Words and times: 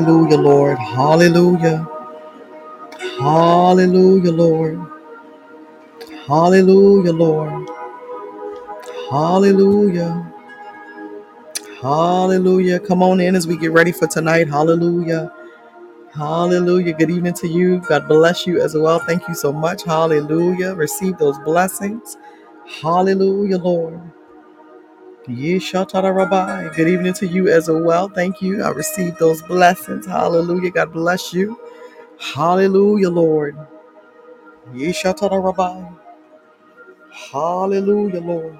Hallelujah, 0.00 0.38
Lord. 0.38 0.78
Hallelujah. 0.78 1.88
Hallelujah, 3.20 4.32
Lord. 4.32 4.80
Hallelujah, 6.26 7.12
Lord. 7.12 7.68
Hallelujah. 9.10 10.34
Hallelujah. 11.82 12.80
Come 12.80 13.02
on 13.02 13.20
in 13.20 13.36
as 13.36 13.46
we 13.46 13.58
get 13.58 13.72
ready 13.72 13.92
for 13.92 14.06
tonight. 14.08 14.48
Hallelujah. 14.48 15.32
Hallelujah. 16.14 16.94
Good 16.94 17.10
evening 17.10 17.34
to 17.34 17.48
you. 17.48 17.80
God 17.88 18.08
bless 18.08 18.46
you 18.46 18.60
as 18.62 18.74
well. 18.74 19.00
Thank 19.00 19.28
you 19.28 19.34
so 19.34 19.52
much. 19.52 19.84
Hallelujah. 19.84 20.74
Receive 20.74 21.18
those 21.18 21.38
blessings. 21.40 22.16
Hallelujah, 22.82 23.58
Lord. 23.58 24.09
Yeshatara 25.28 26.14
Rabbi. 26.14 26.74
Good 26.76 26.88
evening 26.88 27.14
to 27.14 27.26
you 27.26 27.48
as 27.48 27.70
well. 27.70 28.08
Thank 28.10 28.42
you. 28.42 28.62
I 28.62 28.70
received 28.70 29.18
those 29.20 29.42
blessings. 29.42 30.06
Hallelujah. 30.06 30.70
God 30.72 30.92
bless 30.92 31.32
you. 31.32 31.58
Hallelujah, 32.34 33.10
Lord. 33.10 33.56
Yeshatara 34.72 35.42
Rabbi. 35.44 35.90
Hallelujah, 37.32 38.20
Lord. 38.20 38.58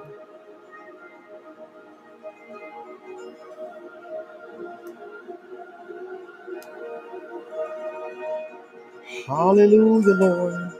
Hallelujah, 9.29 10.14
Lord. 10.17 10.80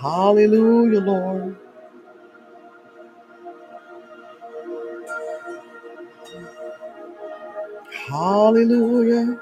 Hallelujah, 0.00 1.00
Lord. 1.00 1.56
Hallelujah. 8.08 9.40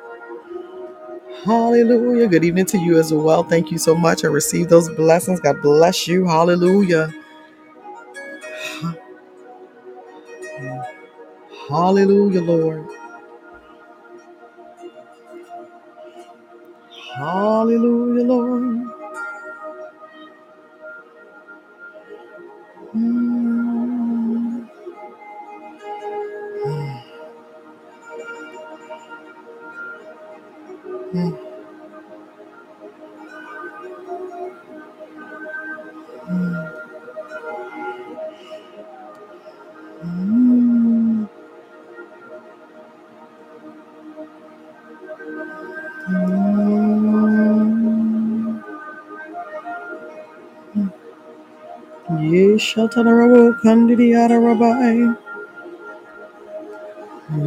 Hallelujah. 1.44 2.28
Good 2.28 2.44
evening 2.44 2.66
to 2.66 2.78
you 2.78 2.98
as 2.98 3.12
well. 3.12 3.44
Thank 3.44 3.70
you 3.72 3.78
so 3.78 3.94
much. 3.96 4.24
I 4.24 4.28
received 4.28 4.70
those 4.70 4.88
blessings. 4.90 5.40
God 5.40 5.62
bless 5.62 6.08
you. 6.08 6.26
Hallelujah. 6.26 7.12
Hallelujah, 11.68 12.42
Lord. 12.42 12.86
Hallelujah, 17.16 18.24
Lord. 18.24 18.97
Mm, 31.14 31.34
mm, 36.28 36.66
mm. 46.08 46.48
Yeshatarabo 52.32 53.60
Kandidiyara 53.62 54.38
Rabbi. 54.40 55.14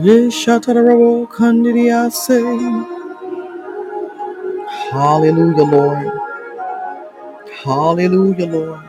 Yeshatarabo 0.06 1.28
Kandidiyase. 1.30 2.38
Hallelujah, 4.92 5.66
Lord. 5.66 6.12
Hallelujah, 7.64 8.48
Lord. 8.48 8.82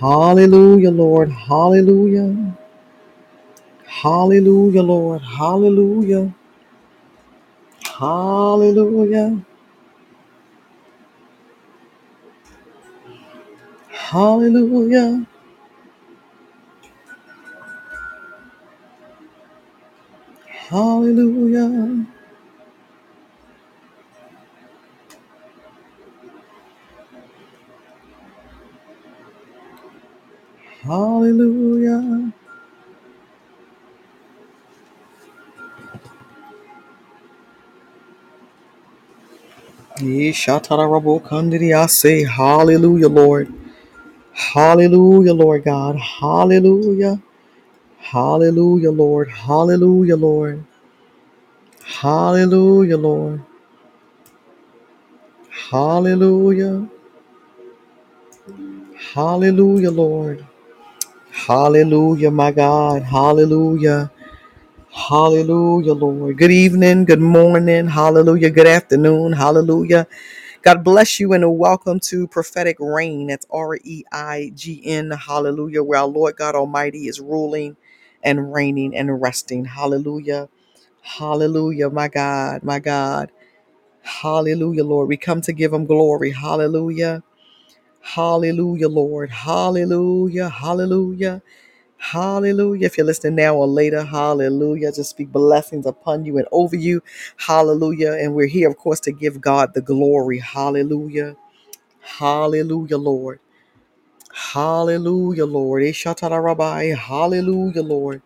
Hallelujah, 0.00 0.90
Lord. 0.90 1.30
Hallelujah. 1.30 2.56
Hallelujah, 4.06 4.82
Lord. 4.84 5.20
Hallelujah. 5.20 6.32
Hallelujah. 7.98 9.42
Hallelujah. 13.90 15.26
Hallelujah. 20.70 22.06
Hallelujah. 30.84 31.65
Kandidiyase. 40.32 42.26
Hallelujah, 42.28 43.08
Lord. 43.08 43.52
Hallelujah, 44.32 45.34
Lord 45.34 45.64
God. 45.64 45.96
Hallelujah. 45.96 47.22
Hallelujah, 47.98 48.92
Lord. 48.92 49.28
Hallelujah, 49.30 50.16
Lord. 50.16 50.64
Hallelujah, 51.84 52.98
Lord. 52.98 53.42
Hallelujah. 55.70 56.88
Hallelujah, 59.14 59.90
Lord. 59.90 60.46
Hallelujah, 61.30 62.30
my 62.30 62.52
God. 62.52 63.02
Hallelujah. 63.02 64.10
Hallelujah, 64.96 65.94
Lord. 65.94 66.38
Good 66.38 66.52
evening, 66.52 67.06
good 67.06 67.20
morning. 67.20 67.88
Hallelujah. 67.88 68.50
Good 68.50 68.68
afternoon. 68.68 69.34
Hallelujah. 69.34 70.06
God 70.62 70.84
bless 70.84 71.20
you 71.20 71.32
and 71.34 71.58
welcome 71.58 72.00
to 72.00 72.28
Prophetic 72.28 72.76
Reign. 72.80 73.28
That's 73.28 73.46
R 73.50 73.76
E 73.84 74.04
I 74.12 74.52
G 74.54 74.82
N. 74.86 75.10
Hallelujah. 75.12 75.82
Where 75.82 76.00
our 76.00 76.06
Lord 76.08 76.36
God 76.36 76.54
Almighty 76.56 77.08
is 77.08 77.20
ruling 77.20 77.76
and 78.22 78.52
reigning 78.54 78.96
and 78.96 79.22
resting. 79.22 79.66
Hallelujah. 79.66 80.48
Hallelujah, 81.02 81.90
my 81.90 82.08
God, 82.08 82.62
my 82.64 82.80
God. 82.80 83.32
Hallelujah, 84.02 84.84
Lord. 84.84 85.08
We 85.08 85.18
come 85.18 85.42
to 85.42 85.52
give 85.54 85.72
him 85.72 85.86
glory. 85.86 86.32
Hallelujah. 86.32 87.22
Hallelujah, 88.02 88.88
Lord. 88.88 89.30
Hallelujah. 89.30 90.48
Hallelujah. 90.50 91.42
Hallelujah. 91.98 92.86
If 92.86 92.98
you're 92.98 93.06
listening 93.06 93.36
now 93.36 93.56
or 93.56 93.66
later, 93.68 94.04
hallelujah. 94.04 94.92
Just 94.92 95.10
speak 95.10 95.32
blessings 95.32 95.86
upon 95.86 96.24
you 96.24 96.38
and 96.38 96.46
over 96.52 96.76
you. 96.76 97.02
Hallelujah. 97.38 98.12
And 98.14 98.34
we're 98.34 98.48
here, 98.48 98.68
of 98.70 98.76
course, 98.78 99.00
to 99.00 99.12
give 99.12 99.40
God 99.40 99.74
the 99.74 99.82
glory. 99.82 100.38
Hallelujah. 100.40 101.36
Hallelujah, 102.00 102.98
Lord. 102.98 103.40
Hallelujah, 104.34 105.46
Lord. 105.46 105.82
Hallelujah, 106.96 107.82
Lord. 107.82 108.22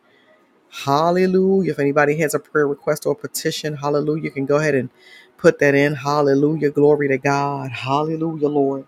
Hallelujah. 0.70 1.73
If 1.73 1.78
anybody 1.81 2.19
has 2.19 2.34
a 2.34 2.40
prayer 2.40 2.69
request 2.69 3.06
or 3.06 3.14
petition, 3.16 3.76
hallelujah, 3.76 4.25
you 4.25 4.31
can 4.32 4.46
go 4.46 4.56
ahead 4.58 4.75
and 4.76 4.90
put 5.38 5.58
that 5.61 5.75
in. 5.75 5.94
Hallelujah. 5.94 6.70
Glory 6.70 7.08
to 7.08 7.19
God. 7.19 7.73
Hallelujah, 7.73 8.49
Lord. 8.49 8.87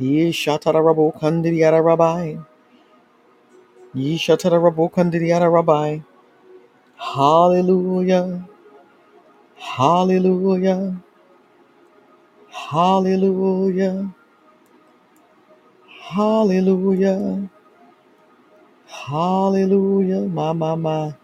Ishatara 0.00 0.82
Kandidiyara 4.90 5.52
Rabbi. 5.52 6.00
Hallelujah. 6.96 8.48
Hallelujah. 9.56 10.96
Hallelujah. 12.50 14.10
Hallelujah. 16.00 17.50
Hallelujah. 18.86 20.20
My, 20.28 20.52
my, 20.52 20.74
my. 20.76 21.14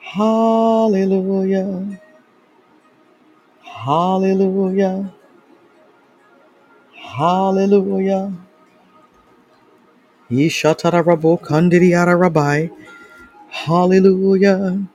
Hallelujah. 0.00 2.00
Hallelujah. 3.62 5.12
Hallelujah. 6.94 8.32
Hallelujah. 13.50 14.86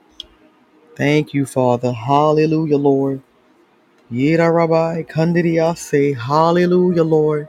Thank 0.96 1.34
you, 1.34 1.46
Father. 1.46 1.92
Hallelujah, 1.92 2.78
Lord. 2.78 3.22
Yera 4.12 4.52
rabbi 4.52 5.04
say. 5.76 6.12
Hallelujah, 6.14 7.04
Lord. 7.04 7.48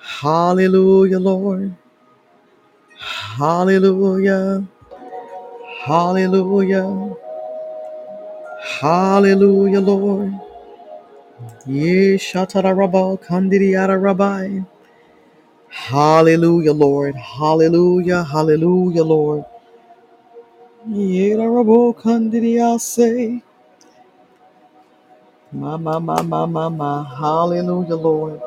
Hallelujah, 0.00 1.20
Lord. 1.20 1.76
Hallelujah. 2.98 4.66
Hallelujah. 5.84 7.16
Hallelujah, 8.80 9.80
Lord. 9.80 10.32
Yeshatarabo 11.66 13.20
kandiriara 13.20 14.00
rabbi. 14.00 14.62
Hallelujah, 15.72 16.74
Lord. 16.74 17.16
Hallelujah. 17.16 18.24
Hallelujah, 18.24 19.04
Lord. 19.04 19.44
Yerabo 20.88 21.94
kandidiase. 21.96 23.42
Ma 25.52 25.76
ma 25.78 25.98
ma 26.00 26.22
ma 26.22 26.46
ma 26.46 26.68
ma. 26.70 27.04
Hallelujah, 27.04 27.96
Lord. 27.96 28.40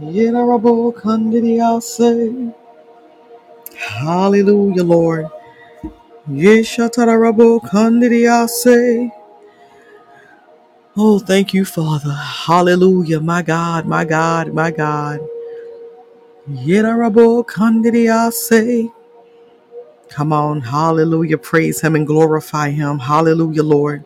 Yerabo 0.00 0.94
kandidiase. 0.94 2.54
Hallelujah, 3.76 4.84
Lord. 4.84 5.26
Yeshatarabo 6.30 7.60
kandidiase. 7.62 9.10
Oh, 10.96 11.18
thank 11.18 11.54
you, 11.54 11.64
Father. 11.64 12.12
Hallelujah, 12.12 13.20
my 13.20 13.42
God, 13.42 13.86
my 13.86 14.04
God, 14.04 14.54
my 14.54 14.70
God. 14.70 15.20
Yerabo 16.50 17.44
kandidiase. 17.46 18.92
Come 20.10 20.32
on, 20.32 20.62
hallelujah. 20.62 21.38
Praise 21.38 21.80
him 21.82 21.96
and 21.96 22.06
glorify 22.06 22.70
him. 22.70 22.98
Hallelujah, 23.00 23.62
Lord. 23.64 24.04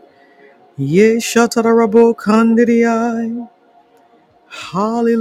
Ye 0.76 1.16
shatarabo 1.18 2.14
kandidiai. 2.16 3.48
Hallelujah. 4.48 5.20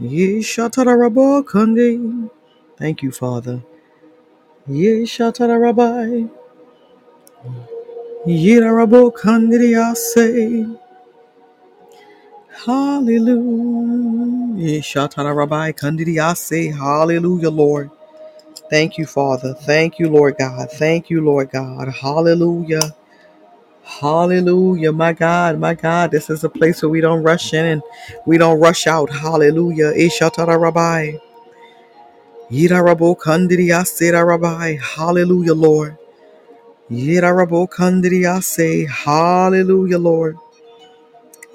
Ye 0.00 0.38
shatarabo 0.40 1.44
kandi. 1.44 2.30
Thank 2.78 3.02
you, 3.02 3.12
Father. 3.12 3.62
Ye 4.68 5.04
shatarabai. 5.04 6.30
Ye 8.26 8.56
rabo 8.60 9.12
kandidiase. 9.12 10.78
Hallelujah. 12.64 14.56
Ye 14.56 14.80
shatarabai 14.80 15.74
kandidiase. 15.74 16.74
Hallelujah, 16.76 17.50
Lord. 17.50 17.90
Thank 18.70 18.98
you, 18.98 19.06
Father. 19.06 19.54
Thank 19.54 19.98
you, 19.98 20.08
Lord 20.10 20.36
God. 20.38 20.70
Thank 20.72 21.10
you, 21.10 21.20
Lord 21.22 21.50
God. 21.52 21.88
Hallelujah. 21.88 22.96
Hallelujah, 23.84 24.92
my 24.92 25.12
God, 25.12 25.58
my 25.60 25.74
God. 25.74 26.10
This 26.12 26.30
is 26.30 26.44
a 26.44 26.48
place 26.50 26.82
where 26.82 26.90
we 26.90 27.00
don't 27.02 27.22
rush 27.22 27.54
in 27.54 27.66
and 27.66 27.82
we 28.26 28.38
don't 28.38 28.60
rush 28.60 28.86
out. 28.86 29.10
Hallelujah. 29.10 29.92
Eh, 29.96 30.08
Ishatara 30.08 30.58
Rabbi. 30.60 31.12
Yidarabo 32.50 33.16
Kandidiyase 33.18 34.12
Rabbi. 34.26 34.76
Hallelujah, 34.76 35.54
Lord. 35.54 35.98
Yidarabo 36.90 37.68
Kandidiyase. 37.68 38.88
Hallelujah, 38.88 39.98
Lord. 39.98 40.36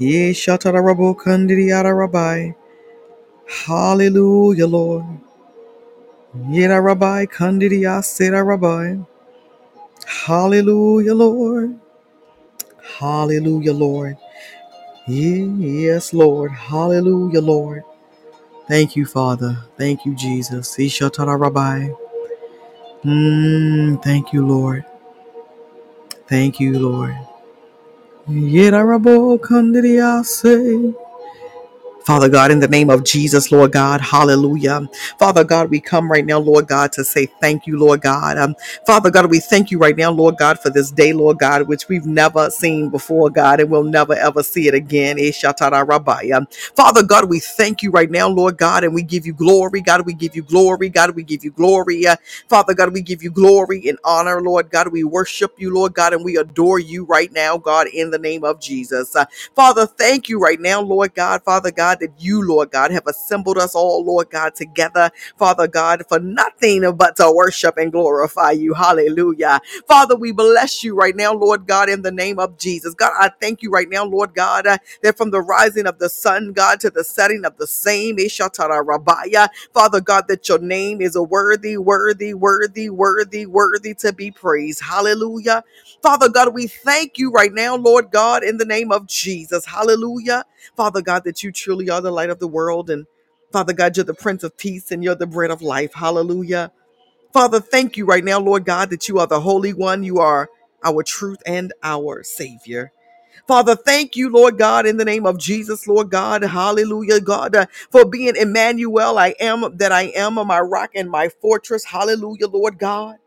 Yeshatara 0.02 0.82
Rabo 0.84 1.16
Kandidiyara 1.16 1.96
Rabbi. 1.98 2.52
Hallelujah, 3.48 4.68
Lord. 4.68 5.06
Yida 6.36 6.84
Rabbi 6.84 7.26
Kandidiyase 7.28 8.32
Rabbi. 8.46 8.98
Hallelujah, 10.06 11.16
Lord. 11.16 11.80
Hallelujah, 13.00 13.74
Lord. 13.74 14.18
Yes, 15.08 16.14
Lord. 16.14 16.52
Hallelujah, 16.52 17.42
Lord. 17.42 17.84
Thank 18.68 18.96
you, 18.96 19.06
Father. 19.06 19.58
Thank 19.78 20.06
you, 20.06 20.16
Jesus. 20.16 20.78
Ishatara 20.78 21.40
Rabbi. 21.40 21.90
Mm, 23.06 24.04
thank 24.04 24.34
you, 24.34 24.46
Lord. 24.46 24.86
Thank 26.28 26.60
you, 26.60 26.80
Lord. 26.80 27.16
Yedarabo 28.30 29.38
kandidiyase. 29.46 30.54
Father 32.06 32.30
God, 32.30 32.52
in 32.52 32.60
the 32.60 32.68
name 32.70 32.90
of 32.90 33.04
Jesus, 33.06 33.52
Lord 33.52 33.74
God, 33.74 34.02
hallelujah. 34.02 34.90
Father 35.20 35.44
God, 35.44 35.70
we 35.70 35.80
come 35.82 36.12
right 36.12 36.26
now, 36.26 36.40
Lord 36.40 36.68
God, 36.68 36.92
to 36.94 37.04
say 37.06 37.28
thank 37.42 37.68
you, 37.68 37.80
Lord 37.80 38.02
God. 38.02 38.38
Um, 38.38 38.56
Father 38.88 39.12
God, 39.12 39.30
we 39.30 39.40
thank 39.40 39.72
you 39.72 39.80
right 39.80 39.98
now, 39.98 40.12
Lord 40.12 40.38
God, 40.38 40.60
for 40.60 40.70
this 40.72 40.92
day, 40.92 41.14
Lord 41.14 41.40
God, 41.40 41.68
which 41.68 41.88
we've 41.90 42.06
never 42.08 42.50
seen 42.52 42.90
before, 42.90 43.30
God, 43.30 43.60
and 43.62 43.70
we'll 43.70 43.84
never 43.84 44.16
ever 44.16 44.44
see 44.44 44.68
it 44.68 44.74
again. 44.76 45.20
Eh. 45.20 45.32
Um, 46.34 46.48
Father 46.76 47.04
God, 47.04 47.30
we 47.30 47.40
thank 47.40 47.84
you 47.84 47.92
right 47.92 48.10
now, 48.10 48.28
Lord 48.30 48.58
God, 48.58 48.84
and 48.84 48.94
we 48.94 49.04
give 49.04 49.26
you 49.26 49.34
glory. 49.34 49.82
God, 49.82 50.06
we 50.06 50.14
give 50.14 50.36
you 50.36 50.44
glory. 50.44 50.90
God, 50.90 51.16
we 51.16 51.24
give 51.24 51.44
you 51.44 51.52
glory. 51.52 52.08
Uh, 52.08 52.16
Father 52.50 52.74
God, 52.74 52.94
we 52.94 53.02
give 53.02 53.24
you 53.24 53.32
glory 53.32 53.88
and 53.90 54.00
honor, 54.04 54.42
Lord 54.42 54.70
God. 54.72 54.90
We 54.92 55.04
worship 55.04 55.54
you, 55.58 55.74
Lord 55.74 55.94
God, 55.94 56.14
and 56.14 56.26
we 56.26 56.38
adore 56.38 56.80
you 56.80 57.06
right 57.06 57.32
now, 57.32 57.58
God, 57.58 57.88
in 57.88 58.12
the 58.12 58.20
name 58.20 58.44
of 58.44 58.60
Jesus. 58.62 59.16
Uh, 59.16 59.26
Father, 59.56 59.86
thank 59.86 60.30
you 60.30 60.40
right 60.40 60.60
now, 60.60 60.82
Lord 60.82 61.14
God, 61.14 61.44
Father 61.44 61.72
God, 61.72 61.91
that 62.00 62.12
you, 62.20 62.42
Lord 62.48 62.72
God, 62.72 62.92
have 62.92 63.08
assembled 63.08 63.58
us 63.58 63.76
all, 63.76 64.04
Lord 64.06 64.30
God, 64.30 64.56
together, 64.56 65.12
Father 65.38 65.68
God, 65.68 66.04
for 66.08 66.20
nothing 66.20 66.90
but 66.96 67.16
to 67.18 67.32
worship 67.36 67.78
and 67.78 67.92
glorify 67.92 68.52
you. 68.52 68.74
Hallelujah. 68.74 69.60
Father, 69.88 70.16
we 70.16 70.32
bless 70.32 70.84
you 70.84 70.96
right 70.96 71.16
now, 71.16 71.34
Lord 71.34 71.68
God, 71.68 71.90
in 71.90 72.02
the 72.02 72.12
name 72.12 72.40
of 72.40 72.58
Jesus. 72.58 72.94
God, 72.94 73.12
I 73.20 73.30
thank 73.42 73.62
you 73.62 73.70
right 73.70 73.90
now, 73.90 74.06
Lord 74.06 74.34
God, 74.34 74.68
uh, 74.68 74.78
that 75.04 75.18
from 75.18 75.32
the 75.32 75.42
rising 75.42 75.88
of 75.88 76.00
the 76.00 76.10
sun, 76.10 76.54
God, 76.54 76.80
to 76.82 76.90
the 76.90 77.04
setting 77.04 77.46
of 77.46 77.58
the 77.58 77.68
same, 77.68 78.18
Father 79.74 80.02
God, 80.02 80.26
that 80.30 80.48
your 80.50 80.60
name 80.60 81.02
is 81.02 81.16
a 81.16 81.24
worthy, 81.24 81.78
worthy, 81.78 82.34
worthy, 82.34 82.90
worthy, 82.90 83.46
worthy 83.46 83.94
to 83.96 84.14
be 84.14 84.32
praised. 84.32 84.82
Hallelujah. 84.82 85.64
Father 86.02 86.30
God, 86.30 86.54
we 86.54 86.68
thank 86.68 87.18
you 87.20 87.32
right 87.32 87.54
now, 87.54 87.76
Lord 87.76 88.12
God, 88.12 88.44
in 88.44 88.58
the 88.58 88.66
name 88.66 88.92
of 88.92 89.08
Jesus. 89.08 89.66
Hallelujah. 89.66 90.46
Father 90.76 91.02
God, 91.02 91.24
that 91.26 91.44
you 91.44 91.52
truly 91.52 91.90
are 91.90 92.02
the 92.02 92.12
light 92.12 92.30
of 92.30 92.40
the 92.40 92.48
world. 92.48 92.90
And 92.90 93.08
Father 93.52 93.74
God, 93.74 93.98
you're 93.98 94.04
the 94.06 94.14
Prince 94.14 94.44
of 94.44 94.58
Peace 94.58 94.92
and 94.92 95.04
you're 95.04 95.16
the 95.16 95.28
bread 95.28 95.52
of 95.52 95.62
life. 95.62 95.94
Hallelujah. 95.94 96.72
Father, 97.34 97.60
thank 97.62 97.98
you 97.98 98.06
right 98.06 98.24
now, 98.24 98.40
Lord 98.40 98.66
God, 98.66 98.90
that 98.90 99.08
you 99.08 99.20
are 99.20 99.28
the 99.28 99.42
Holy 99.42 99.74
One. 99.74 100.04
You 100.04 100.20
are 100.20 100.50
our 100.84 101.04
truth 101.04 101.40
and 101.46 101.74
our 101.84 102.24
Savior. 102.24 102.92
Father, 103.48 103.76
thank 103.76 104.16
you, 104.16 104.30
Lord 104.30 104.58
God, 104.58 104.86
in 104.86 104.98
the 104.98 105.06
name 105.06 105.26
of 105.26 105.38
Jesus, 105.40 105.88
Lord 105.88 106.10
God. 106.10 106.44
Hallelujah, 106.44 107.20
God, 107.22 107.56
uh, 107.56 107.66
for 107.92 108.06
being 108.06 108.36
Emmanuel. 108.38 109.18
I 109.18 109.36
am 109.40 109.78
that 109.78 109.92
I 109.92 110.04
am, 110.16 110.36
my 110.36 110.60
rock 110.62 110.92
and 110.96 111.10
my 111.10 111.30
fortress. 111.30 111.86
Hallelujah, 111.86 112.48
Lord 112.48 112.80
God. 112.80 113.18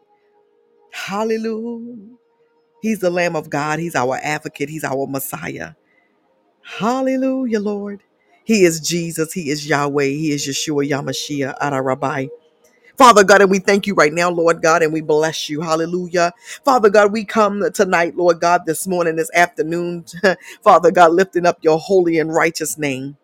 Hallelujah. 0.93 2.17
He's 2.83 3.01
the 3.01 3.11
Lamb 3.11 3.37
of 3.37 3.51
God. 3.51 3.79
He's 3.81 3.97
our 3.97 4.19
advocate. 4.23 4.69
He's 4.69 4.85
our 4.85 5.07
Messiah. 5.07 5.73
Hallelujah, 6.65 7.61
Lord. 7.61 8.03
He 8.45 8.65
is 8.65 8.81
Jesus. 8.81 9.33
He 9.35 9.51
is 9.51 9.69
Yahweh. 9.69 10.05
He 10.07 10.33
is 10.33 10.47
Yeshua 10.47 10.89
Yamashiach 10.89 11.59
Arabai. 11.61 12.31
Father 12.99 13.25
God, 13.25 13.43
and 13.43 13.51
we 13.51 13.59
thank 13.61 13.87
you 13.87 13.95
right 13.95 14.13
now, 14.13 14.31
Lord 14.31 14.63
God, 14.63 14.83
and 14.83 14.93
we 14.93 15.01
bless 15.03 15.51
you. 15.51 15.63
Hallelujah. 15.63 16.33
Father 16.65 16.91
God, 16.91 17.13
we 17.13 17.25
come 17.25 17.71
tonight, 17.73 18.17
Lord 18.17 18.41
God, 18.41 18.63
this 18.67 18.87
morning, 18.87 19.17
this 19.17 19.31
afternoon, 19.35 20.05
Father 20.63 20.93
God, 20.93 21.13
lifting 21.13 21.47
up 21.47 21.59
your 21.63 21.79
holy 21.79 22.19
and 22.21 22.33
righteous 22.35 22.79
name. 22.79 23.17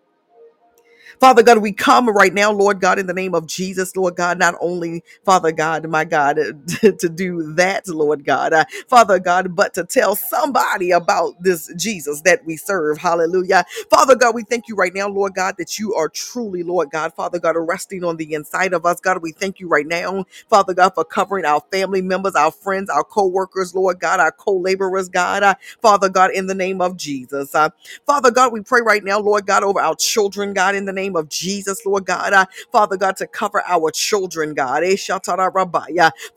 Father 1.20 1.42
God, 1.42 1.58
we 1.58 1.72
come 1.72 2.08
right 2.10 2.34
now, 2.34 2.52
Lord 2.52 2.80
God, 2.80 3.00
in 3.00 3.08
the 3.08 3.14
name 3.14 3.34
of 3.34 3.48
Jesus, 3.48 3.96
Lord 3.96 4.16
God, 4.16 4.38
not 4.38 4.54
only, 4.60 5.04
Father 5.24 5.52
God, 5.52 5.88
my 5.88 6.04
God, 6.06 6.36
to 6.80 7.10
do 7.10 7.54
that, 7.54 7.88
Lord 7.88 8.24
God, 8.24 8.54
uh, 8.54 8.66
Father 8.88 9.18
God, 9.18 9.56
but 9.56 9.74
to 9.74 9.84
tell 9.84 10.16
somebody 10.16 10.92
about 10.92 11.42
this 11.42 11.72
Jesus 11.76 12.22
that 12.22 12.46
we 12.46 12.56
serve. 12.56 12.98
Hallelujah. 12.98 13.64
Father 13.90 14.16
God, 14.16 14.36
we 14.36 14.44
thank 14.44 14.68
you 14.68 14.76
right 14.76 14.94
now, 14.94 15.08
Lord 15.08 15.34
God, 15.34 15.56
that 15.58 15.78
you 15.78 15.94
are 15.94 16.08
truly, 16.10 16.62
Lord 16.64 16.90
God, 16.92 17.14
Father 17.14 17.40
God, 17.40 17.56
resting 17.58 18.04
on 18.04 18.16
the 18.18 18.34
inside 18.34 18.74
of 18.74 18.86
us. 18.86 19.00
God, 19.00 19.22
we 19.22 19.32
thank 19.32 19.60
you 19.60 19.68
right 19.68 19.86
now, 19.88 20.26
Father 20.50 20.74
God, 20.74 20.94
for 20.94 21.04
covering 21.04 21.46
our 21.46 21.62
family 21.72 22.02
members, 22.02 22.36
our 22.36 22.52
friends, 22.52 22.90
our 22.90 23.04
co 23.04 23.26
workers, 23.26 23.74
Lord 23.74 24.00
God, 24.00 24.20
our 24.20 24.32
co 24.32 24.52
laborers, 24.56 25.08
God, 25.08 25.42
uh, 25.44 25.54
Father 25.82 26.10
God, 26.10 26.32
in 26.32 26.46
the 26.46 26.54
name 26.54 26.80
of 26.82 26.96
Jesus. 26.96 27.54
Uh, 27.54 27.64
Father 28.06 28.32
God, 28.32 28.52
we 28.52 28.60
pray 28.62 28.80
right 28.84 29.04
now, 29.04 29.20
Lord 29.20 29.46
God, 29.46 29.62
over 29.62 29.80
our 29.80 29.94
children, 29.94 30.54
God, 30.54 30.74
in 30.74 30.84
the 30.86 30.92
name 30.92 31.09
name 31.10 31.16
of 31.16 31.30
Jesus, 31.30 31.86
Lord 31.86 32.06
God. 32.06 32.34
Uh, 32.34 32.46
Father 32.72 32.98
God, 32.98 33.16
to 33.18 33.28
cover 33.28 33.62
our 33.68 33.90
children, 33.92 34.54
God. 34.54 34.84
Eh. 34.84 34.96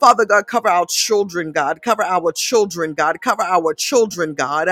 Father 0.00 0.26
God, 0.26 0.46
cover 0.48 0.68
our 0.70 0.86
children, 0.86 1.52
God. 1.52 1.82
Cover 1.82 2.04
our 2.04 2.32
children, 2.32 2.94
God. 2.94 3.20
Cover 3.22 3.42
our 3.42 3.74
children, 3.74 4.34
God. 4.34 4.68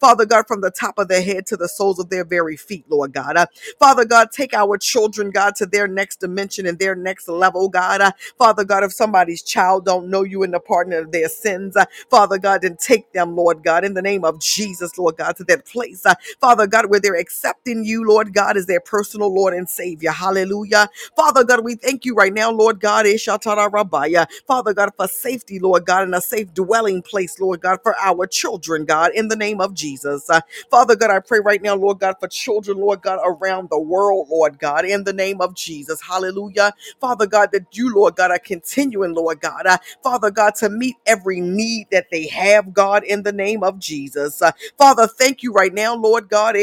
Father 0.00 0.26
God, 0.26 0.46
from 0.48 0.62
the 0.62 0.70
top 0.72 0.98
of 0.98 1.08
their 1.08 1.22
head 1.22 1.46
to 1.48 1.56
the 1.58 1.68
soles 1.68 2.00
of 2.00 2.10
their 2.10 2.24
very 2.24 2.56
feet, 2.56 2.86
Lord 2.90 3.14
God. 3.14 3.36
Uh, 3.36 3.46
Father 3.80 4.04
God, 4.06 4.28
take 4.32 4.54
our 4.54 4.78
children, 4.78 5.30
God, 5.30 5.56
to 5.56 5.66
their 5.66 5.88
next 5.88 6.20
dimension 6.20 6.66
and 6.66 6.78
their 6.78 6.96
next 6.96 7.28
level, 7.28 7.68
God. 7.70 8.02
Uh, 8.02 8.12
Father 8.38 8.64
God, 8.64 8.84
if 8.84 8.92
somebody's 8.92 9.42
child 9.42 9.86
don't 9.86 10.08
know 10.10 10.24
you 10.24 10.44
in 10.44 10.52
the 10.52 10.60
pardon 10.60 10.94
of 10.94 11.12
their 11.12 11.28
sins, 11.28 11.76
uh, 11.76 11.86
Father 12.10 12.38
God, 12.38 12.62
then 12.62 12.76
take 12.76 13.12
them, 13.12 13.36
Lord 13.36 13.64
God, 13.64 13.84
in 13.84 13.94
the 13.94 14.02
name 14.02 14.24
of 14.24 14.40
Jesus, 14.40 14.98
Lord 14.98 15.16
God, 15.18 15.36
to 15.38 15.44
that 15.44 15.66
place, 15.66 16.06
uh, 16.06 16.14
Father 16.40 16.66
God, 16.68 16.90
where 16.90 17.00
they're 17.00 17.16
accepting 17.16 17.84
you, 17.84 18.06
Lord 18.06 18.34
God, 18.34 18.56
as 18.58 18.66
their 18.66 18.79
personal 18.80 19.34
Lord 19.34 19.54
and 19.54 19.68
Savior. 19.68 20.12
Hallelujah. 20.12 20.88
Father 21.16 21.44
God, 21.44 21.64
we 21.64 21.76
thank 21.76 22.06
you 22.06 22.14
right 22.14 22.34
now, 22.34 22.50
Lord 22.52 22.80
God, 22.80 23.06
Ishatara 23.06 23.70
Rabaya. 23.70 24.26
Father 24.46 24.74
God, 24.74 24.90
for 24.96 25.08
safety, 25.08 25.58
Lord 25.60 25.86
God, 25.86 26.04
and 26.04 26.14
a 26.16 26.22
safe 26.22 26.52
dwelling 26.54 27.02
place, 27.02 27.38
Lord 27.40 27.60
God, 27.62 27.80
for 27.82 27.96
our 27.98 28.26
children, 28.26 28.86
God, 28.86 29.12
in 29.14 29.28
the 29.28 29.36
name 29.36 29.60
of 29.60 29.74
Jesus. 29.74 30.30
Uh, 30.30 30.40
Father 30.70 30.96
God, 30.96 31.10
I 31.10 31.20
pray 31.20 31.40
right 31.40 31.62
now, 31.62 31.76
Lord 31.76 32.00
God, 32.00 32.16
for 32.20 32.28
children, 32.28 32.78
Lord 32.78 33.02
God, 33.02 33.20
around 33.24 33.70
the 33.70 33.80
world, 33.80 34.28
Lord 34.30 34.58
God, 34.58 34.86
in 34.86 35.04
the 35.04 35.12
name 35.12 35.40
of 35.42 35.54
Jesus. 35.54 36.00
Hallelujah. 36.02 36.74
Father 37.00 37.26
God, 37.26 37.50
that 37.52 37.76
you, 37.76 37.94
Lord 37.94 38.16
God, 38.16 38.32
are 38.32 38.38
continuing, 38.40 39.14
Lord 39.14 39.40
God, 39.40 39.66
uh, 39.66 39.78
Father 40.02 40.30
God, 40.32 40.54
to 40.56 40.70
meet 40.70 40.96
every 41.06 41.40
need 41.40 41.88
that 41.92 42.06
they 42.10 42.28
have, 42.28 42.74
God, 42.74 43.04
in 43.04 43.22
the 43.24 43.32
name 43.32 43.62
of 43.64 43.78
Jesus. 43.78 44.42
Uh, 44.42 44.52
Father, 44.78 45.06
thank 45.08 45.42
you 45.44 45.52
right 45.52 45.74
now, 45.74 45.94
Lord 45.96 46.28
God. 46.30 46.56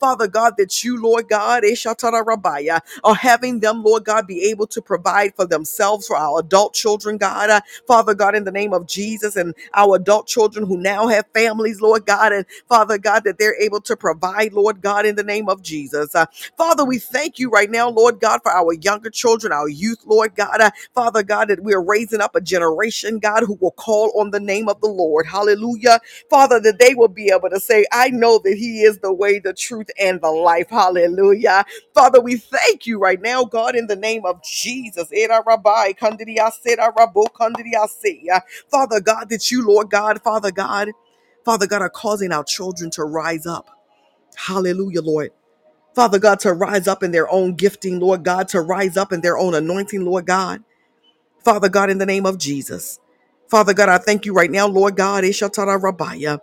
Father 0.00 0.28
God, 0.28 0.54
that 0.58 0.84
you, 0.84 1.00
Lord 1.02 1.28
God, 1.28 1.62
Eshatarabaya, 1.64 2.80
are 3.04 3.14
having 3.14 3.60
them, 3.60 3.82
Lord 3.82 4.04
God, 4.04 4.26
be 4.26 4.44
able 4.50 4.66
to 4.68 4.82
provide 4.82 5.34
for 5.36 5.46
themselves, 5.46 6.06
for 6.06 6.16
our 6.16 6.40
adult 6.40 6.74
children, 6.74 7.18
God. 7.18 7.50
Uh, 7.50 7.60
Father 7.86 8.14
God, 8.14 8.34
in 8.34 8.44
the 8.44 8.52
name 8.52 8.72
of 8.74 8.86
Jesus, 8.86 9.36
and 9.36 9.54
our 9.74 9.96
adult 9.96 10.26
children 10.26 10.66
who 10.66 10.76
now 10.78 11.08
have 11.08 11.26
families, 11.34 11.80
Lord 11.80 12.06
God, 12.06 12.32
and 12.32 12.46
Father 12.68 12.98
God, 12.98 13.24
that 13.24 13.38
they're 13.38 13.60
able 13.60 13.80
to 13.82 13.96
provide, 13.96 14.52
Lord 14.52 14.82
God, 14.82 15.06
in 15.06 15.16
the 15.16 15.24
name 15.24 15.48
of 15.48 15.62
Jesus. 15.62 16.14
Uh, 16.14 16.26
Father, 16.56 16.84
we 16.84 16.98
thank 16.98 17.38
you 17.38 17.50
right 17.50 17.70
now, 17.70 17.90
Lord 17.90 18.20
God, 18.20 18.40
for 18.42 18.52
our 18.52 18.74
younger 18.74 19.10
children, 19.10 19.52
our 19.52 19.68
youth, 19.68 20.00
Lord 20.06 20.36
God. 20.36 20.60
Uh, 20.60 20.70
Father 20.94 21.22
God, 21.24 21.48
that 21.48 21.62
we 21.62 21.74
are 21.74 21.82
raising 21.84 22.20
up 22.22 22.36
a 22.36 22.40
generation, 22.40 23.18
God, 23.20 23.44
who 23.44 23.58
will 23.60 23.72
call 23.72 24.12
on 24.20 24.30
the 24.32 24.40
name 24.40 24.68
of 24.68 24.80
the 24.82 24.88
Lord. 24.88 25.26
Hallelujah. 25.26 26.00
Father, 26.30 26.60
that 26.60 26.78
they 26.80 26.94
will 26.94 27.08
be 27.08 27.30
able 27.30 27.50
to 27.50 27.60
say, 27.60 27.86
I 27.92 28.10
know 28.10 28.40
that 28.44 28.56
He 28.58 28.82
is 28.82 28.98
the 29.00 29.12
way, 29.14 29.40
the 29.44 29.54
truth, 29.54 29.88
and 30.00 30.20
the 30.22 30.30
life. 30.30 30.70
Hallelujah. 30.70 31.64
Father, 31.94 32.20
we 32.20 32.36
thank 32.38 32.86
you 32.86 32.98
right 33.00 33.22
now, 33.22 33.44
God, 33.44 33.76
in 33.76 33.88
the 33.88 33.96
name 33.96 34.26
of 34.26 34.42
Jesus. 34.44 35.08
Father 38.70 39.00
God, 39.00 39.30
that 39.30 39.50
you, 39.52 39.66
Lord 39.66 39.90
God, 39.90 40.22
Father 40.22 40.52
God, 40.52 40.90
Father 41.44 41.68
God, 41.68 41.82
are 41.82 41.90
causing 41.90 42.32
our 42.32 42.44
children 42.44 42.90
to 42.92 43.04
rise 43.04 43.46
up. 43.46 43.68
Hallelujah, 44.36 45.02
Lord. 45.02 45.32
Father 45.94 46.18
God, 46.20 46.40
to 46.40 46.52
rise 46.54 46.88
up 46.88 47.02
in 47.02 47.12
their 47.12 47.30
own 47.30 47.54
gifting, 47.54 48.00
Lord 48.00 48.24
God, 48.24 48.48
to 48.48 48.62
rise 48.62 48.96
up 48.96 49.12
in 49.12 49.22
their 49.22 49.38
own 49.38 49.54
anointing, 49.54 50.04
Lord 50.04 50.26
God. 50.26 50.62
Father 51.44 51.68
God, 51.70 51.90
in 51.90 51.98
the 51.98 52.06
name 52.06 52.26
of 52.26 52.38
Jesus. 52.38 53.00
Father 53.50 53.74
God, 53.74 53.88
I 53.90 53.98
thank 53.98 54.26
you 54.26 54.34
right 54.34 54.50
now, 54.50 54.66
Lord 54.68 54.96
God, 54.96 55.24
Ishatara 55.24 55.80
Rabaya. 55.80 56.40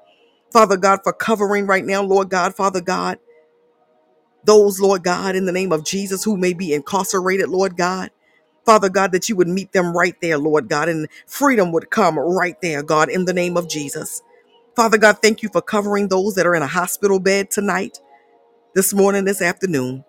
Father 0.51 0.77
God, 0.77 1.01
for 1.03 1.13
covering 1.13 1.67
right 1.67 1.85
now, 1.85 2.03
Lord 2.03 2.29
God, 2.29 2.55
Father 2.55 2.81
God, 2.81 3.19
those, 4.45 4.79
Lord 4.79 5.03
God, 5.03 5.35
in 5.35 5.45
the 5.45 5.51
name 5.53 5.71
of 5.73 5.85
Jesus, 5.85 6.23
who 6.23 6.37
may 6.37 6.53
be 6.53 6.73
incarcerated, 6.73 7.49
Lord 7.49 7.77
God. 7.77 8.11
Father 8.65 8.89
God, 8.89 9.11
that 9.13 9.29
you 9.29 9.35
would 9.37 9.47
meet 9.49 9.73
them 9.73 9.95
right 9.97 10.15
there, 10.21 10.37
Lord 10.37 10.69
God, 10.69 10.89
and 10.89 11.07
freedom 11.27 11.71
would 11.73 11.89
come 11.91 12.19
right 12.19 12.55
there, 12.61 12.83
God, 12.83 13.09
in 13.09 13.25
the 13.25 13.33
name 13.33 13.57
of 13.57 13.69
Jesus. 13.69 14.21
Father 14.75 14.97
God, 14.97 15.19
thank 15.21 15.43
you 15.43 15.49
for 15.49 15.61
covering 15.61 16.09
those 16.09 16.35
that 16.35 16.47
are 16.47 16.55
in 16.55 16.63
a 16.63 16.67
hospital 16.67 17.19
bed 17.19 17.51
tonight, 17.51 17.99
this 18.75 18.93
morning, 18.93 19.25
this 19.25 19.41
afternoon. 19.41 20.05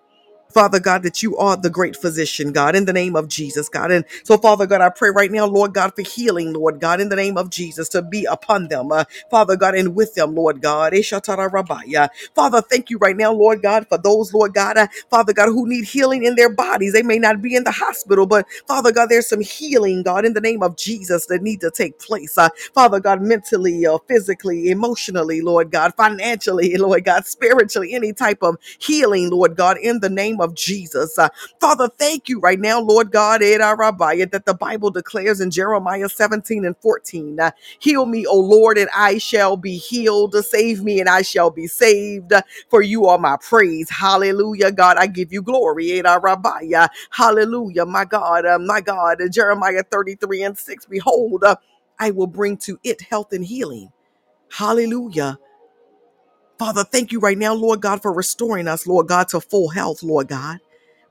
Father 0.55 0.81
God, 0.81 1.03
that 1.05 1.23
you 1.23 1.37
are 1.39 1.57
the 1.57 1.71
great 1.71 1.97
physician, 1.97 2.53
God, 2.53 2.77
in 2.77 2.87
the 2.87 2.93
name 2.95 3.17
of 3.17 3.29
Jesus, 3.29 3.69
God. 3.69 3.91
And 3.93 4.05
so, 4.25 4.39
Father 4.39 4.67
God, 4.67 4.81
I 4.83 4.91
pray 4.91 5.11
right 5.11 5.31
now, 5.33 5.47
Lord 5.47 5.75
God, 5.75 5.95
for 5.97 6.03
healing, 6.03 6.53
Lord 6.55 6.81
God, 6.81 7.01
in 7.01 7.11
the 7.11 7.17
name 7.17 7.39
of 7.39 7.51
Jesus, 7.51 7.89
to 7.91 8.03
be 8.03 8.27
upon 8.27 8.69
them, 8.69 8.93
uh, 8.93 9.05
Father 9.31 9.57
God, 9.57 9.75
and 9.77 9.95
with 9.97 10.15
them, 10.15 10.35
Lord 10.37 10.63
God. 10.63 10.95
Eshatara. 10.95 12.09
Father, 12.35 12.63
thank 12.63 12.91
you 12.91 12.99
right 12.99 13.17
now, 13.17 13.33
Lord 13.33 13.63
God, 13.63 13.89
for 13.89 13.99
those, 13.99 14.35
Lord 14.35 14.55
God, 14.55 14.79
uh, 14.79 14.89
Father 15.11 15.35
God, 15.35 15.49
who 15.49 15.69
need 15.69 15.85
healing 15.87 16.25
in 16.25 16.37
their 16.37 16.51
bodies. 16.55 16.95
They 16.95 17.03
may 17.05 17.19
not 17.19 17.43
be 17.43 17.57
in 17.57 17.65
the 17.65 17.73
hospital, 17.73 18.27
but 18.27 18.47
Father 18.69 18.93
God, 18.93 19.09
there's 19.11 19.29
some 19.29 19.43
healing, 19.43 20.05
God, 20.05 20.25
in 20.27 20.35
the 20.35 20.43
name 20.43 20.63
of 20.65 20.77
Jesus, 20.79 21.27
that 21.29 21.43
need 21.43 21.61
to 21.63 21.71
take 21.73 22.01
place. 22.01 22.39
Uh, 22.39 22.51
Father 22.75 23.01
God, 23.01 23.23
mentally 23.23 23.87
or 23.87 24.03
physically, 24.09 24.71
emotionally, 24.71 25.43
Lord 25.43 25.73
God, 25.73 25.95
financially, 25.97 26.77
Lord 26.79 27.05
God, 27.05 27.27
spiritually, 27.27 27.95
any 27.95 28.15
type 28.15 28.41
of 28.43 28.57
healing, 28.81 29.31
Lord 29.31 29.57
God, 29.57 29.79
in 29.79 30.01
the 30.01 30.11
name 30.11 30.41
of 30.43 30.55
Jesus. 30.57 31.19
Uh, 31.19 31.31
Father, 31.61 31.89
thank 31.99 32.29
you 32.29 32.41
right 32.41 32.61
now, 32.61 32.81
Lord 32.81 33.13
God, 33.13 33.43
Ed 33.43 33.61
Arabaya, 33.63 34.31
that 34.33 34.47
the 34.47 34.55
Bible 34.55 34.91
declares 34.91 35.41
in 35.41 35.51
Jeremiah 35.53 36.11
17 36.11 36.67
and 36.67 36.77
14, 36.79 37.41
uh, 37.41 37.53
Heal 37.81 38.07
me, 38.07 38.27
O 38.27 38.39
Lord, 38.39 38.79
and 38.79 38.91
I 38.95 39.19
shall 39.19 39.57
be 39.57 39.79
healed. 39.79 40.37
Save 40.45 40.85
me, 40.85 41.01
and 41.01 41.09
I 41.09 41.23
shall 41.23 41.51
be 41.51 41.67
saved, 41.69 42.33
for 42.71 42.83
you 42.83 43.07
are 43.07 43.19
my 43.19 43.39
praise. 43.43 43.91
Hallelujah, 43.91 44.73
God, 44.73 44.99
I 44.99 45.09
give 45.09 45.33
you 45.33 45.43
glory. 45.43 45.93
Ed 45.95 46.07
Arabaya. 46.07 46.89
Hallelujah, 47.11 47.87
my 47.87 48.05
God, 48.07 48.47
uh, 48.47 48.61
my 48.61 48.83
God. 48.83 49.19
Jeremiah 49.33 49.85
33 49.91 50.45
and 50.45 50.59
6, 50.59 50.87
Behold, 50.87 51.45
uh, 51.45 51.57
I 52.01 52.13
will 52.13 52.29
bring 52.29 52.59
to 52.59 52.79
it 52.85 53.03
health 53.03 53.33
and 53.33 53.45
healing. 53.47 53.91
Hallelujah. 54.53 55.39
Father, 56.63 56.85
thank 56.85 57.11
you 57.11 57.19
right 57.19 57.39
now, 57.39 57.55
Lord 57.55 57.81
God, 57.81 58.03
for 58.03 58.13
restoring 58.13 58.69
us, 58.69 58.87
Lord 58.87 59.09
God, 59.09 59.29
to 59.31 59.41
full 59.41 59.71
health, 59.71 60.05
Lord 60.05 60.29
God. 60.29 60.61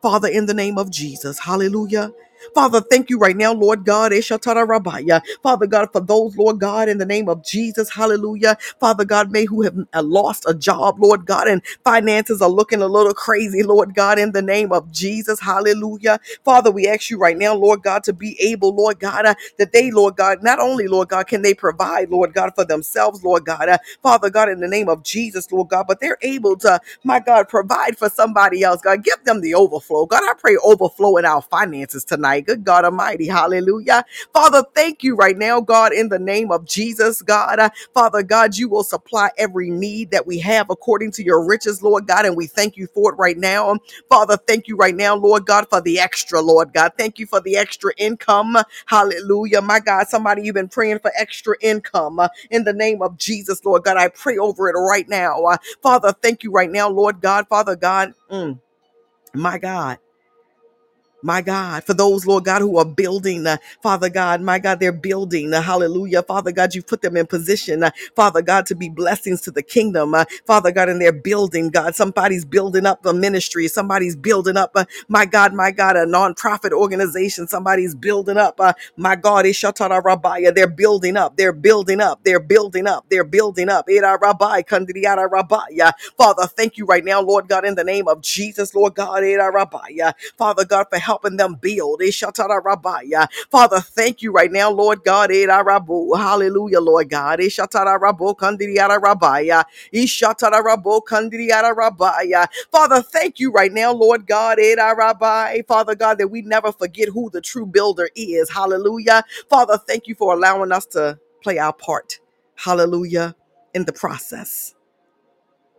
Father, 0.01 0.29
in 0.29 0.45
the 0.45 0.53
name 0.53 0.77
of 0.77 0.89
Jesus, 0.91 1.39
hallelujah. 1.39 2.13
Father, 2.55 2.81
thank 2.81 3.09
you 3.09 3.17
right 3.19 3.37
now, 3.37 3.53
Lord 3.53 3.85
God. 3.85 4.11
Eshatara 4.13 4.67
Rabaya. 4.67 5.21
Father 5.43 5.67
God, 5.67 5.89
for 5.93 6.01
those, 6.01 6.37
Lord 6.37 6.59
God, 6.59 6.89
in 6.89 6.99
the 6.99 7.05
name 7.05 7.29
of 7.29 7.45
Jesus, 7.45 7.91
hallelujah. 7.91 8.57
Father 8.79 9.05
God, 9.05 9.31
may 9.31 9.45
who 9.45 9.63
have 9.63 9.75
uh, 9.93 10.03
lost 10.03 10.45
a 10.47 10.53
job, 10.55 10.97
Lord 11.01 11.25
God, 11.25 11.47
and 11.47 11.63
finances 11.85 12.41
are 12.41 12.49
looking 12.49 12.81
a 12.81 12.87
little 12.87 13.13
crazy, 13.13 13.63
Lord 13.63 13.95
God, 13.95 14.19
in 14.19 14.33
the 14.33 14.41
name 14.43 14.73
of 14.73 14.91
Jesus, 14.91 15.39
hallelujah. 15.41 16.19
Father, 16.45 16.71
we 16.71 16.87
ask 16.87 17.09
you 17.09 17.19
right 17.19 17.37
now, 17.37 17.55
Lord 17.55 17.83
God, 17.83 18.03
to 18.05 18.13
be 18.13 18.39
able, 18.41 18.75
Lord 18.75 18.99
God, 18.99 19.25
uh, 19.25 19.35
that 19.59 19.73
they, 19.73 19.91
Lord 19.91 20.17
God, 20.17 20.43
not 20.43 20.59
only, 20.59 20.87
Lord 20.87 21.09
God, 21.09 21.27
can 21.27 21.43
they 21.43 21.53
provide, 21.55 22.09
Lord 22.11 22.33
God, 22.33 22.53
for 22.55 22.65
themselves, 22.65 23.23
Lord 23.23 23.45
God, 23.45 23.69
uh, 23.69 23.79
Father 24.03 24.29
God, 24.29 24.49
in 24.49 24.61
the 24.61 24.67
name 24.69 24.89
of 24.89 25.03
Jesus, 25.03 25.51
Lord 25.51 25.69
God, 25.69 25.85
but 25.87 26.01
they're 26.01 26.17
able 26.23 26.57
to, 26.59 26.79
my 27.03 27.19
God, 27.21 27.49
provide 27.49 27.97
for 27.97 28.09
somebody 28.09 28.63
else. 28.63 28.81
God, 28.81 29.03
give 29.03 29.23
them 29.25 29.41
the 29.41 29.55
overflow. 29.55 30.05
God, 30.07 30.23
I 30.23 30.33
pray 30.39 30.57
overflow 30.63 31.17
in 31.17 31.25
our 31.25 31.41
finances 31.43 32.03
tonight. 32.05 32.40
Good 32.41 32.63
God 32.65 32.85
Almighty. 32.85 33.27
Hallelujah. 33.27 34.05
Father, 34.33 34.63
thank 34.75 35.03
you 35.03 35.15
right 35.15 35.37
now, 35.37 35.61
God, 35.61 35.93
in 35.93 36.09
the 36.09 36.19
name 36.19 36.51
of 36.51 36.65
Jesus, 36.67 37.21
God. 37.21 37.59
Uh, 37.59 37.69
Father 37.93 38.23
God, 38.23 38.57
you 38.57 38.69
will 38.69 38.83
supply 38.83 39.29
every 39.37 39.69
need 39.69 40.11
that 40.11 40.27
we 40.27 40.39
have 40.39 40.69
according 40.69 41.11
to 41.13 41.23
your 41.23 41.45
riches, 41.45 41.83
Lord 41.83 42.07
God, 42.07 42.25
and 42.25 42.37
we 42.37 42.47
thank 42.47 42.77
you 42.77 42.87
for 42.87 43.13
it 43.13 43.17
right 43.17 43.37
now. 43.37 43.77
Father, 44.09 44.37
thank 44.47 44.67
you 44.67 44.75
right 44.77 44.95
now, 44.95 45.15
Lord 45.15 45.45
God, 45.45 45.67
for 45.69 45.81
the 45.81 45.99
extra, 45.99 46.41
Lord 46.41 46.73
God. 46.73 46.93
Thank 46.97 47.19
you 47.19 47.25
for 47.25 47.41
the 47.41 47.57
extra 47.57 47.93
income. 47.97 48.57
Hallelujah. 48.85 49.61
My 49.61 49.79
God, 49.79 50.07
somebody 50.07 50.43
you've 50.43 50.55
been 50.55 50.69
praying 50.69 50.99
for 50.99 51.11
extra 51.17 51.55
income 51.61 52.19
uh, 52.19 52.29
in 52.51 52.63
the 52.63 52.73
name 52.73 53.01
of 53.01 53.17
Jesus, 53.17 53.63
Lord 53.65 53.83
God. 53.83 53.97
I 53.97 54.09
pray 54.09 54.37
over 54.37 54.69
it 54.69 54.73
right 54.73 55.09
now. 55.09 55.43
Uh, 55.45 55.57
Father, 55.81 56.13
thank 56.21 56.43
you 56.43 56.51
right 56.51 56.71
now, 56.71 56.89
Lord 56.89 57.21
God. 57.21 57.47
Father 57.49 57.75
God, 57.75 58.13
mm, 58.31 58.59
my 59.33 59.57
God. 59.59 59.99
My 61.23 61.41
God, 61.41 61.83
for 61.83 61.93
those, 61.93 62.25
Lord 62.25 62.45
God, 62.45 62.61
who 62.61 62.77
are 62.77 62.85
building, 62.85 63.47
uh, 63.47 63.57
Father 63.81 64.09
God, 64.09 64.41
my 64.41 64.59
God, 64.59 64.79
they're 64.79 64.91
building, 64.93 65.53
uh, 65.53 65.61
hallelujah. 65.61 66.23
Father 66.23 66.51
God, 66.51 66.75
you 66.75 66.83
put 66.83 67.01
them 67.01 67.17
in 67.17 67.27
position, 67.27 67.83
uh, 67.83 67.91
Father 68.15 68.41
God, 68.41 68.65
to 68.67 68.75
be 68.75 68.89
blessings 68.89 69.41
to 69.41 69.51
the 69.51 69.63
kingdom, 69.63 70.13
uh, 70.15 70.25
Father 70.47 70.71
God, 70.71 70.89
and 70.89 71.01
they're 71.01 71.11
building, 71.13 71.69
God. 71.69 71.95
Somebody's 71.95 72.45
building 72.45 72.85
up 72.85 73.05
a 73.05 73.13
ministry, 73.13 73.67
somebody's 73.67 74.15
building 74.15 74.57
up, 74.57 74.71
uh, 74.75 74.85
my 75.09 75.25
God, 75.25 75.53
my 75.53 75.71
God, 75.71 75.95
a 75.97 76.05
nonprofit 76.05 76.71
organization, 76.71 77.47
somebody's 77.47 77.95
building 77.95 78.37
up, 78.37 78.59
uh, 78.59 78.73
my 78.97 79.15
God, 79.15 79.45
Ishatara 79.45 80.01
Rabaya, 80.01 80.53
they're 80.55 80.67
building 80.67 81.17
up, 81.17 81.37
they're 81.37 81.53
building 81.53 82.01
up, 82.01 82.21
they're 82.23 82.39
building 82.39 82.87
up, 82.87 83.05
they're 83.09 83.23
building 83.25 83.69
up. 83.69 83.87
Father, 86.17 86.47
thank 86.47 86.77
you 86.77 86.85
right 86.85 87.03
now, 87.05 87.21
Lord 87.21 87.47
God, 87.49 87.65
in 87.65 87.75
the 87.75 87.83
name 87.83 88.07
of 88.07 88.21
Jesus, 88.21 88.73
Lord 88.75 88.95
God. 88.95 89.23
Father 90.37 90.65
God, 90.65 90.87
for 90.89 90.97
help 90.97 91.10
helping 91.11 91.37
them 91.37 91.55
build. 91.55 92.01
Eh, 92.03 92.07
Ishatarabaya. 92.11 93.27
Father, 93.51 93.81
thank 93.81 94.21
you 94.23 94.31
right 94.31 94.51
now, 94.51 94.71
Lord 94.71 95.03
God. 95.05 95.31
Eh, 95.31 95.45
Edarabu. 95.47 96.17
Hallelujah, 96.17 96.81
Lord 96.81 97.09
God. 97.09 97.41
Eh, 97.41 97.49
Kandiriarabaya. 101.11 102.47
Father, 102.71 103.01
thank 103.01 103.39
you 103.39 103.51
right 103.51 103.73
now, 103.73 103.93
Lord 103.93 104.27
God. 104.27 104.59
Father 105.67 105.95
God, 105.95 106.17
that 106.19 106.29
we 106.29 106.41
never 106.43 106.71
forget 106.73 107.09
who 107.09 107.29
the 107.31 107.41
true 107.41 107.65
builder 107.67 108.09
is. 108.15 108.49
Hallelujah. 108.51 109.23
Father, 109.49 109.77
thank 109.77 110.07
you 110.07 110.15
for 110.15 110.33
allowing 110.33 110.71
us 110.73 110.85
to 110.87 111.19
play 111.43 111.59
our 111.59 111.73
part. 111.73 112.19
Hallelujah. 112.55 113.35
In 113.73 113.85
the 113.85 113.93
process. 113.93 114.75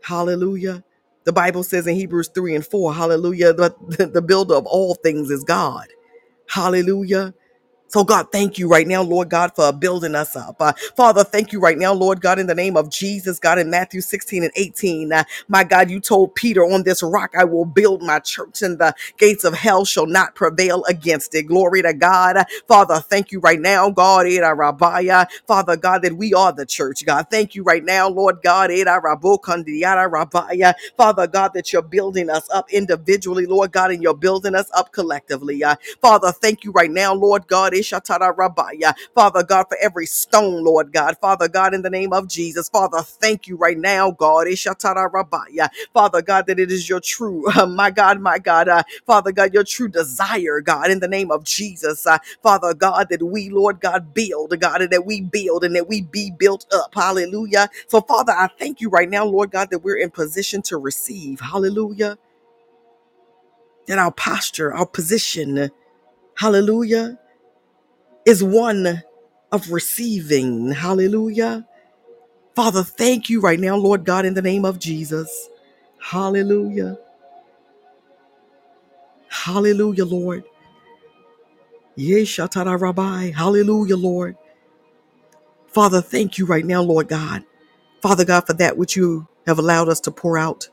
Hallelujah. 0.02 0.84
The 1.24 1.32
Bible 1.32 1.64
says 1.64 1.86
in 1.86 1.96
Hebrews 1.96 2.30
3 2.34 2.56
and 2.56 2.66
4, 2.66 2.94
hallelujah, 2.94 3.52
the, 3.54 3.74
the 4.12 4.22
builder 4.22 4.54
of 4.56 4.66
all 4.66 4.94
things 4.96 5.30
is 5.30 5.44
God. 5.44 5.88
Hallelujah. 6.48 7.34
So, 7.92 8.04
God, 8.04 8.28
thank 8.32 8.58
you 8.58 8.68
right 8.68 8.86
now, 8.86 9.02
Lord 9.02 9.30
God, 9.30 9.54
for 9.56 9.72
building 9.72 10.14
us 10.14 10.36
up. 10.36 10.56
Uh, 10.60 10.74
Father, 10.96 11.24
thank 11.24 11.52
you 11.52 11.60
right 11.60 11.78
now, 11.78 11.94
Lord 11.94 12.22
God, 12.22 12.38
in 12.38 12.48
the 12.48 12.54
name 12.56 12.76
of 12.76 12.90
Jesus, 12.90 13.40
God, 13.40 13.58
in 13.58 13.70
Matthew 13.70 14.02
16 14.02 14.44
and 14.44 14.52
18. 14.56 15.12
Uh, 15.12 15.24
my 15.48 15.64
God, 15.64 15.90
you 15.90 16.00
told 16.00 16.36
Peter, 16.36 16.64
on 16.64 16.84
this 16.84 17.02
rock 17.02 17.32
I 17.38 17.44
will 17.44 17.66
build 17.66 18.02
my 18.02 18.20
church, 18.20 18.62
and 18.62 18.78
the 18.78 18.94
gates 19.18 19.44
of 19.44 19.54
hell 19.54 19.86
shall 19.86 20.06
not 20.06 20.36
prevail 20.36 20.84
against 20.86 21.34
it. 21.34 21.44
Glory 21.44 21.82
to 21.82 21.94
God. 21.94 22.38
Uh, 22.38 22.44
Father, 22.68 23.00
thank 23.00 23.32
you 23.32 23.40
right 23.40 23.60
now, 23.60 23.90
God, 23.90 24.26
Eda 24.28 24.46
Rabaya. 24.54 25.26
Father 25.48 25.76
God, 25.76 26.02
that 26.02 26.14
we 26.18 26.34
are 26.34 26.52
the 26.52 26.66
church, 26.66 27.06
God. 27.06 27.28
Thank 27.30 27.56
you 27.56 27.64
right 27.64 27.84
now, 27.84 28.08
Lord 28.08 28.38
God, 28.44 28.70
Eda 28.72 29.00
Rabokandiara 29.04 30.10
Rabaya. 30.10 30.74
Father 30.98 31.26
God, 31.28 31.52
that 31.54 31.72
you're 31.72 31.82
building 31.82 32.30
us 32.30 32.48
up 32.52 32.70
individually, 32.72 33.46
Lord 33.46 33.72
God, 33.72 33.92
and 33.92 34.02
you're 34.02 34.14
building 34.14 34.54
us 34.56 34.70
up 34.74 34.92
collectively. 34.92 35.64
Uh, 35.64 35.76
Father, 36.02 36.32
thank 36.32 36.64
you 36.64 36.72
right 36.72 36.90
now, 36.92 37.14
Lord 37.14 37.48
God. 37.48 37.74
Father 39.14 39.44
God, 39.44 39.66
for 39.68 39.78
every 39.82 40.06
stone, 40.06 40.64
Lord 40.64 40.92
God. 40.92 41.18
Father 41.20 41.48
God, 41.48 41.74
in 41.74 41.82
the 41.82 41.90
name 41.90 42.12
of 42.14 42.28
Jesus. 42.28 42.68
Father, 42.70 43.02
thank 43.02 43.48
you 43.48 43.56
right 43.56 43.78
now, 43.78 44.12
God. 44.12 44.48
Ishatara 44.48 45.10
Rabaya. 45.12 45.68
Father 45.94 46.22
God, 46.22 46.46
that 46.48 46.60
it 46.60 46.72
is 46.72 46.88
your 46.88 47.00
true, 47.00 47.50
uh, 47.56 47.66
my 47.66 47.90
God, 47.90 48.20
my 48.20 48.38
God, 48.38 48.68
uh, 48.68 48.84
Father 49.06 49.32
God, 49.32 49.54
your 49.54 49.64
true 49.64 49.88
desire, 49.88 50.62
God, 50.62 50.90
in 50.90 51.00
the 51.00 51.08
name 51.08 51.30
of 51.32 51.44
Jesus. 51.44 52.06
Uh, 52.06 52.18
Father 52.42 52.74
God, 52.74 53.08
that 53.10 53.22
we, 53.22 53.50
Lord 53.50 53.80
God, 53.80 54.14
build, 54.14 54.58
God, 54.60 54.82
and 54.82 54.90
that 54.92 55.06
we 55.06 55.22
build 55.22 55.64
and 55.64 55.76
that 55.76 55.88
we 55.88 56.02
be 56.02 56.32
built 56.32 56.66
up. 56.74 56.94
Hallelujah. 56.94 57.68
So, 57.88 58.00
Father, 58.02 58.32
I 58.32 58.48
thank 58.58 58.80
you 58.80 58.90
right 58.90 59.10
now, 59.10 59.26
Lord 59.26 59.52
God, 59.52 59.70
that 59.72 59.80
we're 59.80 59.98
in 59.98 60.10
position 60.10 60.62
to 60.64 60.78
receive. 60.78 61.40
Hallelujah. 61.40 62.18
That 63.88 63.98
our 63.98 64.12
posture, 64.12 64.74
our 64.74 64.86
position, 64.86 65.70
hallelujah 66.38 67.18
is 68.26 68.44
one 68.44 69.02
of 69.52 69.70
receiving. 69.70 70.72
Hallelujah. 70.72 71.66
Father, 72.56 72.84
thank 72.84 73.30
you 73.30 73.40
right 73.40 73.60
now, 73.60 73.76
Lord 73.76 74.04
God, 74.04 74.26
in 74.26 74.34
the 74.34 74.42
name 74.42 74.64
of 74.64 74.78
Jesus. 74.78 75.48
Hallelujah. 76.00 76.98
Hallelujah, 79.28 80.04
Lord. 80.06 80.44
Yeshatara 81.98 82.80
Rabbi. 82.80 83.32
Hallelujah, 83.32 83.96
Lord. 83.96 84.36
Father, 85.68 86.02
thank 86.02 86.38
you 86.38 86.46
right 86.46 86.66
now, 86.66 86.82
Lord 86.82 87.08
God. 87.08 87.44
Father 88.02 88.24
God, 88.24 88.42
for 88.46 88.54
that 88.54 88.78
which 88.78 88.96
you 88.96 89.28
have 89.46 89.58
allowed 89.58 89.88
us 89.88 90.00
to 90.02 90.10
pour 90.12 90.38
out. 90.38 90.68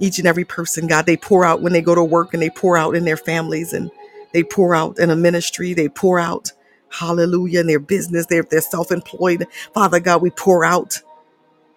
Each 0.00 0.18
and 0.18 0.28
every 0.28 0.44
person, 0.44 0.86
God, 0.88 1.06
they 1.06 1.16
pour 1.16 1.44
out 1.44 1.62
when 1.62 1.72
they 1.72 1.82
go 1.82 1.94
to 1.94 2.04
work 2.04 2.34
and 2.34 2.42
they 2.42 2.50
pour 2.50 2.76
out 2.76 2.96
in 2.96 3.04
their 3.04 3.16
families 3.16 3.72
and 3.72 3.90
they 4.32 4.44
pour 4.44 4.74
out 4.74 4.98
in 4.98 5.10
a 5.10 5.16
ministry. 5.16 5.74
They 5.74 5.88
pour 5.88 6.20
out, 6.20 6.52
hallelujah, 6.90 7.60
in 7.60 7.68
their 7.68 7.80
business. 7.80 8.26
They're, 8.26 8.44
they're 8.44 8.60
self 8.62 8.92
employed. 8.92 9.46
Father 9.74 10.00
God, 10.00 10.22
we 10.22 10.30
pour 10.30 10.64
out. 10.64 11.00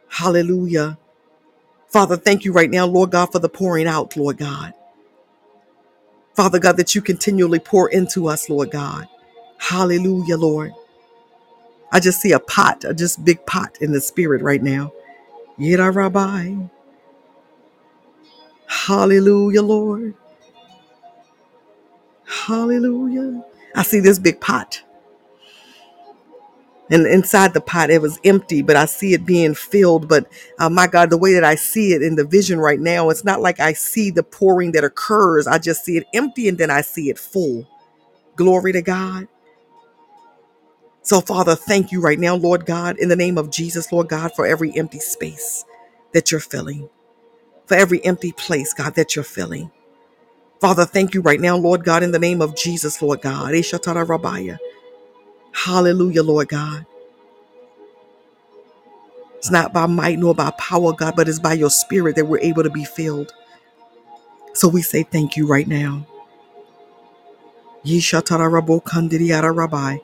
Hallelujah. 0.10 0.98
Father, 1.90 2.18
thank 2.18 2.46
you 2.46 2.54
right 2.54 2.72
now, 2.72 2.86
Lord 2.88 3.12
God, 3.12 3.28
for 3.32 3.40
the 3.40 3.50
pouring 3.50 3.88
out, 3.88 4.18
Lord 4.18 4.38
God. 4.38 4.74
Father 6.36 6.60
God, 6.60 6.78
that 6.78 6.96
you 6.96 7.02
continually 7.02 7.60
pour 7.60 7.90
into 7.90 8.28
us, 8.30 8.50
Lord 8.50 8.72
God. 8.72 9.08
Hallelujah, 9.60 10.38
Lord. 10.38 10.74
I 11.92 12.00
just 12.02 12.22
see 12.22 12.34
a 12.34 12.40
pot, 12.40 12.86
a 12.86 12.94
just 12.94 13.26
big 13.26 13.46
pot 13.46 13.78
in 13.82 13.94
the 13.94 14.02
spirit 14.02 14.42
right 14.44 14.64
now. 14.64 14.94
Yira 15.60 15.94
Rabbi. 15.94 16.56
Hallelujah, 18.68 19.64
Lord. 19.64 20.16
Hallelujah. 22.28 23.44
I 23.76 23.84
see 23.84 24.02
this 24.02 24.20
big 24.20 24.42
pot. 24.42 24.84
And 26.92 27.08
inside 27.08 27.54
the 27.54 27.62
pot, 27.62 27.92
it 27.92 28.02
was 28.02 28.20
empty, 28.26 28.64
but 28.64 28.78
I 28.78 28.86
see 28.86 29.14
it 29.14 29.26
being 29.26 29.56
filled. 29.56 30.08
But 30.10 30.28
uh, 30.60 30.70
my 30.70 30.88
God, 30.88 31.10
the 31.12 31.18
way 31.18 31.34
that 31.34 31.44
I 31.44 31.56
see 31.56 31.94
it 31.94 32.04
in 32.04 32.16
the 32.16 32.26
vision 32.26 32.60
right 32.60 32.80
now, 32.80 33.10
it's 33.10 33.26
not 33.26 33.42
like 33.42 33.60
I 33.60 33.74
see 33.74 34.12
the 34.12 34.24
pouring 34.24 34.74
that 34.74 34.86
occurs. 34.86 35.48
I 35.48 35.60
just 35.60 35.86
see 35.86 35.98
it 35.98 36.08
empty 36.14 36.50
and 36.50 36.58
then 36.58 36.72
I 36.72 36.82
see 36.82 37.10
it 37.10 37.20
full. 37.20 37.68
Glory 38.38 38.74
to 38.74 38.82
God. 38.84 39.28
So, 41.04 41.22
Father, 41.22 41.56
thank 41.56 41.92
you 41.92 42.02
right 42.02 42.20
now, 42.20 42.36
Lord 42.36 42.66
God, 42.66 42.98
in 43.00 43.10
the 43.10 43.16
name 43.18 43.38
of 43.38 43.52
Jesus, 43.52 43.92
Lord 43.92 44.10
God, 44.10 44.34
for 44.36 44.46
every 44.48 44.76
empty 44.78 45.00
space 45.00 45.66
that 46.14 46.32
you're 46.32 46.42
filling, 46.42 46.90
for 47.68 47.76
every 47.76 48.04
empty 48.06 48.34
place, 48.34 48.74
God, 48.74 48.96
that 48.96 49.16
you're 49.16 49.26
filling. 49.26 49.72
Father, 50.62 50.86
thank 50.86 51.14
you 51.14 51.22
right 51.22 51.42
now, 51.42 51.58
Lord 51.58 51.84
God, 51.86 52.04
in 52.04 52.12
the 52.12 52.20
name 52.20 52.42
of 52.42 52.56
Jesus, 52.56 53.02
Lord 53.02 53.22
God. 53.22 53.54
Hallelujah, 55.54 56.24
Lord 56.24 56.50
God. 56.50 56.86
It's 59.38 59.52
not 59.52 59.74
by 59.74 59.88
might 59.88 60.20
nor 60.20 60.36
by 60.36 60.52
power, 60.60 60.94
God, 60.94 61.16
but 61.16 61.30
it's 61.30 61.40
by 61.40 61.54
your 61.54 61.70
spirit 61.72 62.16
that 62.18 62.26
we're 62.28 62.40
able 62.40 62.64
to 62.64 62.70
be 62.72 62.86
filled. 62.86 63.34
So 64.54 64.68
we 64.70 64.82
say 64.84 65.04
thank 65.04 65.38
you 65.38 65.48
right 65.48 65.68
now. 65.68 66.08
Yeshatara 67.86 68.52
Rabbi. 69.56 69.98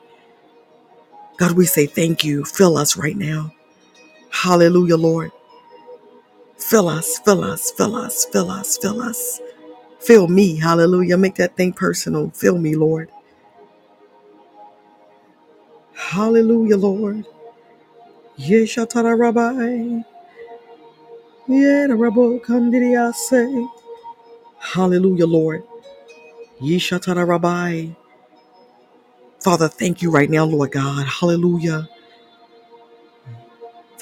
God, 1.38 1.52
we 1.52 1.66
say 1.66 1.86
thank 1.86 2.24
you. 2.24 2.44
Fill 2.44 2.76
us 2.78 2.96
right 2.96 3.16
now. 3.16 3.52
Hallelujah, 4.30 4.96
Lord. 4.96 5.32
Fill 6.58 6.88
us, 6.88 7.18
fill 7.20 7.44
us, 7.44 7.70
fill 7.72 7.96
us, 7.96 8.26
fill 8.26 8.50
us, 8.50 8.78
fill 8.78 9.02
us. 9.02 9.38
Fill 9.38 9.61
me, 10.28 10.56
hallelujah. 10.58 11.18
Make 11.18 11.36
that 11.36 11.56
thing 11.56 11.72
personal. 11.72 12.30
Fill 12.30 12.58
me, 12.58 12.76
Lord. 12.76 13.10
Hallelujah, 15.94 16.76
Lord. 16.78 17.26
Yeshatara 18.38 19.18
Rabbi. 19.18 20.02
Yerabo 21.48 22.40
Kandidiyase. 22.44 23.68
Hallelujah, 24.58 25.26
Lord. 25.26 25.64
Yeshatara 26.60 27.26
Rabbi. 27.26 27.88
Father, 29.40 29.68
thank 29.68 30.02
you 30.02 30.10
right 30.10 30.30
now, 30.30 30.44
Lord 30.44 30.72
God. 30.72 31.06
Hallelujah. 31.06 31.88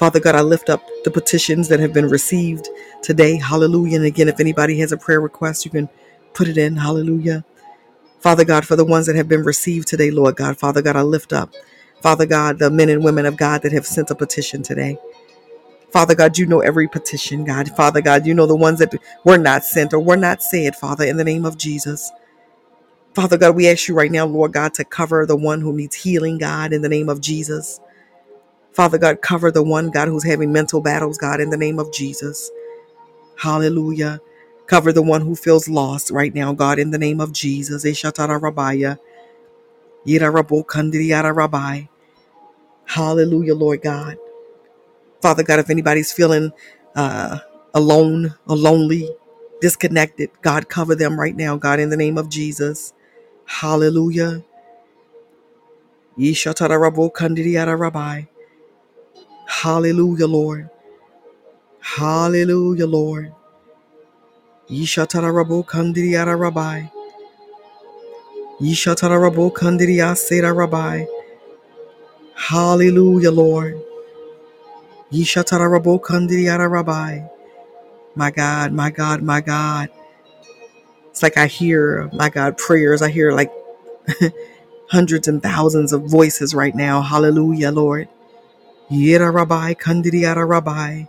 Father 0.01 0.19
God, 0.19 0.35
I 0.35 0.41
lift 0.41 0.71
up 0.71 0.83
the 1.05 1.11
petitions 1.11 1.69
that 1.69 1.79
have 1.79 1.93
been 1.93 2.09
received 2.09 2.69
today. 3.03 3.37
Hallelujah. 3.37 3.97
And 3.97 4.05
again, 4.07 4.29
if 4.29 4.41
anybody 4.41 4.79
has 4.79 4.91
a 4.91 4.97
prayer 4.97 5.21
request, 5.21 5.63
you 5.63 5.71
can 5.71 5.89
put 6.33 6.49
it 6.49 6.57
in. 6.57 6.77
Hallelujah. 6.77 7.45
Father 8.19 8.45
God, 8.45 8.65
for 8.65 8.75
the 8.75 8.85
ones 8.85 9.07
that 9.07 9.15
have 9.15 9.29
been 9.29 9.43
received 9.43 9.87
today, 9.87 10.11
Lord 10.11 10.37
God. 10.37 10.57
Father 10.57 10.81
God, 10.81 10.95
I 10.97 11.03
lift 11.03 11.33
up, 11.33 11.53
Father 12.01 12.25
God, 12.25 12.59
the 12.59 12.71
men 12.71 12.89
and 12.89 13.03
women 13.03 13.27
of 13.27 13.37
God 13.37 13.61
that 13.63 13.73
have 13.73 13.85
sent 13.85 14.11
a 14.11 14.15
petition 14.15 14.63
today. 14.63 14.97
Father 15.91 16.15
God, 16.15 16.37
you 16.37 16.45
know 16.47 16.61
every 16.61 16.87
petition, 16.87 17.45
God. 17.45 17.69
Father 17.69 18.01
God, 18.01 18.25
you 18.27 18.33
know 18.33 18.47
the 18.47 18.55
ones 18.55 18.79
that 18.79 18.93
were 19.25 19.37
not 19.37 19.65
sent 19.65 19.93
or 19.93 19.99
were 19.99 20.17
not 20.17 20.43
said, 20.43 20.75
Father, 20.75 21.05
in 21.05 21.17
the 21.17 21.25
name 21.25 21.45
of 21.45 21.57
Jesus. 21.57 22.11
Father 23.15 23.37
God, 23.37 23.55
we 23.55 23.69
ask 23.69 23.87
you 23.89 23.95
right 23.95 24.11
now, 24.11 24.25
Lord 24.25 24.53
God, 24.53 24.73
to 24.75 24.85
cover 24.85 25.25
the 25.25 25.37
one 25.37 25.61
who 25.61 25.73
needs 25.73 25.95
healing, 25.97 26.39
God, 26.39 26.73
in 26.73 26.81
the 26.81 26.89
name 26.89 27.09
of 27.09 27.21
Jesus. 27.21 27.79
Father 28.73 28.97
God, 28.97 29.21
cover 29.21 29.51
the 29.51 29.63
one, 29.63 29.91
God, 29.91 30.07
who's 30.07 30.25
having 30.25 30.51
mental 30.53 30.81
battles, 30.81 31.17
God, 31.17 31.41
in 31.41 31.49
the 31.49 31.57
name 31.57 31.79
of 31.79 31.91
Jesus. 31.93 32.51
Hallelujah. 33.37 34.21
Cover 34.67 34.93
the 34.93 35.03
one 35.03 35.21
who 35.21 35.35
feels 35.35 35.69
lost 35.69 36.11
right 36.11 36.33
now, 36.33 36.53
God, 36.53 36.79
in 36.79 36.91
the 36.91 36.99
name 36.99 37.21
of 37.21 37.33
Jesus. 37.33 37.83
Hallelujah, 42.85 43.55
Lord 43.55 43.81
God. 43.81 44.17
Father 45.21 45.43
God, 45.43 45.59
if 45.59 45.69
anybody's 45.69 46.13
feeling 46.13 46.51
uh, 46.95 47.39
alone 47.73 48.35
or 48.47 48.57
lonely, 48.57 49.09
disconnected, 49.61 50.31
God, 50.41 50.69
cover 50.69 50.95
them 50.95 51.19
right 51.19 51.35
now, 51.35 51.57
God, 51.57 51.79
in 51.79 51.89
the 51.89 51.97
name 51.97 52.17
of 52.17 52.29
Jesus. 52.29 52.93
Hallelujah. 53.45 54.43
Rabbi. 57.77 58.23
Hallelujah, 59.51 60.27
Lord. 60.27 60.69
Hallelujah, 61.81 62.87
Lord. 62.87 63.33
Yishatara 64.69 65.31
Rabo 65.33 65.65
Kandiri 65.65 66.11
Yara 66.13 66.35
Rabbi. 66.37 66.85
Yishatarabo 68.61 69.53
Kandiriasera 69.53 70.55
Rabbi. 70.55 71.05
Hallelujah, 72.35 73.31
Lord. 73.31 73.81
Yishatarabo 75.11 76.01
Kandiriara 76.01 76.69
Rabbi. 76.71 77.21
My 78.15 78.31
God, 78.31 78.73
my 78.73 78.91
God, 78.91 79.23
my 79.23 79.41
God. 79.41 79.89
It's 81.11 81.23
like 81.23 81.37
I 81.37 81.47
hear, 81.47 82.09
my 82.13 82.29
God, 82.29 82.57
prayers. 82.57 83.01
I 83.01 83.09
hear 83.09 83.31
like 83.33 83.51
hundreds 84.91 85.27
and 85.27 85.43
thousands 85.43 85.93
of 85.93 86.03
voices 86.03 86.55
right 86.55 86.75
now. 86.75 87.01
Hallelujah, 87.01 87.71
Lord. 87.71 88.09
Yera 88.91 89.33
Rabbi. 90.47 91.05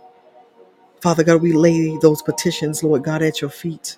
Father 1.01 1.23
God, 1.23 1.41
we 1.41 1.53
lay 1.53 1.97
those 1.99 2.21
petitions, 2.23 2.83
Lord 2.83 3.03
God, 3.03 3.21
at 3.23 3.41
your 3.41 3.49
feet. 3.51 3.97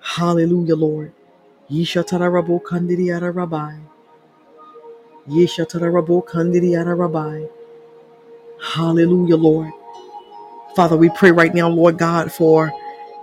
Hallelujah, 0.00 0.76
Lord. 0.76 1.12
Rabbi. 3.34 3.76
Yeshatarabo 5.28 6.24
Kandiriara 6.26 6.96
Rabbi. 6.98 7.46
Hallelujah, 8.74 9.36
Lord. 9.36 9.72
Father, 10.76 10.96
we 10.96 11.10
pray 11.10 11.32
right 11.32 11.54
now, 11.54 11.68
Lord 11.68 11.98
God, 11.98 12.32
for 12.32 12.72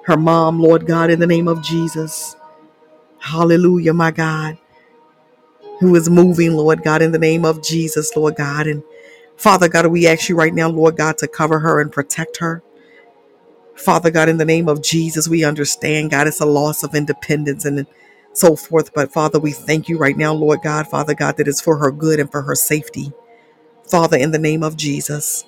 her 0.05 0.17
mom, 0.17 0.59
Lord 0.61 0.87
God, 0.87 1.11
in 1.11 1.19
the 1.19 1.27
name 1.27 1.47
of 1.47 1.63
Jesus. 1.63 2.35
Hallelujah, 3.19 3.93
my 3.93 4.11
God, 4.11 4.57
who 5.79 5.95
is 5.95 6.09
moving, 6.09 6.53
Lord 6.53 6.83
God, 6.83 7.01
in 7.01 7.11
the 7.11 7.19
name 7.19 7.45
of 7.45 7.63
Jesus, 7.63 8.15
Lord 8.15 8.35
God. 8.37 8.67
And 8.67 8.83
Father 9.41 9.67
God, 9.67 9.87
we 9.87 10.05
ask 10.05 10.29
you 10.29 10.35
right 10.35 10.53
now, 10.53 10.69
Lord 10.69 10.97
God, 10.97 11.17
to 11.17 11.27
cover 11.27 11.57
her 11.59 11.81
and 11.81 11.91
protect 11.91 12.37
her. 12.37 12.61
Father 13.75 14.11
God, 14.11 14.29
in 14.29 14.37
the 14.37 14.45
name 14.45 14.69
of 14.69 14.83
Jesus, 14.83 15.27
we 15.27 15.43
understand, 15.43 16.11
God, 16.11 16.27
it's 16.27 16.41
a 16.41 16.45
loss 16.45 16.83
of 16.83 16.93
independence 16.93 17.65
and 17.65 17.87
so 18.33 18.55
forth. 18.55 18.93
But 18.93 19.11
Father, 19.11 19.39
we 19.39 19.51
thank 19.51 19.89
you 19.89 19.97
right 19.97 20.15
now, 20.15 20.31
Lord 20.31 20.59
God, 20.63 20.87
Father 20.87 21.15
God, 21.15 21.37
that 21.37 21.47
it's 21.47 21.59
for 21.59 21.77
her 21.77 21.91
good 21.91 22.19
and 22.19 22.31
for 22.31 22.43
her 22.43 22.53
safety. 22.53 23.11
Father, 23.89 24.15
in 24.15 24.29
the 24.29 24.37
name 24.37 24.61
of 24.61 24.77
Jesus. 24.77 25.43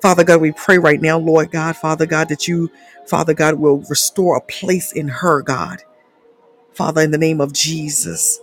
Father 0.00 0.22
God, 0.22 0.40
we 0.40 0.52
pray 0.52 0.78
right 0.78 1.00
now, 1.02 1.18
Lord 1.18 1.50
God, 1.50 1.76
Father 1.76 2.06
God, 2.06 2.28
that 2.28 2.46
you, 2.46 2.70
Father 3.08 3.34
God, 3.34 3.56
will 3.56 3.78
restore 3.90 4.36
a 4.36 4.40
place 4.40 4.92
in 4.92 5.08
her, 5.08 5.42
God. 5.42 5.82
Father, 6.74 7.00
in 7.00 7.10
the 7.10 7.18
name 7.18 7.40
of 7.40 7.52
Jesus. 7.52 8.40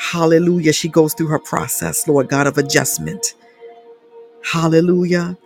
Hallelujah. 0.00 0.74
She 0.74 0.88
goes 0.88 1.14
through 1.14 1.28
her 1.28 1.40
process, 1.40 2.08
Lord 2.08 2.28
God, 2.30 2.48
of 2.48 2.58
adjustment. 2.58 3.34
Hallelujah. 4.44 5.38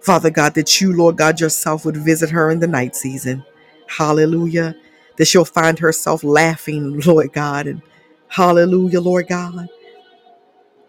Father 0.00 0.30
God, 0.30 0.54
that 0.54 0.80
you, 0.80 0.94
Lord 0.96 1.18
God, 1.18 1.40
yourself 1.40 1.84
would 1.84 1.96
visit 1.98 2.30
her 2.30 2.50
in 2.50 2.60
the 2.60 2.68
night 2.68 2.96
season. 2.96 3.44
Hallelujah. 3.88 4.76
That 5.18 5.26
she'll 5.26 5.44
find 5.46 5.78
herself 5.78 6.24
laughing, 6.24 7.00
Lord 7.06 7.32
God. 7.32 7.66
And 7.68 7.82
hallelujah, 8.28 9.00
Lord 9.00 9.28
God. 9.28 9.68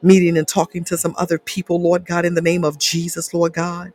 Meeting 0.04 0.38
and 0.38 0.48
talking 0.48 0.84
to 0.86 0.98
some 0.98 1.16
other 1.18 1.40
people, 1.40 1.82
Lord 1.82 2.06
God, 2.06 2.26
in 2.26 2.36
the 2.36 2.42
name 2.42 2.64
of 2.66 2.80
Jesus, 2.80 3.34
Lord 3.34 3.54
God. 3.54 3.94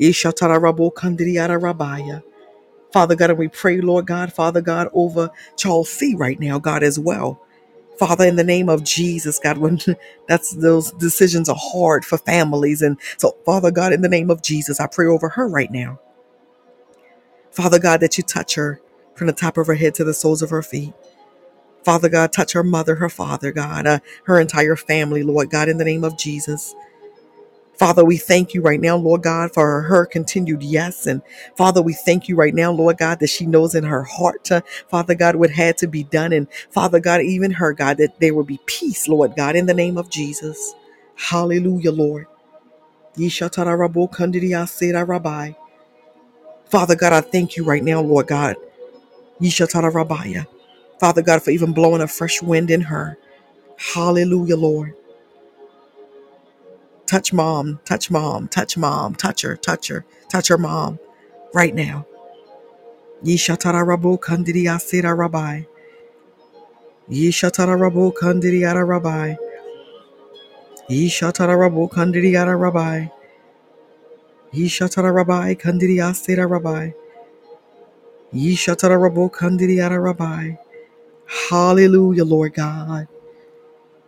Ishatarabo 0.00 0.92
kandriyara 0.94 1.60
rabaya. 1.60 2.22
Father 2.92 3.16
God, 3.16 3.30
and 3.30 3.38
we 3.38 3.48
pray, 3.48 3.80
Lord 3.80 4.06
God, 4.06 4.32
Father 4.32 4.62
God, 4.62 4.88
over 4.94 5.30
Chelsea 5.56 6.16
right 6.16 6.40
now, 6.40 6.58
God, 6.58 6.82
as 6.82 6.98
well. 6.98 7.42
Father, 7.98 8.26
in 8.26 8.36
the 8.36 8.44
name 8.44 8.68
of 8.68 8.84
Jesus, 8.84 9.38
God, 9.38 9.58
when 9.58 9.80
that's 10.28 10.52
those 10.52 10.92
decisions 10.92 11.48
are 11.48 11.58
hard 11.58 12.04
for 12.04 12.18
families. 12.18 12.82
And 12.82 12.98
so, 13.18 13.36
Father 13.46 13.70
God, 13.70 13.92
in 13.92 14.02
the 14.02 14.08
name 14.08 14.30
of 14.30 14.42
Jesus, 14.42 14.80
I 14.80 14.88
pray 14.88 15.06
over 15.06 15.30
her 15.30 15.48
right 15.48 15.70
now. 15.70 16.00
Father 17.52 17.78
God, 17.80 18.00
that 18.00 18.18
you 18.18 18.24
touch 18.24 18.56
her 18.56 18.80
from 19.16 19.28
the 19.28 19.32
top 19.34 19.58
of 19.58 19.66
her 19.68 19.74
head 19.74 19.94
to 19.96 20.04
the 20.04 20.14
soles 20.14 20.42
of 20.42 20.50
her 20.50 20.62
feet. 20.62 20.94
Father 21.84 22.08
God, 22.10 22.32
touch 22.32 22.52
her 22.52 22.64
mother, 22.64 22.96
her 22.96 23.08
father, 23.10 23.52
God, 23.52 23.86
uh, 23.86 24.00
her 24.24 24.40
entire 24.40 24.76
family, 24.76 25.22
Lord 25.22 25.50
God, 25.50 25.68
in 25.68 25.78
the 25.78 25.84
name 25.84 26.04
of 26.04 26.18
Jesus. 26.18 26.74
Father, 27.80 28.04
we 28.06 28.18
thank 28.18 28.54
you 28.54 28.62
right 28.62 28.80
now, 28.80 28.96
Lord 28.96 29.24
God, 29.24 29.54
for 29.54 29.82
her 29.82 30.06
continued 30.06 30.62
yes. 30.62 31.08
And 31.08 31.22
Father, 31.56 31.82
we 31.82 31.94
thank 31.94 32.28
you 32.28 32.36
right 32.36 32.54
now, 32.54 32.72
Lord 32.72 32.98
God, 32.98 33.20
that 33.20 33.28
she 33.30 33.46
knows 33.46 33.74
in 33.74 33.84
her 33.84 34.04
heart, 34.04 34.52
uh, 34.52 34.62
Father 34.90 35.16
God, 35.16 35.36
what 35.36 35.50
had 35.50 35.78
to 35.80 35.88
be 35.88 36.04
done. 36.04 36.32
And 36.34 36.48
Father 36.70 37.00
God, 37.00 37.22
even 37.22 37.52
her, 37.52 37.74
God, 37.74 37.98
that 37.98 38.20
there 38.20 38.34
will 38.36 38.44
be 38.44 38.60
peace, 38.66 39.08
Lord 39.08 39.36
God, 39.36 39.56
in 39.56 39.66
the 39.66 39.74
name 39.74 39.98
of 39.98 40.10
Jesus. 40.10 40.74
Hallelujah, 41.16 41.92
Lord. 41.92 42.28
Father 46.70 46.96
God, 46.96 47.14
I 47.14 47.22
thank 47.22 47.56
you 47.56 47.64
right 47.64 47.84
now, 47.84 48.02
Lord 48.02 48.28
God. 48.28 48.56
Yishatarabaya. 49.40 50.46
Father 51.00 51.22
God, 51.22 51.42
for 51.42 51.50
even 51.52 51.72
blowing 51.74 52.02
a 52.02 52.08
fresh 52.08 52.42
wind 52.42 52.70
in 52.70 52.82
her. 52.82 53.18
Hallelujah, 53.78 54.56
Lord. 54.56 54.94
Touch 57.10 57.34
mom, 57.34 57.80
touch 57.86 58.10
mom, 58.10 58.48
touch 58.48 58.78
mom, 58.78 59.16
touch 59.16 59.42
her, 59.42 59.56
touch 59.56 59.88
her, 59.88 60.06
touch 60.30 60.48
her 60.48 60.58
mom 60.58 61.00
right 61.54 61.74
now. 61.74 62.06
Yishatarabo 63.24 64.18
kandiriyasira 64.20 65.16
rabbi. 65.18 65.62
Yishatarabo 67.10 68.12
kandiriyara 68.14 68.86
rabbi. 68.88 69.36
Yishatarabo 70.90 71.90
kandiriyara 71.90 72.60
rabbi. 72.60 73.08
Yishatarabai 74.54 75.56
kandiriyasira 75.60 76.48
rabbi. 76.50 76.92
Yishatarabo 78.34 79.30
kandiriyara 79.30 80.02
rabbi. 80.02 80.56
Hallelujah, 81.26 82.24
Lord 82.24 82.54
God. 82.54 83.08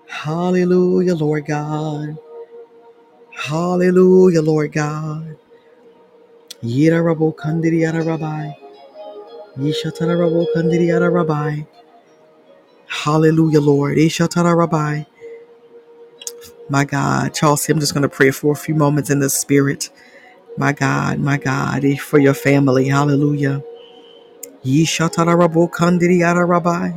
Hallelujah, 0.09 1.15
Lord 1.17 1.47
God. 1.47 2.19
Hallelujah, 3.49 4.43
Lord 4.43 4.73
God. 4.73 5.37
Yirarabo 6.65 7.35
kandiriyara 7.37 8.05
rabbi. 8.07 8.53
Yishatarabo 9.59 10.47
kandiriyara 10.55 11.13
rabbi. 11.13 11.63
Hallelujah, 12.89 13.61
Lord. 13.61 13.99
Ishatara 13.99 14.57
rabbi. 14.57 15.05
My 16.71 16.85
God, 16.85 17.35
Chelsea, 17.35 17.73
I'm 17.73 17.81
just 17.81 17.95
going 17.95 18.03
to 18.03 18.09
pray 18.11 18.31
for 18.33 18.53
a 18.53 18.57
few 18.57 18.75
moments 18.75 19.11
in 19.11 19.21
the 19.21 19.31
spirit. 19.31 19.91
My 20.59 20.73
God, 20.73 21.19
my 21.21 21.39
God, 21.39 21.85
eh, 21.85 21.97
for 21.97 22.19
your 22.19 22.35
family. 22.35 22.89
Hallelujah. 22.89 23.63
Ye 24.63 24.85
shatarabo 24.87 25.71
kandiriara 25.71 26.49
rabbi. 26.49 26.93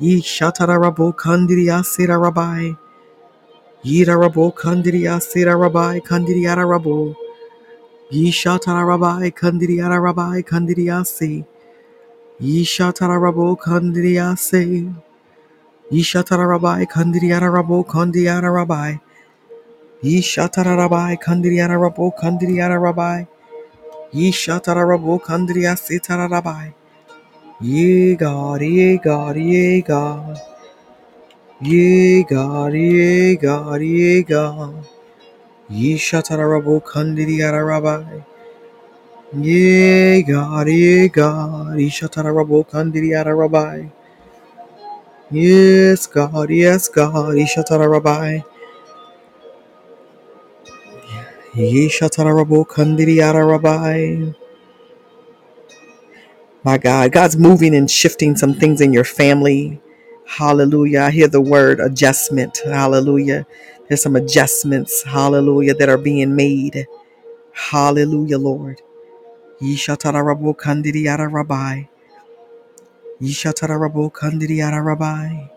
Ye 0.00 0.20
shatarabo 0.22 1.14
kandiria 1.16 1.84
sira 1.84 2.18
rabbi. 2.18 2.72
Ye 3.84 4.04
rabo 4.06 4.52
kandiria 4.54 5.20
sira 5.22 5.56
rabbi 5.56 6.00
kandiriara 6.00 6.64
rabo. 6.68 7.14
Ye 8.10 8.30
shatarabbi 8.32 9.32
kandiriara 9.34 9.98
rabbi 10.02 10.42
kandiriasi. 10.42 11.44
Ye 12.40 12.64
shatarabo 12.64 13.56
kandiriasi. 13.58 14.94
Ye 15.90 16.02
shatarabbi 16.02 16.86
kandiriara 16.88 17.50
rabo 17.52 17.84
kandiara 17.86 18.50
rabbi. 18.54 18.98
Ye 20.02 20.20
shatarabbi 20.22 21.18
kandiriara 21.22 21.76
rabo 21.80 22.12
kandiriara 22.18 22.80
rabbi. 22.82 23.24
Yishatarabo 24.14 25.20
Kandria 25.20 25.76
Sitarabai. 25.76 26.72
Ye 27.60 28.16
God, 28.16 28.62
ye 28.62 28.98
God, 28.98 29.36
ye 29.36 29.82
God. 29.82 30.40
Ye 31.60 32.22
God, 32.24 32.74
ye 32.74 33.36
God, 33.36 33.82
ye 33.82 34.22
God. 34.22 34.86
Yishatarabo 35.70 36.82
Kandria 36.82 37.52
Rabai. 37.52 38.24
Ye 39.34 40.22
God, 40.22 40.68
ye 40.68 41.08
God. 41.08 41.76
Yishatarabo 41.78 42.66
Kandria 42.68 43.24
Rabai. 43.26 43.92
Yes, 45.30 46.06
God, 46.06 46.50
yes, 46.50 46.88
God. 46.88 47.34
Yishatarabai. 47.36 48.44
Yishatarabo 51.54 52.66
Kandria 52.66 53.34
Rabai. 53.34 54.34
My 56.64 56.78
God, 56.78 57.12
God's 57.12 57.36
moving 57.38 57.74
and 57.74 57.90
shifting 57.90 58.36
some 58.36 58.54
things 58.54 58.80
in 58.82 58.92
your 58.92 59.04
family. 59.04 59.80
Hallelujah. 60.26 61.02
I 61.02 61.10
hear 61.12 61.28
the 61.28 61.40
word 61.40 61.80
adjustment. 61.80 62.58
Hallelujah. 62.64 63.46
There's 63.88 64.02
some 64.02 64.16
adjustments, 64.16 65.02
hallelujah, 65.04 65.74
that 65.74 65.88
are 65.88 65.98
being 65.98 66.36
made. 66.36 66.86
Hallelujah, 67.52 68.38
Lord. 68.38 68.82
Yishatarabo 69.62 70.56
kandidiyara 70.56 71.32
rabbi. 71.32 71.84
Yishatarabo 73.22 74.12
kandidiyara 74.12 74.84
rabbi. 74.84 75.48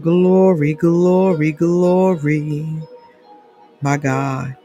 Glory, 0.00 0.74
glory, 0.74 1.52
glory. 1.52 2.66
My 3.82 3.96
God. 3.98 4.56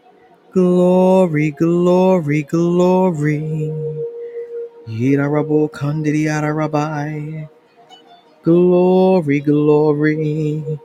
Glory, 0.51 1.51
glory, 1.51 2.43
glory. 2.43 3.71
Yidarabo 4.89 5.69
Kandidiyada 5.71 6.51
Rabbi. 6.56 7.47
Glory, 8.45 9.41
glory, 9.41 10.79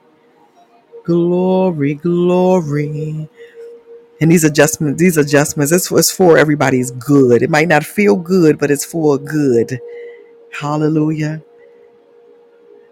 glory, 1.05 1.95
glory. 1.95 3.29
And 4.21 4.33
these 4.33 4.45
adjustments, 4.45 5.01
these 5.01 5.17
adjustments, 5.19 5.73
it's, 5.73 5.93
it's 5.93 6.11
for 6.13 6.39
everybody's 6.39 6.91
good. 6.93 7.43
It 7.43 7.51
might 7.51 7.69
not 7.69 7.85
feel 7.85 8.17
good, 8.17 8.59
but 8.59 8.71
it's 8.71 8.85
for 8.85 9.19
good. 9.19 9.81
Hallelujah. 10.53 11.43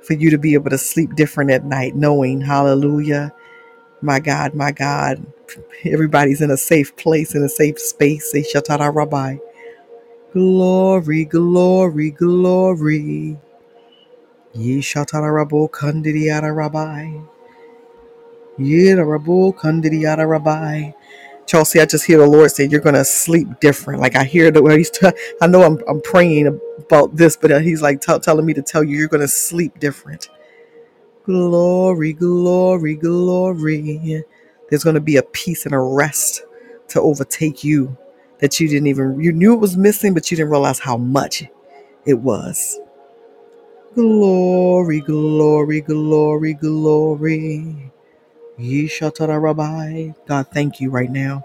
For 0.03 0.15
you 0.15 0.31
to 0.31 0.39
be 0.39 0.55
able 0.55 0.71
to 0.71 0.79
sleep 0.79 1.17
different 1.17 1.51
at 1.53 1.65
night, 1.65 1.97
knowing, 1.97 2.41
hallelujah, 2.43 3.33
my 4.03 4.21
God, 4.21 4.55
my 4.55 4.73
God, 4.73 5.27
everybody's 5.85 6.43
in 6.43 6.51
a 6.51 6.59
safe 6.59 6.97
place, 6.97 7.35
in 7.35 7.43
a 7.45 7.49
safe 7.51 7.79
space. 7.81 8.33
Say 8.33 8.43
Shatara 8.43 8.95
Rabbi. 8.95 9.39
Glory, 10.33 11.25
glory, 11.27 12.11
glory. 12.13 13.39
Ye 14.55 14.81
Shatara 14.81 15.31
Rabo 15.47 15.71
Kandidiyada 15.71 16.55
Rabbi. 16.55 17.21
Ye 18.59 18.93
Rabo 18.95 19.55
Kandidiyada 19.55 20.29
Rabbi. 20.29 20.93
Chelsea, 21.47 21.81
I 21.81 21.87
just 21.87 22.07
hear 22.07 22.19
the 22.19 22.27
Lord 22.27 22.51
say 22.53 22.67
you're 22.67 22.81
gonna 22.81 23.05
sleep 23.05 23.61
different. 23.61 24.01
Like 24.01 24.17
I 24.17 24.25
hear 24.25 24.51
the 24.51 24.63
way 24.63 24.79
he's. 24.79 24.91
T- 24.91 25.09
I 25.43 25.47
know 25.49 25.63
I'm 25.65 25.79
I'm 25.89 26.01
praying 26.03 26.47
about 26.79 27.17
this, 27.17 27.37
but 27.37 27.53
uh, 27.53 27.61
he's 27.61 27.83
like 27.83 28.01
t- 28.03 28.19
telling 28.21 28.47
me 28.47 28.55
to 28.55 28.63
tell 28.63 28.85
you 28.85 28.99
you're 28.99 29.09
gonna 29.09 29.29
sleep 29.29 29.79
different. 29.81 30.31
Glory, 31.25 32.13
glory, 32.15 32.97
glory. 32.97 34.25
There's 34.71 34.85
gonna 34.85 35.01
be 35.01 35.17
a 35.17 35.25
peace 35.25 35.67
and 35.67 35.75
a 35.75 35.81
rest 35.81 36.45
to 36.89 37.01
overtake 37.03 37.65
you 37.65 37.97
that 38.41 38.61
you 38.61 38.69
didn't 38.69 38.89
even 38.89 39.21
you 39.21 39.33
knew 39.33 39.55
it 39.55 39.61
was 39.61 39.77
missing, 39.77 40.15
but 40.15 40.31
you 40.31 40.37
didn't 40.39 40.51
realize 40.51 40.81
how 40.81 40.97
much 40.99 41.45
it 42.07 42.15
was. 42.21 42.81
Glory, 43.99 45.01
glory, 45.03 45.83
glory, 45.83 46.55
glory. 46.55 47.93
Yeshatara 48.59 49.43
Rabbi. 49.43 50.13
God, 50.27 50.47
thank 50.55 50.81
you 50.81 50.91
right 50.91 51.11
now. 51.11 51.45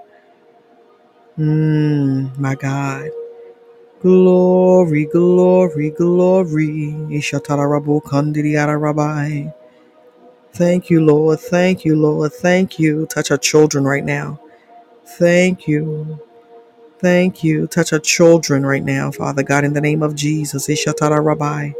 Mm, 1.37 2.37
my 2.39 2.55
God. 2.55 3.11
Glory, 4.01 5.05
glory, 5.07 5.91
glory. 5.91 6.95
Ishatarabu 7.09 8.01
kandiriara 8.03 8.79
rabbi. 8.79 9.49
Thank 10.53 10.89
you, 10.89 11.05
Lord. 11.05 11.39
Thank 11.39 11.85
you, 11.85 11.95
Lord. 11.95 12.33
Thank 12.33 12.79
you. 12.79 13.07
Touch 13.07 13.31
our 13.31 13.37
children 13.37 13.85
right 13.85 14.05
now. 14.05 14.39
Thank 15.19 15.67
you. 15.67 16.19
Thank 16.99 17.43
you. 17.43 17.67
Touch 17.67 17.93
our 17.93 17.99
children 17.99 18.65
right 18.65 18.83
now, 18.83 19.11
Father 19.11 19.43
God, 19.43 19.65
in 19.65 19.73
the 19.73 19.81
name 19.81 20.03
of 20.03 20.15
Jesus. 20.15 20.67
Ishatara 20.67 21.23
rabbi. 21.23 21.71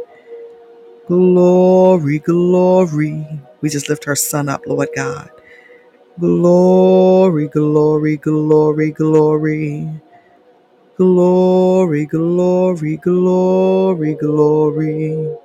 Glory, 1.06 2.20
glory. 2.20 3.26
We 3.60 3.68
just 3.68 3.90
lift 3.90 4.08
our 4.08 4.16
son 4.16 4.48
up, 4.48 4.62
Lord 4.66 4.88
God. 4.96 5.30
Glory, 6.20 7.48
glory, 7.48 8.16
glory, 8.18 8.92
glory. 8.92 9.90
Glory, 10.96 12.06
glory, 12.06 12.96
glory, 12.98 14.14
glory. 14.14 15.36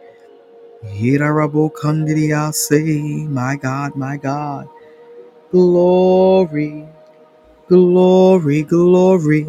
Hirarabo 0.86 1.72
kandidiase, 1.74 3.28
my 3.30 3.56
God, 3.58 3.96
my 3.96 4.18
God. 4.18 4.68
Glory, 5.52 6.86
glory, 7.70 8.64
glory. 8.64 9.46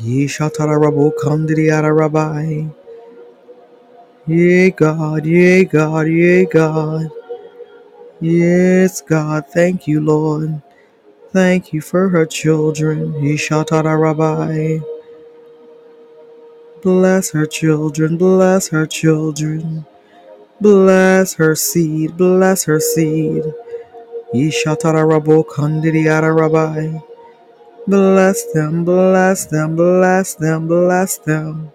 Yeshatarabo 0.00 1.12
kandidiarabai. 1.22 2.70
Yea, 4.28 4.70
God, 4.72 5.26
yea, 5.26 5.64
God, 5.64 6.08
yea, 6.08 6.46
God. 6.46 7.10
Yes, 8.20 9.00
God, 9.00 9.46
thank 9.48 9.86
you, 9.88 10.00
Lord. 10.00 10.62
Thank 11.32 11.72
you 11.72 11.80
for 11.80 12.08
her 12.10 12.26
children. 12.26 13.14
Yeshatarabai. 13.14 14.84
Bless 16.82 17.30
her 17.32 17.46
children, 17.46 18.18
bless 18.18 18.68
her 18.68 18.86
children. 18.86 19.86
Bless 20.60 21.34
her 21.34 21.54
seed, 21.54 22.16
bless 22.16 22.64
her 22.64 22.80
seed. 22.80 23.44
Ishatarabo 24.34 25.44
kandidiyarabai. 25.46 27.02
Bless 27.86 28.52
them, 28.52 28.84
bless 28.84 29.46
them, 29.46 29.76
bless 29.76 30.34
them, 30.34 30.68
bless 30.68 31.18
them. 31.18 31.72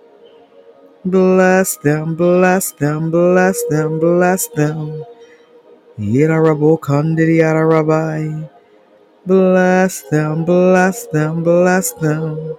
Bless 1.06 1.78
them, 1.78 2.16
bless 2.16 2.72
them, 2.72 3.12
bless 3.12 3.64
them, 3.70 4.00
bless 4.00 4.48
them. 4.50 5.04
Yidarabo 6.00 6.80
kandidiyarabai. 6.80 8.50
Bless 9.26 10.02
them, 10.04 10.46
bless 10.46 11.08
them, 11.08 11.44
bless 11.44 11.92
them. 11.94 12.58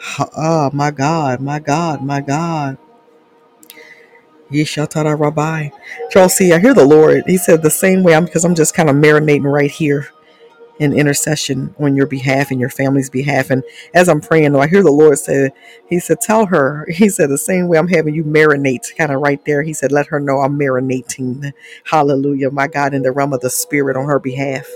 Ha, 0.00 0.28
ah, 0.36 0.70
my 0.72 0.90
God, 0.90 1.40
my 1.40 1.58
God, 1.58 2.04
my 2.04 2.20
God. 2.20 2.78
Yeshatara 4.50 5.18
Rabbi. 5.18 5.70
Chelsea, 6.10 6.52
I 6.52 6.58
hear 6.58 6.74
the 6.74 6.84
Lord. 6.84 7.24
He 7.26 7.36
said 7.36 7.62
the 7.62 7.70
same 7.70 8.02
way 8.02 8.14
I'm 8.14 8.24
because 8.24 8.44
I'm 8.44 8.54
just 8.54 8.74
kind 8.74 8.90
of 8.90 8.96
marinating 8.96 9.44
right 9.44 9.70
here 9.70 10.08
in 10.80 10.92
intercession 10.92 11.74
on 11.78 11.96
your 11.96 12.06
behalf 12.06 12.50
and 12.50 12.60
your 12.60 12.70
family's 12.70 13.10
behalf. 13.10 13.50
And 13.50 13.64
as 13.94 14.08
I'm 14.08 14.20
praying, 14.20 14.56
I 14.56 14.68
hear 14.68 14.82
the 14.82 14.92
Lord 14.92 15.18
say, 15.18 15.50
He 15.88 16.00
said, 16.00 16.20
Tell 16.20 16.46
her, 16.46 16.86
He 16.90 17.08
said, 17.10 17.30
the 17.30 17.38
same 17.38 17.68
way 17.68 17.78
I'm 17.78 17.88
having 17.88 18.14
you 18.14 18.24
marinate, 18.24 18.96
kind 18.96 19.12
of 19.12 19.20
right 19.22 19.44
there. 19.46 19.62
He 19.62 19.74
said, 19.74 19.92
Let 19.92 20.08
her 20.08 20.20
know 20.20 20.40
I'm 20.40 20.58
marinating. 20.58 21.52
Hallelujah, 21.84 22.50
my 22.50 22.68
God, 22.68 22.94
in 22.94 23.02
the 23.02 23.12
realm 23.12 23.32
of 23.34 23.40
the 23.40 23.50
Spirit 23.50 23.96
on 23.96 24.06
her 24.06 24.20
behalf. 24.20 24.68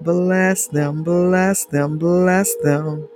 Bless 0.00 0.68
them, 0.68 1.04
bless 1.04 1.66
them, 1.66 1.98
bless 1.98 2.54
them. 2.64 3.08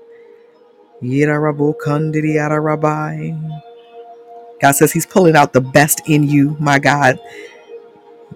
God 4.60 4.72
says 4.72 4.92
He's 4.92 5.06
pulling 5.06 5.36
out 5.36 5.52
the 5.52 5.60
best 5.60 6.02
in 6.08 6.24
you, 6.24 6.56
my 6.60 6.78
God. 6.78 7.18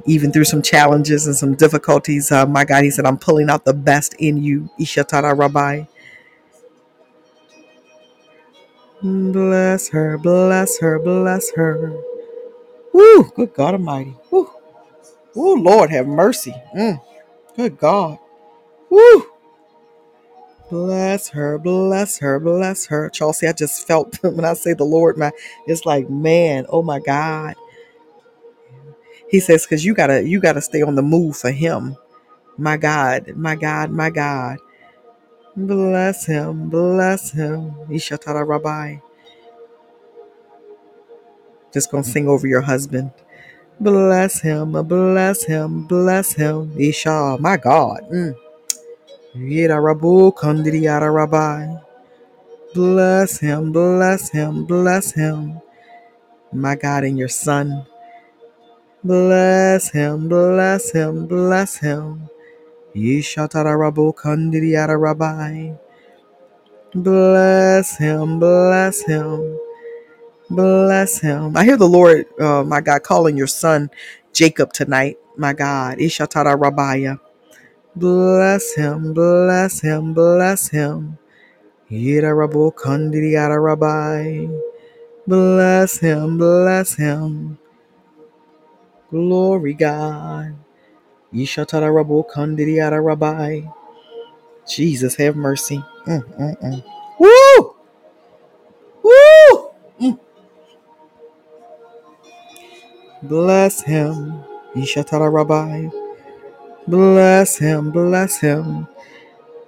Even 0.07 0.33
through 0.33 0.45
some 0.47 0.63
challenges 0.63 1.27
and 1.27 1.37
some 1.37 1.55
difficulties. 1.55 2.33
Uh, 2.33 2.47
my 2.47 2.65
God, 2.65 2.85
He 2.85 2.91
said, 2.91 3.07
I'm 3.07 3.19
pulling 3.19 3.51
out 3.51 3.65
the 3.65 3.75
best 3.75 4.15
in 4.19 4.39
you. 4.43 4.71
Ishatara 4.81 5.39
Rabbi. 5.39 5.85
Bless 9.03 9.91
her, 9.91 10.19
bless 10.19 10.81
her, 10.81 10.99
bless 10.99 11.53
her. 11.55 11.95
Woo, 12.93 13.25
good 13.37 13.55
God 13.55 13.75
Almighty. 13.75 14.17
Woo, 14.31 14.51
woo, 15.35 15.57
Lord, 15.63 15.91
have 15.91 16.07
mercy. 16.07 16.55
Mm, 16.77 17.01
good 17.57 17.79
God. 17.79 18.19
Woo, 18.91 19.27
bless 20.71 21.31
her, 21.31 21.59
bless 21.59 22.19
her, 22.21 22.41
bless 22.41 22.87
her. 22.87 23.11
Chelsea, 23.11 23.49
I 23.49 23.53
just 23.53 23.87
felt 23.87 24.19
when 24.23 24.45
I 24.45 24.55
say 24.55 24.75
the 24.75 24.85
Lord, 24.85 25.19
my 25.19 25.33
it's 25.67 25.87
like, 25.87 26.11
man, 26.11 26.67
oh 26.71 26.83
my 26.83 27.01
God. 27.01 27.55
He 29.31 29.41
says, 29.41 29.65
because 29.65 29.85
you 29.85 29.95
gotta, 29.95 30.23
you 30.29 30.41
gotta 30.41 30.61
stay 30.63 30.83
on 30.83 30.95
the 30.97 31.03
move 31.03 31.37
for 31.37 31.51
Him. 31.51 31.97
My 32.59 32.77
God, 32.77 33.35
my 33.37 33.57
God, 33.57 33.91
my 33.91 34.11
God. 34.11 34.59
Bless 35.57 36.27
him, 36.27 36.71
bless 36.71 37.33
him. 37.33 37.73
Ishatara 37.91 38.47
Rabbi. 38.47 38.97
Just 41.73 41.91
gonna 41.91 42.05
sing 42.05 42.29
over 42.29 42.47
your 42.47 42.63
husband. 42.63 43.13
Bless 43.81 44.41
him, 44.41 44.73
bless 44.89 45.45
him, 45.45 45.87
bless 45.87 46.33
him. 46.35 46.73
Isha, 46.79 47.39
my 47.41 47.57
God. 47.59 48.01
Mm. 48.13 48.37
Yeda 49.37 49.79
Rabu 49.81 50.35
Kandidiyara 50.35 51.13
Rabbi. 51.15 51.77
Bless 52.75 53.39
him, 53.41 53.73
bless 53.73 54.31
him, 54.31 54.67
bless 54.67 55.13
him. 55.13 55.61
My 56.53 56.77
God 56.77 57.05
and 57.05 57.19
your 57.19 57.29
son. 57.29 57.87
Bless 59.07 59.91
him, 59.91 60.29
bless 60.29 60.93
him, 60.93 61.27
bless 61.29 61.77
him. 61.79 62.29
Yishatara 62.97 63.75
Rabu 63.79 64.15
Kandidiyara 64.15 65.01
Rabbi. 65.01 65.73
Bless 66.95 67.99
him, 67.99 68.41
bless 68.41 69.03
him. 69.03 69.59
Bless 70.51 71.21
him. 71.21 71.57
I 71.57 71.65
hear 71.65 71.77
the 71.77 71.89
Lord, 71.89 72.27
uh, 72.41 72.65
my 72.65 72.81
God, 72.81 73.03
calling 73.05 73.37
your 73.37 73.49
son 73.49 73.91
Jacob 74.33 74.73
tonight. 74.73 75.19
My 75.37 75.53
God. 75.53 75.99
Ishatara 75.99 76.57
Rabaya. 76.57 77.21
Bless 77.97 78.75
him, 78.75 79.15
bless 79.15 79.81
him, 79.83 80.15
bless 80.15 80.69
him. 80.71 81.19
Yira 81.91 82.33
Rabu 82.35 82.75
Kandidiyara 82.75 83.63
Rabbi. 83.63 84.49
Bless 85.27 85.99
him, 85.99 86.39
bless 86.39 86.97
him. 86.97 87.59
Glory 89.11 89.75
God. 89.75 90.57
Ishatara 91.33 91.91
Rabu 91.93 92.25
Kandidiyara 92.29 93.05
Rabbi. 93.05 93.63
Jesus, 94.69 95.17
have 95.17 95.37
mercy. 95.37 95.83
Mm, 96.07 96.25
mm, 96.41 96.63
mm. 96.63 96.85
Woo! 97.21 97.77
Woo! 99.03 99.71
Mm. 100.01 100.21
Bless 103.23 103.83
him. 103.83 104.43
Ishatara 104.75 105.33
Rabbi. 105.33 105.89
Bless 106.89 107.59
him. 107.59 107.91
Bless 107.91 108.39
him. 108.41 108.89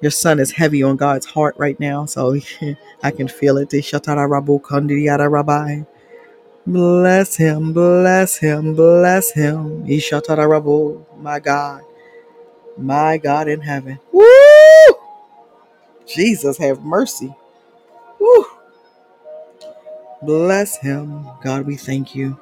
Your 0.00 0.10
son 0.12 0.38
is 0.38 0.52
heavy 0.52 0.82
on 0.82 0.96
God's 0.96 1.26
heart 1.26 1.56
right 1.58 1.78
now, 1.80 2.06
so 2.06 2.36
I 3.02 3.10
can 3.10 3.28
feel 3.28 3.58
it. 3.58 3.70
Ishatara 3.70 4.28
Rabu 4.28 4.60
Kandiyara 4.60 5.30
Rabbi. 5.30 5.82
Bless 6.68 7.36
him, 7.36 7.72
bless 7.74 8.38
him, 8.38 8.74
bless 8.76 9.32
him. 9.32 9.86
Ishatara 9.86 10.46
Rabu, 10.48 11.06
my 11.18 11.40
God, 11.40 11.82
my 12.78 13.18
God 13.18 13.48
in 13.48 13.60
heaven. 13.62 13.98
Woo! 14.12 14.94
Jesus, 16.06 16.58
have 16.58 16.84
mercy. 16.84 17.34
Woo! 18.20 18.46
Bless 20.22 20.78
him. 20.78 21.26
God, 21.44 21.66
we 21.66 21.76
thank 21.76 22.14
you. 22.14 22.38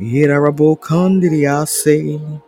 Yidarabu 0.00 0.78
Kandiyase. 0.80 2.42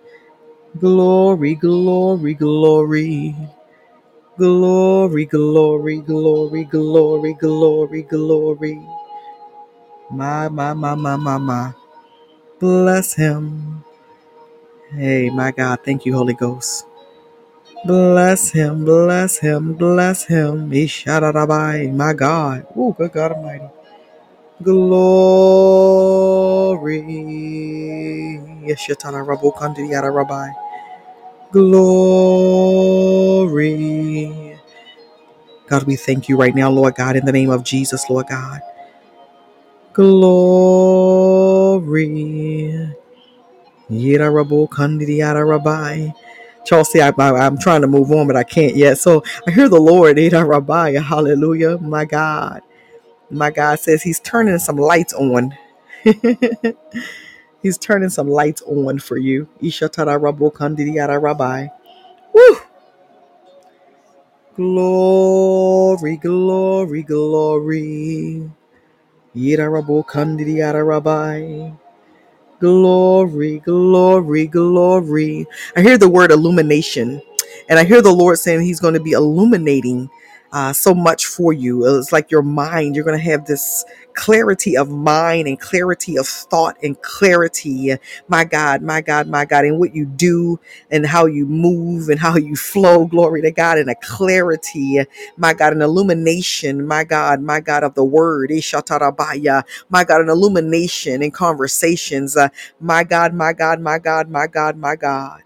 Glory, 0.78 1.54
glory, 1.56 2.34
glory. 2.34 3.36
Glory, 4.38 5.26
glory, 5.26 5.98
glory, 6.00 6.64
glory, 6.64 7.34
glory, 7.34 8.02
glory. 8.02 8.80
My, 10.10 10.48
my, 10.48 10.74
my, 10.74 10.94
my, 10.94 11.16
my, 11.16 11.38
my. 11.38 11.72
Bless 12.60 13.14
him. 13.14 13.84
Hey, 14.92 15.30
my 15.30 15.52
God. 15.52 15.80
Thank 15.84 16.06
you, 16.06 16.14
Holy 16.14 16.34
Ghost. 16.34 16.86
Bless 17.84 18.50
him, 18.52 18.84
bless 18.86 19.38
him, 19.40 19.74
bless 19.74 20.26
him. 20.26 20.70
Ishadarabai, 20.70 21.92
my 21.94 22.14
God. 22.14 22.66
Oh, 22.76 22.92
good 22.92 23.12
God 23.12 23.32
Almighty. 23.32 23.66
Glory. 24.62 24.92
Yeshatana 28.66 29.24
Rabu 29.26 29.52
Kandiyara 29.54 30.12
Rabbi. 30.14 30.50
Glory. 31.52 31.78
God, 35.68 35.84
we 35.84 35.96
thank 35.96 36.28
you 36.28 36.36
right 36.36 36.54
now, 36.54 36.70
Lord 36.70 36.94
God, 36.96 37.16
in 37.16 37.24
the 37.26 37.32
name 37.32 37.50
of 37.50 37.64
Jesus, 37.64 38.10
Lord 38.10 38.26
God. 38.28 38.60
Glory. 39.94 41.86
Kandiyara 44.68 45.48
Rabbi. 45.48 46.08
Chelsea, 46.66 47.02
I, 47.02 47.10
I, 47.18 47.46
am 47.46 47.58
trying 47.58 47.82
to 47.82 47.86
move 47.88 48.10
on, 48.12 48.26
but 48.26 48.36
I 48.36 48.44
can't 48.44 48.76
yet. 48.76 48.98
So 48.98 49.22
I 49.46 49.52
hear 49.52 49.68
the 49.68 49.80
Lord, 49.80 50.16
Yira 50.16 50.46
Rabbi. 50.48 50.94
Hallelujah. 51.00 51.78
My 51.78 52.04
God. 52.06 52.62
My 53.30 53.50
God 53.50 53.80
says 53.80 54.02
He's 54.02 54.20
turning 54.20 54.58
some 54.58 54.76
lights 54.76 55.14
on. 55.14 55.56
He's 57.62 57.78
turning 57.78 58.10
some 58.10 58.28
lights 58.28 58.62
on 58.62 58.98
for 59.00 59.16
you. 59.18 59.48
Ishatara 59.62 60.20
Rabu 60.20 60.52
Kandiyara 60.52 61.20
Rabbi. 61.22 61.68
Woo! 62.34 62.56
Glory, 64.56 66.16
glory, 66.18 67.02
glory. 67.02 68.50
Yidarabu 69.36 70.04
Kandiyara 70.06 70.86
Rabbi. 70.86 71.70
Glory, 72.60 73.58
glory, 73.60 74.46
glory. 74.46 75.46
I 75.76 75.82
hear 75.82 75.98
the 75.98 76.08
word 76.08 76.32
illumination, 76.32 77.20
and 77.68 77.78
I 77.78 77.84
hear 77.84 78.02
the 78.02 78.12
Lord 78.12 78.38
saying 78.38 78.62
He's 78.62 78.80
going 78.80 78.94
to 78.94 79.00
be 79.00 79.12
illuminating 79.12 80.08
uh, 80.52 80.72
so 80.72 80.94
much 80.94 81.26
for 81.26 81.52
you. 81.52 81.84
It's 81.98 82.12
like 82.12 82.30
your 82.30 82.42
mind, 82.42 82.96
you're 82.96 83.04
going 83.04 83.18
to 83.18 83.24
have 83.24 83.46
this 83.46 83.84
clarity 84.14 84.76
of 84.76 84.90
mind 84.90 85.48
and 85.48 85.60
clarity 85.60 86.16
of 86.18 86.28
thought 86.28 86.76
and 86.82 87.00
clarity. 87.02 87.96
My 88.28 88.44
God, 88.44 88.82
my 88.82 89.00
God, 89.02 89.28
my 89.28 89.44
God, 89.46 89.64
in 89.66 89.78
what 89.78 89.94
you 89.94 90.06
do 90.06 90.60
and 90.90 91.06
how 91.06 91.26
you 91.26 91.46
move 91.46 92.08
and 92.10 92.20
how 92.20 92.36
you 92.36 92.56
flow. 92.56 93.06
Glory 93.06 93.42
to 93.42 93.52
God, 93.52 93.78
and 93.78 93.90
a 93.90 93.96
clarity, 93.96 95.00
my 95.38 95.54
God, 95.54 95.74
an 95.74 95.82
illumination, 95.82 96.86
my 96.86 97.04
God, 97.04 97.42
my 97.42 97.60
God, 97.60 97.84
of 97.84 97.94
the 97.94 98.04
word. 98.04 98.50
Ishatarabaya. 98.50 99.64
My 99.90 100.04
God, 100.04 100.22
an 100.22 100.30
illumination 100.30 101.22
in 101.22 101.30
conversations. 101.32 102.36
uh, 102.36 102.48
my 102.80 103.04
God, 103.04 103.34
my 103.34 103.52
God, 103.54 103.80
my 103.80 103.98
God, 103.98 104.30
my 104.30 104.46
God, 104.48 104.76
my 104.78 104.96
God. 104.96 105.42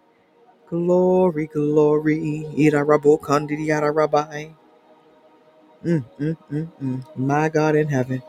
Glory, 0.68 1.46
glory. 1.48 2.46
Ira 2.58 2.84
kandidi. 3.18 3.70
Mm, 5.84 6.04
mm, 6.20 6.36
mm, 6.52 6.68
mm. 6.82 7.04
My 7.16 7.48
God 7.48 7.76
in 7.76 7.88
heaven. 7.88 8.22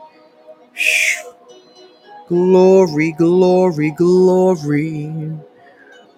Glory, 2.28 3.12
glory, 3.12 3.92
glory. 3.92 5.12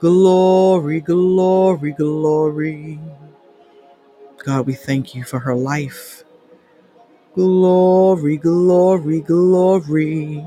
Glory, 0.01 1.01
glory, 1.01 1.93
glory. 1.93 3.01
God, 4.45 4.67
we 4.67 4.75
thank 4.75 5.15
you 5.15 5.25
for 5.25 5.41
her 5.41 5.57
life. 5.57 6.25
Glory, 7.35 8.37
glory, 8.39 9.21
glory. 9.21 10.45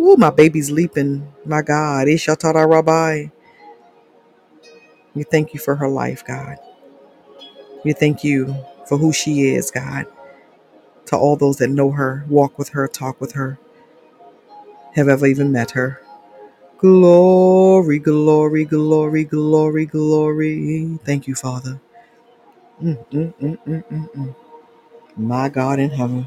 Ooh, 0.00 0.16
my 0.18 0.30
baby's 0.30 0.70
leaping. 0.70 1.28
My 1.46 1.62
God. 1.62 2.08
Ishatara 2.08 2.68
Rabbi. 2.68 3.26
We 5.14 5.24
thank 5.24 5.54
you 5.54 5.60
for 5.60 5.76
her 5.76 5.88
life, 5.88 6.24
God. 6.26 6.56
We 7.84 7.92
thank 7.94 8.24
you 8.24 8.54
for 8.88 8.98
who 8.98 9.12
she 9.12 9.54
is, 9.54 9.70
God. 9.70 10.06
To 11.06 11.16
all 11.18 11.36
those 11.36 11.58
that 11.58 11.70
know 11.70 11.92
her, 11.92 12.24
walk 12.28 12.58
with 12.58 12.70
her, 12.70 12.88
talk 12.88 13.20
with 13.20 13.32
her, 13.32 13.58
have 14.94 15.08
ever 15.08 15.26
even 15.26 15.52
met 15.52 15.72
her. 15.72 16.00
Glory, 16.78 17.98
glory, 18.00 18.64
glory, 18.66 19.24
glory, 19.24 19.86
glory. 19.86 20.98
Thank 21.04 21.28
you, 21.28 21.34
Father. 21.34 21.80
Mm, 22.82 23.06
mm, 23.10 23.34
mm, 23.40 23.58
mm, 23.66 23.84
mm, 23.92 24.10
mm. 24.16 24.36
My 25.16 25.48
God 25.50 25.80
in 25.80 25.90
heaven. 25.90 26.26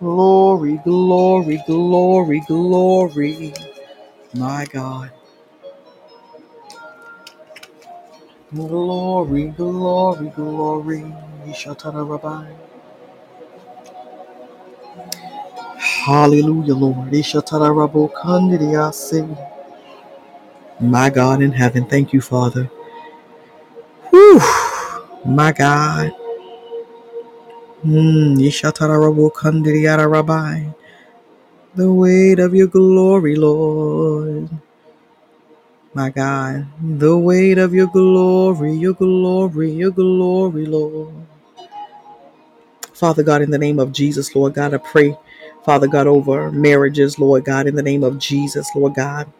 Glory, 0.00 0.80
glory, 0.84 1.62
glory, 1.66 2.42
glory. 2.48 3.54
My 4.34 4.66
God. 4.72 5.12
Glory, 8.54 9.48
glory, 9.48 10.30
glory. 10.30 11.02
Shatara 11.48 12.08
Rabbi. 12.08 12.52
Hallelujah, 15.88 16.74
Lord. 16.74 17.10
Ishatara 17.12 17.70
Rabo 17.70 18.12
Kandidiyase. 18.12 19.24
My 20.80 21.10
God 21.10 21.42
in 21.42 21.52
heaven, 21.52 21.86
thank 21.86 22.12
you, 22.12 22.20
Father. 22.20 22.70
Whew, 24.10 24.40
my 25.26 25.52
God. 25.52 26.12
Mm. 27.84 28.36
The 31.74 31.92
weight 31.92 32.38
of 32.40 32.54
your 32.54 32.66
glory, 32.68 33.36
Lord. 33.36 34.50
My 35.94 36.10
God. 36.10 36.66
The 36.82 37.18
weight 37.18 37.58
of 37.58 37.74
your 37.74 37.88
glory, 37.88 38.74
your 38.74 38.94
glory, 38.94 39.72
your 39.72 39.90
glory, 39.92 40.66
Lord. 40.66 41.14
Father 42.94 43.22
God, 43.22 43.42
in 43.42 43.50
the 43.50 43.58
name 43.58 43.78
of 43.78 43.92
Jesus, 43.92 44.34
Lord 44.34 44.54
God, 44.54 44.74
I 44.74 44.78
pray, 44.78 45.16
Father 45.68 45.88
God, 45.88 46.08
over 46.08 46.50
marriages, 46.52 47.20
Lord 47.20 47.44
God, 47.44 47.68
in 47.68 47.76
the 47.76 47.84
name 47.84 48.04
of 48.04 48.18
Jesus, 48.18 48.70
Lord 48.74 48.96
God. 48.96 49.32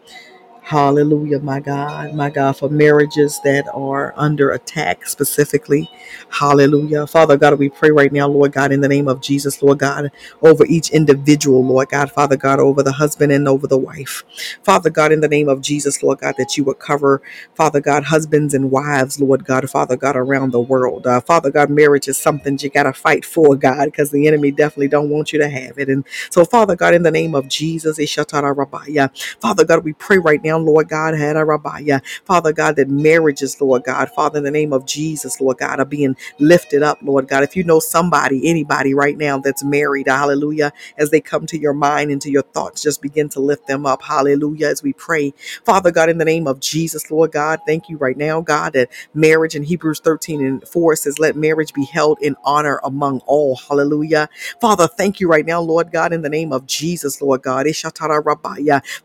Hallelujah, 0.68 1.40
my 1.40 1.60
God, 1.60 2.14
my 2.14 2.30
God, 2.30 2.54
for 2.54 2.70
marriages 2.70 3.40
that 3.44 3.68
are 3.74 4.14
under 4.16 4.52
attack 4.52 5.06
specifically. 5.06 5.90
Hallelujah. 6.30 7.06
Father 7.08 7.38
God, 7.38 7.58
we 7.58 7.70
pray 7.70 7.90
right 7.90 8.12
now, 8.12 8.28
Lord 8.28 8.52
God, 8.52 8.72
in 8.72 8.80
the 8.82 8.88
name 8.88 9.08
of 9.08 9.20
Jesus, 9.22 9.62
Lord 9.62 9.80
God, 9.80 10.12
over 10.42 10.66
each 10.66 10.90
individual, 10.90 11.64
Lord 11.66 11.90
God, 11.90 12.12
Father 12.12 12.36
God, 12.38 12.60
over 12.60 12.82
the 12.82 12.92
husband 12.92 13.32
and 13.32 13.48
over 13.48 13.68
the 13.68 13.78
wife. 13.78 14.24
Father 14.64 14.90
God, 14.90 15.12
in 15.12 15.20
the 15.20 15.28
name 15.28 15.50
of 15.50 15.62
Jesus, 15.62 16.02
Lord 16.02 16.20
God, 16.20 16.36
that 16.38 16.56
you 16.56 16.64
would 16.64 16.80
cover, 16.80 17.22
Father 17.56 17.80
God, 17.80 18.04
husbands 18.04 18.54
and 18.54 18.70
wives, 18.70 19.20
Lord 19.20 19.44
God, 19.46 19.68
Father 19.70 19.96
God, 19.96 20.16
around 20.16 20.52
the 20.52 20.60
world. 20.60 21.06
Uh, 21.06 21.20
Father 21.20 21.50
God, 21.50 21.70
marriage 21.70 22.08
is 22.08 22.18
something 22.18 22.58
you 22.62 22.70
got 22.70 22.84
to 22.84 22.94
fight 22.94 23.24
for, 23.26 23.56
God, 23.56 23.86
because 23.86 24.12
the 24.12 24.28
enemy 24.28 24.52
definitely 24.52 24.88
don't 24.88 25.10
want 25.10 25.32
you 25.32 25.40
to 25.40 25.50
have 25.50 25.78
it. 25.78 25.90
And 25.90 26.04
so, 26.30 26.44
Father 26.44 26.76
God, 26.76 26.94
in 26.94 27.04
the 27.04 27.10
name 27.10 27.34
of 27.34 27.48
Jesus, 27.48 27.98
Father 29.40 29.64
God, 29.64 29.84
we 29.84 29.94
pray 29.94 30.18
right 30.18 30.44
now. 30.44 30.57
Now, 30.58 30.72
Lord 30.72 30.88
God, 30.88 31.14
Hada 31.14 31.46
Rabaya. 31.46 32.02
Father 32.26 32.52
God, 32.52 32.76
that 32.76 32.88
marriages, 32.90 33.60
Lord 33.60 33.84
God, 33.84 34.10
Father, 34.10 34.38
in 34.38 34.44
the 34.44 34.52
name 34.52 34.72
of 34.74 34.86
Jesus, 34.86 35.40
Lord 35.40 35.58
God, 35.58 35.80
are 35.80 35.86
being 35.86 36.16
lifted 36.40 36.82
up, 36.82 36.98
Lord 37.02 37.28
God. 37.28 37.44
If 37.44 37.56
you 37.56 37.64
know 37.64 37.80
somebody, 37.80 38.48
anybody 38.48 38.94
right 38.94 39.18
now 39.18 39.38
that's 39.38 39.64
married, 39.64 40.08
hallelujah, 40.08 40.72
as 40.98 41.10
they 41.10 41.20
come 41.22 41.46
to 41.48 41.58
your 41.58 41.74
mind 41.74 42.12
and 42.12 42.22
to 42.22 42.30
your 42.30 42.42
thoughts, 42.42 42.82
just 42.82 43.02
begin 43.02 43.28
to 43.30 43.40
lift 43.40 43.68
them 43.68 43.86
up, 43.86 44.02
hallelujah, 44.02 44.68
as 44.68 44.82
we 44.82 44.94
pray. 44.94 45.34
Father 45.64 45.92
God, 45.92 46.10
in 46.10 46.18
the 46.18 46.26
name 46.26 46.48
of 46.48 46.60
Jesus, 46.60 47.10
Lord 47.10 47.32
God, 47.32 47.60
thank 47.66 47.90
you 47.90 47.98
right 47.98 48.18
now, 48.18 48.40
God, 48.42 48.74
that 48.74 48.90
marriage 49.14 49.56
in 49.56 49.64
Hebrews 49.64 50.00
13 50.00 50.44
and 50.46 50.68
4 50.68 50.96
says, 50.96 51.18
Let 51.20 51.36
marriage 51.36 51.74
be 51.74 51.86
held 51.86 52.18
in 52.22 52.36
honor 52.44 52.80
among 52.84 53.20
all, 53.26 53.56
hallelujah. 53.56 54.28
Father, 54.60 54.88
thank 54.88 55.20
you 55.20 55.28
right 55.28 55.46
now, 55.46 55.60
Lord 55.60 55.92
God, 55.92 56.12
in 56.12 56.22
the 56.22 56.30
name 56.30 56.52
of 56.52 56.66
Jesus, 56.66 57.22
Lord 57.22 57.42
God. 57.42 57.66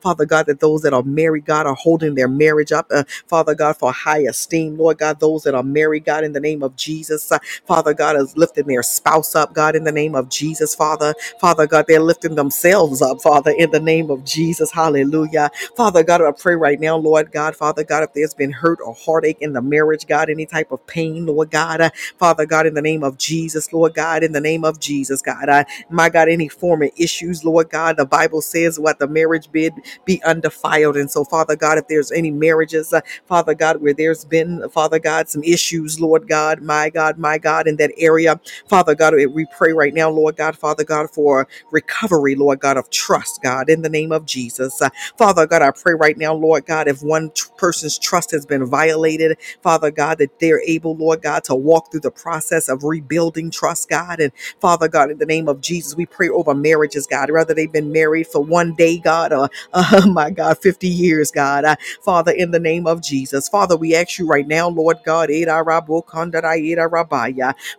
Father 0.01 0.25
God, 0.25 0.47
that 0.47 0.59
those 0.59 0.81
that 0.83 0.93
are 0.93 1.03
married, 1.03 1.42
God, 1.45 1.67
are 1.67 1.75
holding 1.75 2.15
their 2.15 2.29
marriage 2.29 2.71
up, 2.71 2.87
uh, 2.91 3.03
Father 3.27 3.55
God, 3.55 3.77
for 3.77 3.91
high 3.93 4.19
esteem, 4.21 4.77
Lord 4.77 4.99
God, 4.99 5.19
those 5.19 5.43
that 5.43 5.55
are 5.55 5.63
married, 5.63 6.05
God, 6.05 6.23
in 6.23 6.33
the 6.33 6.41
name 6.41 6.63
of 6.63 6.75
Jesus, 6.77 7.31
uh, 7.31 7.39
Father 7.67 7.93
God, 7.93 8.17
is 8.17 8.37
lifting 8.37 8.67
their 8.67 8.83
spouse 8.83 9.35
up, 9.35 9.53
God, 9.53 9.75
in 9.75 9.85
the 9.85 9.91
name 9.93 10.15
of 10.15 10.29
Jesus, 10.29 10.75
Father. 10.75 11.13
Father 11.39 11.67
God, 11.67 11.85
they're 11.87 12.01
lifting 12.01 12.35
themselves 12.35 13.01
up, 13.01 13.21
Father, 13.21 13.51
in 13.57 13.71
the 13.71 13.79
name 13.81 14.11
of 14.11 14.25
Jesus, 14.25 14.71
hallelujah. 14.71 15.51
Father 15.77 16.03
God, 16.03 16.21
I 16.21 16.31
pray 16.31 16.55
right 16.55 16.79
now, 16.79 16.97
Lord 16.97 17.31
God, 17.31 17.55
Father 17.55 17.83
God, 17.83 18.03
if 18.03 18.13
there's 18.13 18.33
been 18.33 18.51
hurt 18.51 18.79
or 18.85 18.95
heartache 18.95 19.39
in 19.41 19.53
the 19.53 19.61
marriage, 19.61 20.07
God, 20.07 20.29
any 20.29 20.45
type 20.45 20.71
of 20.71 20.85
pain, 20.87 21.25
Lord 21.27 21.51
God, 21.51 21.81
uh, 21.81 21.89
Father 22.19 22.45
God, 22.45 22.67
in 22.67 22.75
the 22.75 22.81
name 22.81 23.03
of 23.03 23.17
Jesus, 23.17 23.73
Lord 23.73 23.93
God, 23.95 24.23
in 24.23 24.33
the 24.33 24.41
name 24.41 24.65
of 24.65 24.79
Jesus, 24.79 25.21
God, 25.21 25.49
uh, 25.49 25.63
my 25.89 26.09
God, 26.09 26.29
any 26.29 26.49
form 26.49 26.83
of 26.83 26.91
issues, 26.97 27.43
Lord 27.45 27.69
God, 27.69 27.97
the 27.97 28.05
Bible 28.05 28.41
says 28.41 28.79
what 28.79 28.99
the 28.99 29.07
marriage 29.07 29.51
bid 29.51 29.73
be 30.05 30.23
undefiled. 30.23 30.97
And 30.97 31.11
so, 31.11 31.25
Father 31.33 31.57
God, 31.57 31.79
if 31.79 31.89
there's 31.89 32.13
any 32.13 32.31
marriages, 32.31 32.93
uh, 32.93 33.01
Father 33.27 33.55
God, 33.55 33.81
where 33.81 33.95
there's 33.95 34.25
been, 34.25 34.69
Father 34.71 34.99
God, 34.99 35.29
some 35.29 35.43
issues, 35.43 35.99
Lord 36.01 36.29
God, 36.29 36.61
my 36.63 36.91
God, 36.91 37.19
my 37.19 37.39
God, 37.39 37.67
in 37.67 37.77
that 37.77 37.91
area, 37.97 38.39
Father 38.69 38.95
God, 38.95 39.15
we 39.33 39.47
pray 39.57 39.73
right 39.73 39.93
now, 39.95 40.09
Lord 40.11 40.37
God, 40.37 40.57
Father 40.57 40.85
God, 40.85 41.11
for 41.11 41.47
recovery, 41.71 42.35
Lord 42.35 42.61
God, 42.61 42.77
of 42.77 42.89
trust, 42.91 43.41
God, 43.43 43.69
in 43.69 43.83
the 43.83 43.89
name 43.89 44.13
of 44.13 44.25
Jesus. 44.27 44.81
Uh, 44.81 44.89
Father 45.17 45.47
God, 45.47 45.61
I 45.61 45.71
pray 45.71 45.93
right 45.93 46.17
now, 46.17 46.33
Lord 46.33 46.65
God, 46.65 46.87
if 46.87 47.03
one 47.03 47.31
person's 47.57 47.99
trust 47.99 48.31
has 48.31 48.45
been 48.45 48.65
violated, 48.65 49.37
Father 49.61 49.91
God, 49.91 50.17
that 50.19 50.39
they're 50.39 50.61
able, 50.61 50.95
Lord 50.97 51.21
God, 51.21 51.43
to 51.45 51.55
walk 51.55 51.91
through 51.91 52.01
the 52.01 52.11
process 52.11 52.69
of 52.69 52.83
rebuilding 52.83 53.51
trust, 53.51 53.89
God. 53.89 54.19
And 54.19 54.31
Father 54.59 54.87
God, 54.87 55.11
in 55.11 55.17
the 55.19 55.25
name 55.25 55.47
of 55.47 55.61
Jesus, 55.61 55.95
we 55.95 56.05
pray 56.05 56.29
over 56.29 56.53
marriages, 56.55 57.07
God, 57.07 57.31
whether 57.31 57.53
they've 57.53 57.71
been 57.71 57.91
married 57.91 58.27
for 58.27 58.41
one 58.43 58.73
day, 58.75 58.97
God, 58.97 59.33
or, 59.33 59.49
oh 59.73 60.07
my 60.11 60.31
God, 60.31 60.57
50 60.59 60.87
years, 60.87 61.22
God. 61.31 61.65
Uh, 61.65 61.75
Father, 62.03 62.31
in 62.31 62.51
the 62.51 62.59
name 62.59 62.87
of 62.87 63.01
Jesus, 63.01 63.49
Father, 63.49 63.77
we 63.77 63.95
ask 63.95 64.19
you 64.19 64.27
right 64.27 64.47
now, 64.47 64.69
Lord 64.69 64.97
God. 65.05 65.29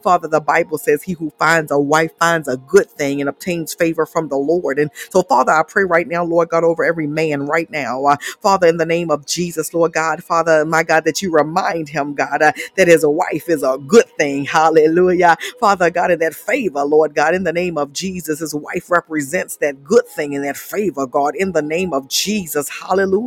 Father, 0.03 0.29
the 0.29 0.41
Bible 0.45 0.79
says, 0.79 1.03
He 1.03 1.13
who 1.15 1.31
finds 1.39 1.71
a 1.73 1.79
wife 1.79 2.13
finds 2.19 2.49
a 2.49 2.57
good 2.57 2.91
thing 2.91 3.21
and 3.21 3.29
obtains 3.29 3.75
favor 3.75 4.07
from 4.07 4.29
the 4.29 4.37
Lord. 4.37 4.79
And 4.79 4.91
so, 5.11 5.23
Father, 5.23 5.53
I 5.53 5.63
pray 5.67 5.85
right 5.85 6.09
now, 6.09 6.25
Lord 6.25 6.49
God, 6.51 6.65
over 6.65 6.85
every 6.85 7.07
man 7.07 7.47
right 7.47 7.71
now. 7.71 8.05
Uh, 8.07 8.17
Father, 8.43 8.67
in 8.69 8.77
the 8.79 8.87
name 8.87 9.11
of 9.11 9.27
Jesus, 9.27 9.75
Lord 9.75 9.93
God, 9.93 10.23
Father, 10.25 10.65
my 10.65 10.83
God, 10.83 11.05
that 11.05 11.23
you 11.23 11.33
remind 11.33 11.89
him, 11.89 12.15
God, 12.15 12.43
uh, 12.43 12.53
that 12.77 12.89
his 12.89 13.07
wife 13.07 13.49
is 13.49 13.63
a 13.63 13.79
good 13.87 14.09
thing. 14.19 14.45
Hallelujah. 14.45 15.37
Father 15.61 15.91
God, 15.91 16.11
in 16.11 16.19
that 16.21 16.35
favor, 16.35 16.85
Lord 16.85 17.15
God, 17.15 17.35
in 17.35 17.45
the 17.45 17.53
name 17.53 17.79
of 17.79 17.93
Jesus, 17.93 18.41
his 18.41 18.55
wife 18.55 18.91
represents 18.91 19.57
that 19.59 19.85
good 19.85 20.07
thing 20.09 20.35
and 20.35 20.45
that 20.45 20.57
favor, 20.57 21.07
God, 21.07 21.35
in 21.37 21.53
the 21.53 21.63
name 21.63 21.93
of 21.93 22.09
Jesus. 22.09 22.69
Hallelujah. 22.69 23.24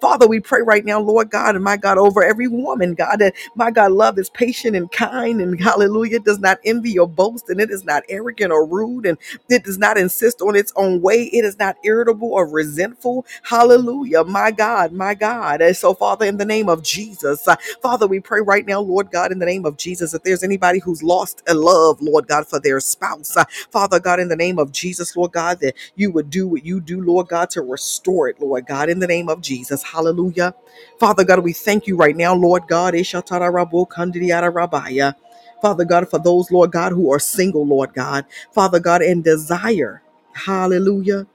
Father, 0.00 0.28
we 0.28 0.40
pray 0.40 0.62
right 0.62 0.84
now, 0.84 1.00
Lord 1.00 1.30
God, 1.30 1.54
and 1.56 1.64
my 1.64 1.76
God, 1.76 1.98
over 1.98 2.24
every 2.24 2.48
woman, 2.48 2.94
God, 2.94 3.18
that 3.18 3.34
my 3.56 3.70
God, 3.70 3.92
love 3.92 4.18
is 4.18 4.30
patient 4.30 4.76
and 4.76 4.90
kind, 4.92 5.40
and 5.40 5.60
hallelujah, 5.60 6.20
does 6.20 6.38
not 6.40 6.58
envy 6.64 6.98
or 6.98 7.08
boast, 7.08 7.48
and 7.50 7.60
it 7.60 7.70
is 7.70 7.84
not 7.84 8.04
arrogant 8.08 8.52
or 8.52 8.66
rude, 8.66 9.06
and 9.06 9.18
it 9.50 9.64
does 9.64 9.78
not 9.78 9.98
insist 9.98 10.42
on 10.42 10.56
its 10.56 10.72
own 10.76 11.02
way. 11.02 11.24
It 11.24 11.44
is 11.44 11.58
not 11.58 11.76
irritable 11.84 12.32
or 12.32 12.46
resentful. 12.48 13.26
Hallelujah. 13.42 14.24
My 14.24 14.50
God, 14.50 14.92
my 14.92 15.14
God. 15.14 15.62
And 15.62 15.76
so, 15.76 15.94
Father, 15.94 16.26
in 16.26 16.38
the 16.38 16.44
name 16.46 16.68
of 16.68 16.82
Jesus, 16.82 17.46
uh, 17.48 17.56
Father, 17.82 18.06
we 18.06 18.20
pray 18.20 18.40
right 18.40 18.66
now, 18.66 18.80
Lord 18.80 19.10
God, 19.10 19.32
in 19.32 19.38
the 19.40 19.46
name 19.46 19.66
of 19.66 19.76
Jesus, 19.78 20.14
if 20.14 20.22
there's 20.24 20.44
anybody 20.44 20.80
who's 20.80 21.02
lost 21.02 21.42
a 21.48 21.54
love, 21.54 22.00
Lord 22.02 22.28
God, 22.28 22.46
for 22.48 22.60
their 22.60 22.80
spouse, 22.80 23.36
uh, 23.36 23.44
Father 23.70 24.00
God, 24.00 24.20
in 24.20 24.28
the 24.28 24.36
name 24.36 24.58
of 24.58 24.72
Jesus, 24.72 25.16
Lord 25.16 25.32
God, 25.32 25.60
that 25.60 25.74
you 25.96 26.10
would 26.12 26.30
do 26.30 26.48
what 26.48 26.64
you 26.66 26.80
do, 26.80 27.02
Lord 27.02 27.28
God, 27.28 27.50
to 27.50 27.62
restore 27.62 28.28
it, 28.28 28.40
Lord 28.40 28.66
God, 28.66 28.88
in 28.90 29.00
the 29.00 29.06
name 29.06 29.28
of 29.28 29.33
Jesus. 29.42 29.82
Hallelujah. 29.84 30.54
Father 31.00 31.24
God, 31.24 31.40
we 31.40 31.52
thank 31.54 31.86
you 31.86 31.96
right 31.96 32.16
now, 32.16 32.34
Lord 32.34 32.68
God. 32.68 32.94
Father 35.62 35.84
God, 35.86 36.08
for 36.10 36.20
those, 36.20 36.50
Lord 36.52 36.72
God, 36.72 36.92
who 36.92 37.12
are 37.12 37.18
single, 37.20 37.66
Lord 37.66 37.94
God, 37.94 38.26
Father 38.52 38.80
God, 38.80 39.02
and 39.02 39.24
desire, 39.24 40.02
hallelujah, 40.34 41.26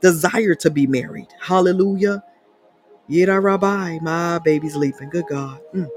desire 0.00 0.54
to 0.56 0.70
be 0.70 0.86
married, 0.86 1.28
hallelujah. 1.40 2.24
Yida 3.10 3.42
rabbi, 3.42 3.98
my 4.02 4.38
baby's 4.40 4.76
leaping, 4.76 5.10
good 5.10 5.26
God. 5.30 5.60
Mm. 5.74 5.88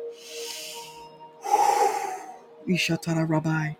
Rabbi. 3.29 3.73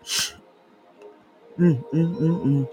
Mm, 1.58 1.84
mm, 1.92 2.16
mm, 2.16 2.46
mm. 2.46 2.68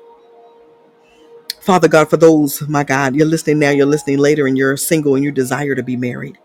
Father 1.68 1.90
God, 1.90 2.10
for 2.10 2.16
those, 2.16 2.66
my 2.70 2.86
God, 2.86 3.14
you're 3.14 3.28
listening 3.28 3.60
now, 3.60 3.72
you're 3.72 3.86
listening 3.86 4.20
later, 4.20 4.48
and 4.48 4.58
you're 4.58 4.78
single 4.78 5.16
and 5.16 5.24
you 5.26 5.34
desire 5.34 5.76
to 5.76 5.84
be 5.84 5.98
married. 5.98 6.38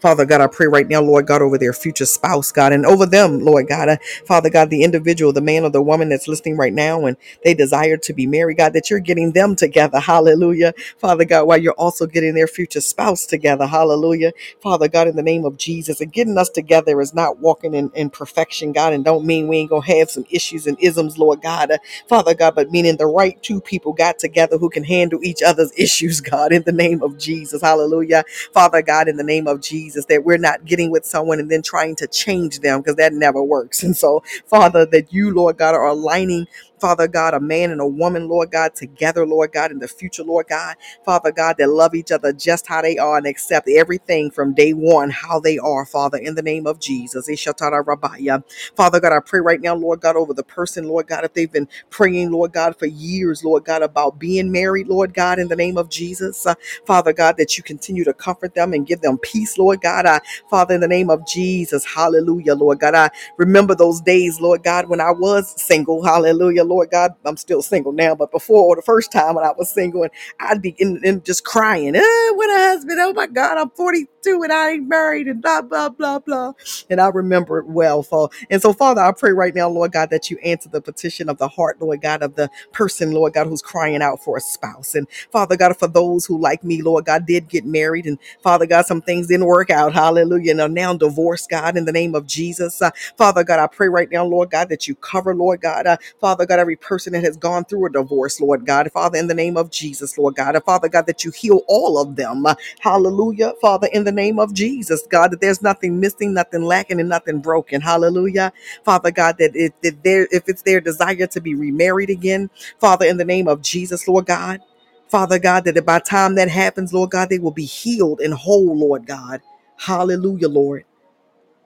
Father 0.00 0.26
God, 0.26 0.40
I 0.42 0.48
pray 0.48 0.66
right 0.68 0.88
now, 0.88 1.02
Lord 1.02 1.26
God, 1.26 1.42
over 1.42 1.58
their 1.58 1.72
future 1.74 2.06
spouse, 2.06 2.52
God, 2.52 2.72
and 2.72 2.86
over 2.86 3.06
them, 3.06 3.40
Lord 3.40 3.68
God. 3.68 3.88
Uh, 3.90 3.96
Father 4.26 4.50
God, 4.50 4.70
the 4.70 4.84
individual, 4.84 5.32
the 5.32 5.42
man 5.42 5.64
or 5.64 5.70
the 5.70 5.82
woman 5.82 6.10
that's 6.10 6.28
listening 6.28 6.56
right 6.56 6.72
now 6.74 7.06
and 7.06 7.16
they 7.44 7.54
desire 7.54 7.96
to 7.98 8.12
be 8.14 8.26
married, 8.26 8.58
God, 8.58 8.74
that 8.74 8.90
you're 8.90 9.00
getting 9.00 9.32
them 9.32 9.56
together. 9.56 10.00
Hallelujah. 10.00 10.74
Father 10.98 11.24
God, 11.24 11.46
while 11.48 11.58
you're 11.58 11.74
also 11.74 12.06
getting 12.06 12.34
their 12.34 12.48
future 12.48 12.80
spouse 12.80 13.26
together. 13.26 13.66
Hallelujah. 13.66 14.32
Father 14.60 14.88
God, 14.88 15.08
in 15.08 15.16
the 15.16 15.22
name 15.22 15.44
of 15.44 15.56
Jesus, 15.56 16.00
and 16.00 16.12
getting 16.12 16.38
us 16.38 16.48
together 16.50 17.00
is 17.00 17.14
not 17.14 17.40
walking 17.40 17.74
in, 17.74 17.90
in 17.94 18.10
perfection, 18.10 18.72
God, 18.72 18.92
and 18.92 19.04
don't 19.04 19.26
mean 19.26 19.48
we 19.48 19.58
ain't 19.58 19.70
going 19.70 19.82
to 19.82 19.98
have 19.98 20.10
some 20.10 20.24
issues 20.30 20.66
and 20.66 20.78
isms, 20.80 21.18
Lord 21.18 21.42
God. 21.42 21.70
Uh, 21.72 21.78
Father 22.08 22.34
God, 22.34 22.54
but 22.54 22.70
meaning 22.70 22.96
the 22.96 23.06
right 23.06 23.40
two 23.42 23.60
people 23.60 23.92
got 23.92 24.18
together 24.18 24.58
who 24.58 24.70
can 24.70 24.84
handle 24.84 25.20
each 25.22 25.42
other's 25.42 25.72
issues, 25.78 26.20
God, 26.20 26.52
in 26.52 26.62
the 26.64 26.72
name 26.72 27.02
of 27.02 27.18
Jesus. 27.18 27.62
Hallelujah. 27.62 28.24
Father 28.52 28.82
God, 28.82 29.08
in 29.08 29.16
the 29.16 29.24
name 29.24 29.46
of 29.46 29.60
Jesus, 29.60 29.85
that 29.94 30.24
we're 30.24 30.38
not 30.38 30.64
getting 30.64 30.90
with 30.90 31.04
someone 31.06 31.38
and 31.40 31.50
then 31.50 31.62
trying 31.62 31.96
to 31.96 32.06
change 32.06 32.60
them 32.60 32.80
because 32.80 32.96
that 32.96 33.12
never 33.12 33.42
works. 33.42 33.82
And 33.86 33.96
so, 33.96 34.22
Father, 34.46 34.84
that 34.86 35.12
you, 35.12 35.32
Lord 35.32 35.58
God, 35.58 35.74
are 35.74 35.86
aligning, 35.86 36.46
Father 36.80 37.08
God, 37.08 37.34
a 37.34 37.40
man 37.40 37.72
and 37.72 37.80
a 37.80 37.86
woman, 37.86 38.28
Lord 38.28 38.50
God, 38.52 38.74
together, 38.76 39.26
Lord 39.26 39.52
God, 39.52 39.72
in 39.72 39.80
the 39.80 39.88
future, 39.88 40.24
Lord 40.24 40.46
God, 40.48 40.76
Father 41.04 41.32
God, 41.32 41.56
that 41.58 41.68
love 41.70 41.94
each 41.94 42.12
other 42.12 42.32
just 42.32 42.66
how 42.68 42.82
they 42.82 42.98
are 42.98 43.18
and 43.18 43.26
accept 43.26 43.68
everything 43.68 44.30
from 44.30 44.54
day 44.54 44.72
one, 44.72 45.10
how 45.10 45.40
they 45.40 45.58
are, 45.58 45.86
Father, 45.86 46.18
in 46.18 46.34
the 46.36 46.42
name 46.42 46.66
of 46.66 46.80
Jesus. 46.80 47.28
Ishatara 47.30 47.84
Rabaya. 47.84 48.44
Father 48.76 49.00
God, 49.00 49.12
I 49.12 49.20
pray 49.20 49.40
right 49.40 49.60
now, 49.60 49.74
Lord 49.74 50.00
God, 50.00 50.16
over 50.16 50.34
the 50.34 50.44
person, 50.44 50.88
Lord 50.88 51.06
God, 51.08 51.24
if 51.24 51.34
they've 51.34 51.52
been 51.52 51.68
praying, 51.90 52.30
Lord 52.32 52.52
God, 52.52 52.76
for 52.78 52.86
years, 52.86 53.44
Lord 53.44 53.64
God, 53.64 53.82
about 53.82 54.18
being 54.18 54.52
married, 54.52 54.88
Lord 54.88 55.14
God, 55.14 55.38
in 55.38 55.48
the 55.48 55.56
name 55.56 55.78
of 55.78 55.90
Jesus. 55.90 56.46
Uh, 56.46 56.54
Father 56.86 57.12
God, 57.12 57.36
that 57.38 57.56
you 57.58 57.64
continue 57.64 58.04
to 58.04 58.14
comfort 58.14 58.54
them 58.54 58.72
and 58.72 58.86
give 58.86 59.00
them 59.00 59.18
peace, 59.18 59.58
Lord 59.58 59.80
God. 59.80 60.06
I, 60.06 60.20
Father, 60.50 60.74
in 60.74 60.80
the 60.80 60.88
name 60.88 61.10
of 61.10 61.26
Jesus, 61.26 61.84
hallelujah, 61.84 62.54
Lord 62.54 62.80
God. 62.80 62.94
I 62.94 63.10
remember 63.38 63.74
those 63.74 64.00
days, 64.02 64.40
Lord 64.40 64.64
God, 64.64 64.88
when 64.88 65.00
I 65.00 65.12
was 65.12 65.60
single, 65.62 66.04
hallelujah, 66.04 66.64
Lord 66.66 66.90
God. 66.92 67.12
I'm 67.26 67.38
still 67.38 67.62
single 67.62 67.92
now, 67.92 68.16
but 68.16 68.32
before 68.32 68.76
the 68.76 68.82
first 68.82 69.12
time 69.12 69.36
when 69.36 69.46
I 69.46 69.52
was 69.58 69.70
single, 69.70 70.04
and 70.04 70.12
I'd 70.40 70.62
be 70.62 70.76
in, 70.78 71.00
in 71.04 71.24
just 71.24 71.44
crying, 71.44 71.96
eh, 71.96 72.02
with 72.32 72.50
a 72.50 72.58
husband, 72.58 72.98
oh 73.02 73.14
my 73.14 73.28
God, 73.28 73.58
I'm 73.58 73.70
42 73.70 74.42
and 74.44 74.52
I 74.52 74.72
ain't 74.72 74.88
married, 74.88 75.28
and 75.28 75.42
blah, 75.42 75.62
blah, 75.62 75.90
blah, 75.90 76.20
blah. 76.20 76.54
And 76.90 77.00
I 77.00 77.08
remember 77.08 77.60
it 77.60 77.66
well, 77.68 78.04
for 78.04 78.30
and 78.50 78.62
so, 78.62 78.72
Father, 78.74 79.02
I 79.02 79.12
pray 79.12 79.32
right 79.32 79.54
now, 79.54 79.68
Lord 79.70 79.92
God, 79.92 80.10
that 80.10 80.30
you 80.30 80.38
answer 80.44 80.68
the 80.68 80.82
petition 80.82 81.28
of 81.28 81.38
the 81.38 81.48
heart, 81.48 81.80
Lord 81.80 82.02
God, 82.02 82.22
of 82.22 82.36
the 82.36 82.50
person, 82.72 83.12
Lord 83.12 83.34
God, 83.34 83.46
who's 83.48 83.62
crying 83.62 84.02
out 84.02 84.22
for 84.22 84.36
a 84.36 84.40
spouse. 84.40 84.94
And 84.96 85.08
Father 85.32 85.56
God, 85.56 85.76
for 85.78 85.88
those 85.88 86.26
who, 86.26 86.38
like 86.40 86.64
me, 86.64 86.82
Lord 86.82 87.06
God, 87.06 87.26
did 87.26 87.48
get 87.48 87.64
married, 87.66 88.06
and 88.06 88.18
Father 88.42 88.66
God, 88.66 88.86
some 88.86 89.02
things 89.02 89.28
didn't 89.28 89.46
work 89.46 89.70
out. 89.70 89.94
Hallelujah. 89.94 90.52
And 90.52 90.60
are 90.60 90.68
now 90.68 90.94
divorced, 90.94 91.50
God, 91.50 91.76
in 91.76 91.84
the 91.86 91.92
name 91.92 92.14
of 92.14 92.26
Jesus. 92.26 92.82
Uh, 92.82 92.90
Father 93.18 93.44
God, 93.44 93.60
I 93.60 93.66
pray 93.66 93.88
right 93.88 94.10
now, 94.10 94.24
Lord 94.24 94.50
God, 94.50 94.68
that 94.70 94.88
you 94.88 94.94
cover, 94.96 95.34
Lord 95.34 95.60
God, 95.60 95.86
uh, 95.86 95.96
Father 96.20 96.46
God, 96.46 96.55
every 96.60 96.76
person 96.76 97.14
that 97.14 97.24
has 97.24 97.36
gone 97.36 97.64
through 97.64 97.86
a 97.86 97.90
divorce, 97.90 98.40
Lord 98.40 98.66
God, 98.66 98.90
Father, 98.92 99.18
in 99.18 99.28
the 99.28 99.34
name 99.34 99.56
of 99.56 99.70
Jesus, 99.70 100.18
Lord 100.18 100.36
God, 100.36 100.60
Father 100.64 100.88
God, 100.88 101.06
that 101.06 101.24
you 101.24 101.30
heal 101.32 101.62
all 101.68 101.98
of 101.98 102.16
them. 102.16 102.46
Hallelujah. 102.80 103.54
Father, 103.60 103.88
in 103.92 104.04
the 104.04 104.12
name 104.12 104.38
of 104.38 104.54
Jesus, 104.54 105.06
God, 105.10 105.32
that 105.32 105.40
there's 105.40 105.62
nothing 105.62 106.00
missing, 106.00 106.34
nothing 106.34 106.62
lacking, 106.62 107.00
and 107.00 107.08
nothing 107.08 107.40
broken. 107.40 107.80
Hallelujah. 107.80 108.52
Father 108.84 109.10
God, 109.12 109.36
that 109.38 109.52
if, 109.54 109.72
if, 109.82 110.02
there, 110.02 110.28
if 110.32 110.48
it's 110.48 110.62
their 110.62 110.80
desire 110.80 111.26
to 111.28 111.40
be 111.40 111.54
remarried 111.54 112.10
again, 112.10 112.50
Father, 112.80 113.06
in 113.06 113.18
the 113.18 113.24
name 113.26 113.48
of 113.48 113.62
Jesus, 113.62 114.08
Lord 114.08 114.26
God. 114.26 114.60
Father 115.08 115.38
God, 115.38 115.64
that 115.66 115.86
by 115.86 116.00
the 116.00 116.04
time 116.04 116.36
that 116.36 116.50
happens, 116.50 116.92
Lord 116.92 117.10
God, 117.10 117.30
they 117.30 117.38
will 117.38 117.52
be 117.52 117.64
healed 117.66 118.20
and 118.20 118.34
whole, 118.34 118.76
Lord 118.78 119.06
God. 119.06 119.40
Hallelujah, 119.78 120.48
Lord. 120.48 120.84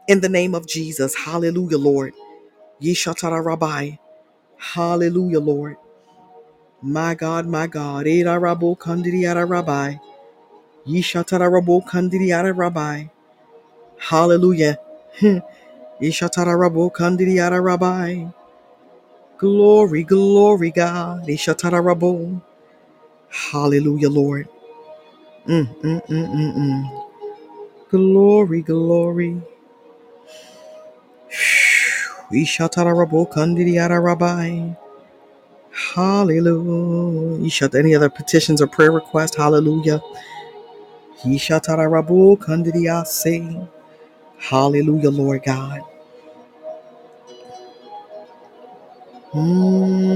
In 0.08 0.20
the 0.20 0.28
name 0.28 0.54
of 0.54 0.66
Jesus. 0.68 1.14
Hallelujah, 1.14 1.78
Lord. 1.78 2.14
Yeshatara 2.82 3.44
Rabbi. 3.44 3.92
Hallelujah, 4.60 5.40
Lord. 5.40 5.78
My 6.82 7.14
God, 7.14 7.46
my 7.46 7.66
God. 7.66 8.06
Eda 8.06 8.38
Rabo 8.40 8.78
Kandiriara 8.78 9.48
Rabbi. 9.48 9.96
Yeshatara 10.86 11.50
Rabo 11.50 11.84
Kandiriara 11.86 12.56
Rabbi. 12.56 13.04
Hallelujah. 13.98 14.78
Yeshatara 16.02 16.56
Rabo 16.56 16.92
Kandiriara 16.92 17.62
Rabbi. 17.64 18.26
Glory, 19.38 20.04
glory, 20.04 20.70
God. 20.72 21.26
Yeshatara 21.26 21.82
Rabo. 21.82 22.42
Hallelujah, 23.30 24.10
Lord. 24.10 24.48
Mm, 25.48 25.68
mm, 25.82 26.08
mm, 26.08 26.28
mm, 26.34 26.56
mm. 26.58 27.06
Glory, 27.90 28.62
glory. 28.62 29.42
Rabo 32.94 33.28
Kandiriara 33.30 34.02
Rabbi. 34.02 34.74
Hallelujah. 35.94 37.70
Any 37.74 37.94
other 37.94 38.10
petitions 38.10 38.62
or 38.62 38.66
prayer 38.68 38.92
requests? 38.92 39.36
Hallelujah. 39.36 40.02
Hallelujah, 44.38 45.10
Lord 45.10 45.42
God. 45.44 45.80
Mm. 49.34 50.10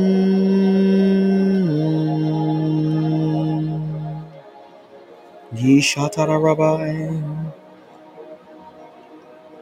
Rabbi. 6.42 7.43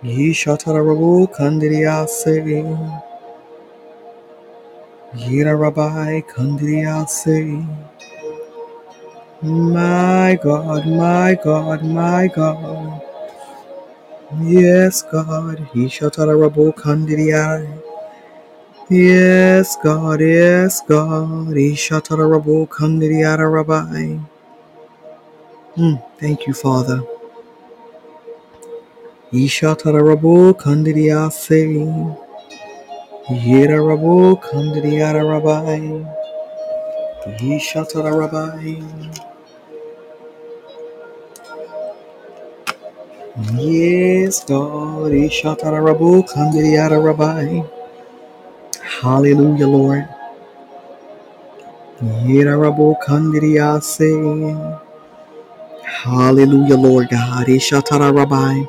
Yeshatara 0.05 0.81
Rabo 0.85 1.29
Kandiriase. 1.33 2.41
Yira 5.17 5.59
Rabbi 5.59 6.21
Kandiriase. 6.23 7.67
My 9.43 10.39
God, 10.43 10.87
my 10.87 11.39
God, 11.45 11.85
my 11.85 12.29
God. 12.29 13.03
Yes, 14.43 15.03
God. 15.03 15.59
Yeshatara 15.75 16.35
Rabo 16.37 16.75
Kandiriase. 16.75 17.83
Yes, 18.91 19.77
God, 19.83 20.21
yes, 20.21 20.83
God. 20.89 21.49
Yeshatara 21.49 22.27
Rabo 22.31 22.69
Kandiriara 22.69 23.53
Rabbi. 23.53 24.19
Mm, 25.77 26.05
thank 26.21 26.47
you, 26.47 26.55
Father. 26.55 27.03
Ishatarabu 29.33 30.55
Kandidiyase. 30.59 31.65
Yedarabu 33.31 34.41
Kandidiyarabai. 34.41 36.07
Ishatarabai. 37.41 38.83
Yes, 43.59 44.45
God. 44.45 45.13
Ishatarabu 45.13 46.25
Kandidiyarabai. 46.29 47.69
Hallelujah, 49.03 49.69
Lord. 49.69 50.09
Yedarabu 52.03 52.97
Kandidiyase. 53.07 54.13
Hallelujah, 55.85 56.77
Lord 56.77 57.09
God. 57.11 57.47
Ishatarabai. 57.49 58.67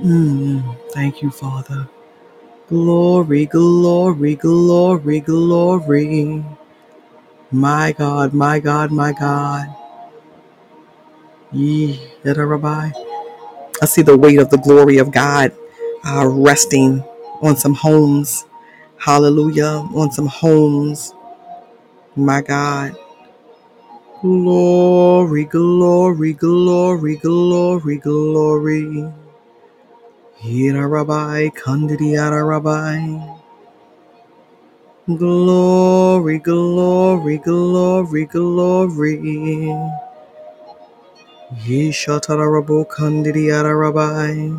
Mm, 0.00 0.76
thank 0.92 1.22
you, 1.22 1.30
Father. 1.30 1.88
Glory, 2.68 3.46
glory, 3.46 4.36
glory, 4.36 5.20
glory. 5.20 6.44
My 7.52 7.92
God, 7.92 8.34
my 8.34 8.60
God, 8.60 8.92
my 8.92 9.12
God. 9.12 9.74
Yee, 11.52 12.00
Rabbi. 12.24 12.90
I 13.82 13.86
see 13.86 14.02
the 14.02 14.16
weight 14.16 14.38
of 14.40 14.50
the 14.50 14.58
glory 14.58 14.98
of 14.98 15.12
God 15.12 15.52
uh, 16.04 16.26
resting 16.28 17.04
on 17.42 17.56
some 17.56 17.74
homes. 17.74 18.46
Hallelujah. 18.98 19.86
On 19.94 20.10
some 20.12 20.28
homes. 20.28 21.14
My 22.16 22.42
God. 22.42 22.96
Glory, 24.22 25.44
glory, 25.44 26.34
glory, 26.34 27.16
glory, 27.16 27.96
glory. 27.98 29.12
Yira 30.46 30.88
Rabbi, 30.90 31.50
Kandidiyara 31.50 32.46
Rabbi. 32.48 33.18
Glory, 35.06 36.38
glory, 36.40 37.38
glory, 37.38 38.26
glory. 38.26 39.18
Yeshatara 41.66 42.46
Rabbo 42.48 42.86
Kandidiyara 42.88 43.74
Rabbi. 43.78 44.56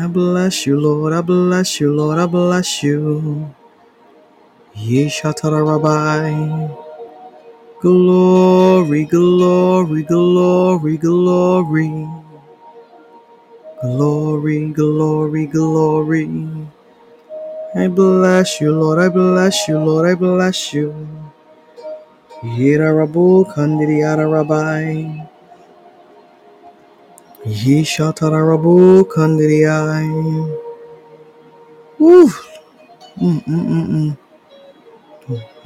I 0.00 0.06
bless 0.08 0.66
you, 0.66 0.80
Lord. 0.80 1.12
I 1.14 1.22
bless 1.22 1.80
you, 1.80 1.94
Lord. 1.94 2.18
I 2.18 2.26
bless 2.26 2.82
you. 2.82 3.54
Yeshatara 4.76 5.62
Rabbi. 5.66 6.85
Glory, 7.86 9.04
glory, 9.06 10.02
glory, 10.02 10.96
glory. 10.98 11.90
Glory, 13.82 14.60
glory, 14.74 15.46
glory. 15.46 16.26
I 17.76 17.88
bless 17.88 18.60
you, 18.60 18.72
Lord. 18.74 18.98
I 18.98 19.08
bless 19.08 19.68
you, 19.68 19.78
Lord. 19.78 20.08
I 20.10 20.14
bless 20.16 20.74
you. 20.74 20.90
Yera 22.42 22.90
Rabu 22.92 23.46
Kandidiyara 23.54 24.26
Rabbi. 24.26 25.28
Yeshatara 27.46 28.42
Rabu 28.42 29.04
Kandidiyai. 29.06 30.58
Woo. 32.00 32.30
Mm-mm-mm-mm. 33.18 34.25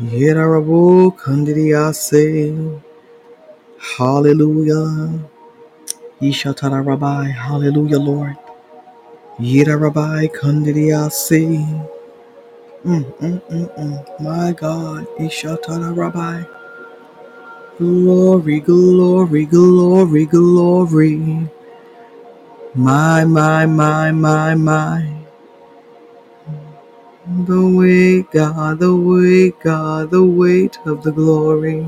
Yedarabu 0.03 1.17
Kandidiyase. 1.17 2.83
Hallelujah. 3.99 5.21
Yishatara 6.23 6.87
Rabbi. 6.87 7.29
Hallelujah, 7.31 7.99
Lord. 8.01 8.37
Yedarabai 9.41 10.31
Kandidiyase. 10.35 11.87
Mm, 12.85 13.05
mm, 13.21 13.43
mm, 13.51 13.79
mm. 13.79 14.21
My 14.23 14.53
God. 14.53 15.07
Ishatara 15.19 15.97
Rabbi. 15.97 16.45
Glory, 17.79 18.61
glory, 18.61 19.47
glory, 19.47 20.27
glory. 20.27 21.51
My, 22.75 23.25
my, 23.25 23.67
my, 23.67 24.13
my, 24.13 24.55
my. 24.57 25.20
The 27.31 27.63
weight, 27.77 28.31
God, 28.33 28.81
the 28.81 28.97
weight, 28.97 29.61
God, 29.61 30.11
the 30.11 30.25
weight 30.25 30.79
of 30.87 31.03
the 31.05 31.13
glory. 31.13 31.87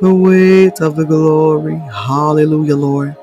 The 0.00 0.14
weight 0.14 0.80
of 0.82 0.96
the 0.96 1.04
glory. 1.06 1.76
Hallelujah, 1.92 2.76
Lord. 2.76 3.16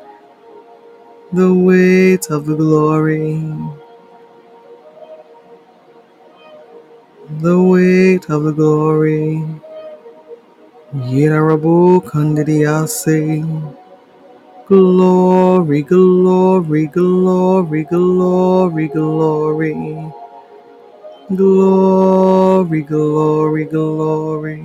the 1.31 1.53
weight 1.53 2.31
of 2.31 2.47
the 2.47 2.55
glory, 2.55 3.39
the 7.41 7.61
weight 7.61 8.29
of 8.29 8.43
the 8.43 8.53
glory. 8.53 9.43
Yerabu 10.95 12.03
Kandidiyase. 12.05 13.82
Glory, 14.67 15.83
glory, 15.83 16.87
glory, 16.87 17.83
glory, 17.83 18.87
glory. 18.87 20.13
Glory, 21.35 22.81
glory, 22.83 23.65
glory. 23.65 24.63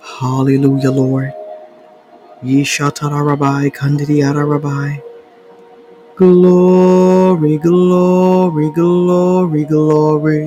Hallelujah, 0.00 0.90
Lord. 0.92 1.32
Yeshatara 2.44 3.26
Rabbi 3.26 3.70
Kandidiyara 3.70 4.44
Rabbi. 4.48 5.00
Glory, 6.16 7.58
glory, 7.58 8.70
glory, 8.72 9.64
glory. 9.64 10.44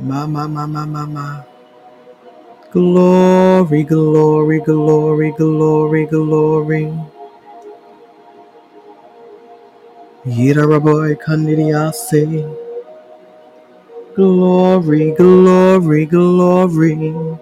Ma 0.00 0.26
ma 0.26 0.46
ma 0.48 0.66
ma 0.66 0.86
ma 0.86 1.06
ma. 1.06 1.42
Glory, 2.72 3.82
glory, 3.84 4.60
glory, 4.60 5.32
glory, 5.32 6.06
glory. 6.06 6.92
Yira 10.26 10.66
Kandidiyase. 11.16 12.58
Glory, 14.14 15.12
glory, 15.12 16.06
glory. 16.06 17.38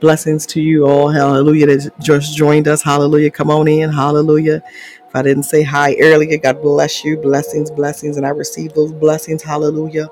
Blessings 0.00 0.46
to 0.46 0.60
you 0.62 0.86
all. 0.86 1.10
Hallelujah. 1.10 1.66
That 1.66 1.92
just 2.00 2.36
joined 2.36 2.68
us. 2.68 2.82
Hallelujah. 2.82 3.30
Come 3.30 3.50
on 3.50 3.68
in. 3.68 3.90
Hallelujah. 3.92 4.62
If 5.08 5.16
I 5.16 5.22
didn't 5.22 5.44
say 5.44 5.62
hi 5.62 5.96
earlier, 6.00 6.38
God 6.38 6.62
bless 6.62 7.04
you. 7.04 7.18
Blessings, 7.18 7.70
blessings. 7.70 8.16
And 8.16 8.26
I 8.26 8.30
receive 8.30 8.74
those 8.74 8.92
blessings. 8.92 9.42
Hallelujah. 9.42 10.08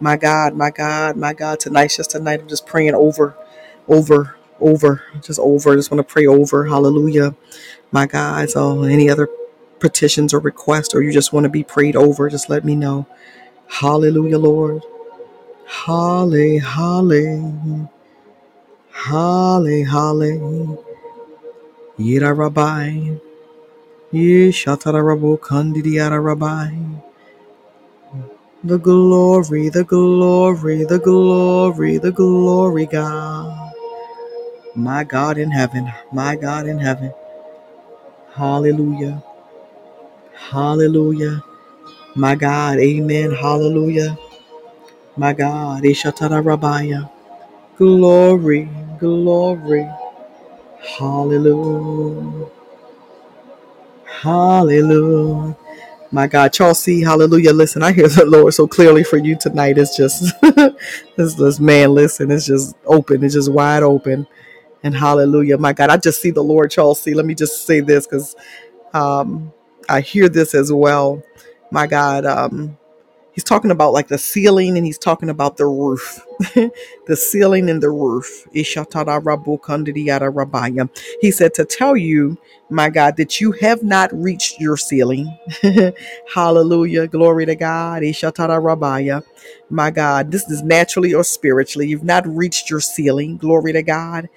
My 0.00 0.16
God, 0.16 0.54
my 0.54 0.70
God, 0.70 1.16
my 1.16 1.34
God. 1.34 1.60
Tonight's 1.60 1.96
just 1.96 2.10
tonight. 2.12 2.40
I'm 2.42 2.48
just 2.48 2.66
praying 2.66 2.94
over, 2.94 3.36
over, 3.88 4.36
over, 4.60 5.02
just 5.22 5.40
over. 5.40 5.72
I 5.72 5.76
just 5.76 5.90
want 5.90 6.06
to 6.06 6.12
pray 6.12 6.26
over. 6.26 6.66
Hallelujah. 6.66 7.36
My 7.92 8.06
God. 8.06 8.50
So 8.50 8.82
uh, 8.82 8.86
any 8.86 9.10
other 9.10 9.28
petitions 9.80 10.34
or 10.34 10.40
requests, 10.40 10.94
or 10.94 11.02
you 11.02 11.12
just 11.12 11.32
want 11.32 11.44
to 11.44 11.50
be 11.50 11.64
prayed 11.64 11.96
over, 11.96 12.28
just 12.30 12.50
let 12.50 12.64
me 12.64 12.76
know. 12.76 13.06
Hallelujah, 13.68 14.38
Lord. 14.38 14.82
Holly, 15.66 16.58
holly, 16.58 17.40
holly, 18.92 19.84
holly, 19.84 20.38
yira 21.98 22.36
rabbi, 22.36 23.16
ye 24.12 24.50
shatara 24.52 25.02
rabu 25.02 25.38
kandidi 25.40 25.94
yara 25.94 26.20
rabbi. 26.20 26.70
The 28.64 28.78
glory, 28.78 29.70
the 29.70 29.84
glory, 29.84 30.84
the 30.84 30.98
glory, 31.00 31.98
the 31.98 32.12
glory, 32.12 32.86
God. 32.86 33.65
My 34.76 35.04
God 35.04 35.38
in 35.38 35.52
heaven, 35.52 35.92
my 36.12 36.36
God 36.36 36.68
in 36.68 36.78
heaven. 36.78 37.12
Hallelujah, 38.34 39.22
hallelujah. 40.34 41.44
My 42.16 42.34
God, 42.36 42.78
amen, 42.78 43.32
hallelujah. 43.32 44.18
My 45.16 45.32
God, 45.34 45.84
Ishatara 45.84 46.42
Rabbiya. 46.44 47.10
Glory, 47.76 48.68
glory, 49.00 49.88
hallelujah. 50.98 52.46
Hallelujah. 54.06 55.56
My 56.12 56.26
God, 56.28 56.52
Chelsea, 56.52 57.02
hallelujah. 57.02 57.52
Listen, 57.52 57.82
I 57.82 57.92
hear 57.92 58.08
the 58.08 58.26
Lord 58.26 58.54
so 58.54 58.66
clearly 58.68 59.04
for 59.04 59.18
you 59.18 59.36
tonight. 59.38 59.78
It's 59.78 59.96
just, 59.96 60.34
this 61.16 61.60
man, 61.60 61.94
listen, 61.94 62.30
it's 62.30 62.46
just 62.46 62.76
open. 62.86 63.24
It's 63.24 63.34
just 63.34 63.52
wide 63.52 63.82
open. 63.82 64.26
And 64.84 64.96
hallelujah. 64.96 65.58
My 65.58 65.72
God, 65.74 65.90
I 65.90 65.98
just 65.98 66.22
see 66.22 66.30
the 66.32 66.44
Lord, 66.44 66.70
Chelsea. 66.70 67.14
Let 67.14 67.26
me 67.26 67.34
just 67.34 67.66
say 67.66 67.80
this 67.80 68.06
because 68.06 68.36
um, 68.94 69.52
I 69.88 70.00
hear 70.02 70.28
this 70.28 70.54
as 70.54 70.72
well. 70.72 71.22
My 71.72 71.86
God, 71.86 72.26
um, 72.26 72.72
He's 73.32 73.44
talking 73.44 73.70
about 73.70 73.92
like 73.94 74.08
the 74.08 74.18
ceiling 74.18 74.76
and 74.76 74.86
he's 74.86 74.98
talking 74.98 75.30
about 75.30 75.56
the 75.56 75.66
roof. 75.66 76.26
the 77.06 77.16
ceiling 77.16 77.70
and 77.70 77.82
the 77.82 77.90
roof. 77.90 78.46
He 78.52 78.64
said 81.32 81.54
to 81.54 81.64
tell 81.64 81.96
you, 81.96 82.38
my 82.70 82.90
God, 82.90 83.16
that 83.18 83.40
you 83.40 83.52
have 83.54 83.82
not 83.84 84.10
reached 84.14 84.60
your 84.60 84.76
ceiling. 84.76 85.38
Hallelujah. 86.34 87.06
Glory 87.08 87.46
to 87.46 87.56
God. 87.56 88.02
My 89.70 89.90
God, 89.92 90.32
this 90.32 90.50
is 90.50 90.62
naturally 90.62 91.14
or 91.14 91.24
spiritually. 91.24 91.88
You've 91.88 92.04
not 92.04 92.26
reached 92.26 92.70
your 92.70 92.80
ceiling. 92.80 93.38
Glory 93.38 93.72
to 93.74 93.82
God. 93.82 94.28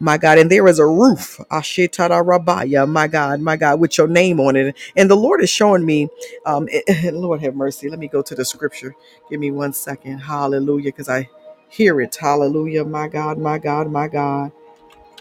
My 0.00 0.18
God, 0.18 0.38
and 0.38 0.50
there 0.50 0.68
is 0.68 0.78
a 0.78 0.86
roof. 0.86 1.40
Ashetara 1.50 2.24
rabaya. 2.24 2.88
My 2.88 3.08
God, 3.08 3.40
my 3.40 3.56
God, 3.56 3.80
with 3.80 3.98
your 3.98 4.08
name 4.08 4.40
on 4.40 4.56
it. 4.56 4.76
And 4.96 5.10
the 5.10 5.16
Lord 5.16 5.42
is 5.42 5.50
showing 5.50 5.86
me 5.86 6.08
um, 6.46 6.68
Lord 7.12 7.42
have 7.42 7.56
mercy. 7.56 7.88
Let 7.90 7.98
me 7.98 8.08
go 8.08 8.22
to 8.22 8.34
the 8.34 8.44
scripture. 8.44 8.94
Give 9.30 9.40
me 9.40 9.50
one 9.50 9.72
second. 9.72 10.20
Hallelujah, 10.20 10.92
because 10.92 11.08
I 11.08 11.30
hear 11.68 12.00
it. 12.00 12.16
Hallelujah, 12.16 12.84
my 12.84 13.08
God, 13.08 13.38
my 13.38 13.58
God, 13.58 13.90
my 13.90 14.08
God. 14.08 14.52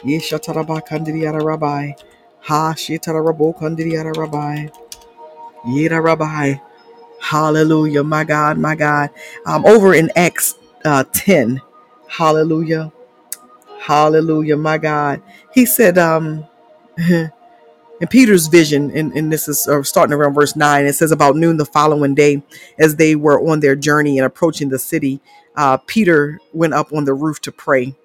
Yeshatarabakandidiyara 0.04 1.44
rabbi. 1.44 1.94
Ha 2.42 2.74
shitarabokandidiyara 2.76 4.16
rabbi. 4.18 4.68
Yira 5.68 6.04
rabbi. 6.04 6.56
Hallelujah, 7.22 8.04
my 8.04 8.24
God, 8.26 8.58
my 8.60 8.76
God. 8.76 9.12
Um, 9.46 9.66
over 9.66 9.94
in 9.96 10.12
Acts 10.16 10.56
uh, 10.86 11.04
10. 11.14 11.62
Hallelujah. 12.10 12.92
Hallelujah, 13.80 14.58
my 14.58 14.78
God. 14.78 15.22
He 15.54 15.66
said, 15.66 15.98
um, 15.98 16.48
In 18.00 18.08
Peter's 18.08 18.46
vision, 18.48 18.92
and, 18.96 19.12
and 19.14 19.34
this 19.34 19.48
is 19.48 19.68
uh, 19.68 19.82
starting 19.82 20.14
around 20.14 20.36
verse 20.36 20.56
9, 20.56 20.86
it 20.86 20.94
says, 20.94 21.12
About 21.12 21.36
noon 21.36 21.58
the 21.58 21.66
following 21.66 22.14
day, 22.14 22.44
as 22.78 22.96
they 22.96 23.16
were 23.16 23.42
on 23.50 23.60
their 23.60 23.76
journey 23.76 24.20
and 24.20 24.26
approaching 24.26 24.70
the 24.70 24.78
city, 24.78 25.20
uh, 25.56 25.78
Peter 25.78 26.40
went 26.54 26.76
up 26.76 26.94
on 26.94 27.06
the 27.06 27.16
roof 27.16 27.42
to 27.42 27.52
pray. 27.52 27.96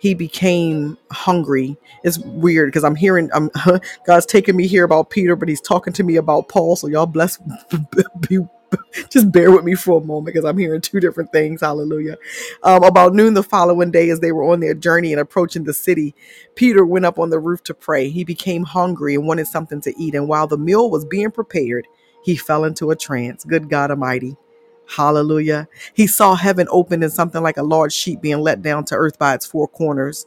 He 0.00 0.12
became 0.12 0.98
hungry. 1.10 1.78
It's 2.04 2.18
weird 2.18 2.68
because 2.68 2.84
I'm 2.84 2.94
hearing, 2.94 3.30
I'm, 3.32 3.50
God's 4.06 4.26
taking 4.26 4.54
me 4.54 4.66
here 4.66 4.84
about 4.84 5.08
Peter, 5.08 5.34
but 5.34 5.48
he's 5.48 5.62
talking 5.62 5.94
to 5.94 6.04
me 6.04 6.16
about 6.16 6.50
Paul. 6.50 6.76
So 6.76 6.86
y'all 6.86 7.06
bless, 7.06 7.38
be 8.28 8.40
just 9.10 9.32
bear 9.32 9.50
with 9.50 9.64
me 9.64 9.74
for 9.74 10.00
a 10.00 10.04
moment 10.04 10.26
because 10.26 10.44
I'm 10.44 10.58
hearing 10.58 10.80
two 10.80 11.00
different 11.00 11.32
things. 11.32 11.60
Hallelujah. 11.60 12.16
Um, 12.62 12.84
about 12.84 13.14
noon 13.14 13.34
the 13.34 13.42
following 13.42 13.90
day, 13.90 14.10
as 14.10 14.20
they 14.20 14.32
were 14.32 14.44
on 14.44 14.60
their 14.60 14.74
journey 14.74 15.12
and 15.12 15.20
approaching 15.20 15.64
the 15.64 15.74
city, 15.74 16.14
Peter 16.54 16.84
went 16.84 17.04
up 17.04 17.18
on 17.18 17.30
the 17.30 17.38
roof 17.38 17.62
to 17.64 17.74
pray. 17.74 18.08
He 18.08 18.24
became 18.24 18.64
hungry 18.64 19.14
and 19.14 19.26
wanted 19.26 19.46
something 19.46 19.80
to 19.82 19.94
eat. 19.98 20.14
And 20.14 20.28
while 20.28 20.46
the 20.46 20.58
meal 20.58 20.90
was 20.90 21.04
being 21.04 21.30
prepared, 21.30 21.86
he 22.22 22.36
fell 22.36 22.64
into 22.64 22.90
a 22.90 22.96
trance. 22.96 23.44
Good 23.44 23.68
God 23.68 23.90
Almighty. 23.90 24.36
Hallelujah. 24.96 25.68
He 25.94 26.06
saw 26.06 26.34
heaven 26.34 26.66
open 26.70 27.02
and 27.02 27.12
something 27.12 27.42
like 27.42 27.58
a 27.58 27.62
large 27.62 27.92
sheet 27.92 28.22
being 28.22 28.40
let 28.40 28.62
down 28.62 28.84
to 28.86 28.94
earth 28.94 29.18
by 29.18 29.34
its 29.34 29.46
four 29.46 29.68
corners. 29.68 30.26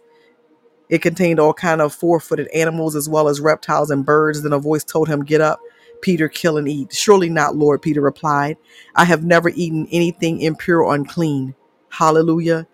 It 0.90 1.02
contained 1.02 1.40
all 1.40 1.54
kind 1.54 1.82
of 1.82 1.94
four-footed 1.94 2.48
animals 2.50 2.96
as 2.96 3.10
well 3.10 3.28
as 3.28 3.40
reptiles 3.42 3.90
and 3.90 4.06
birds. 4.06 4.44
Then 4.44 4.54
a 4.54 4.60
voice 4.60 4.84
told 4.84 5.08
him, 5.08 5.24
"Get 5.24 5.42
up, 5.42 5.60
Peter, 6.02 6.30
kill 6.30 6.58
and 6.58 6.68
eat." 6.68 6.94
Surely 6.94 7.30
not, 7.30 7.56
Lord, 7.56 7.82
Peter 7.82 8.02
replied. 8.02 8.58
I 8.96 9.06
have 9.06 9.24
never 9.26 9.50
eaten 9.50 9.88
anything 9.92 10.42
impure 10.42 10.84
or 10.84 10.96
unclean. 10.96 11.56
Hallelujah. 11.90 12.68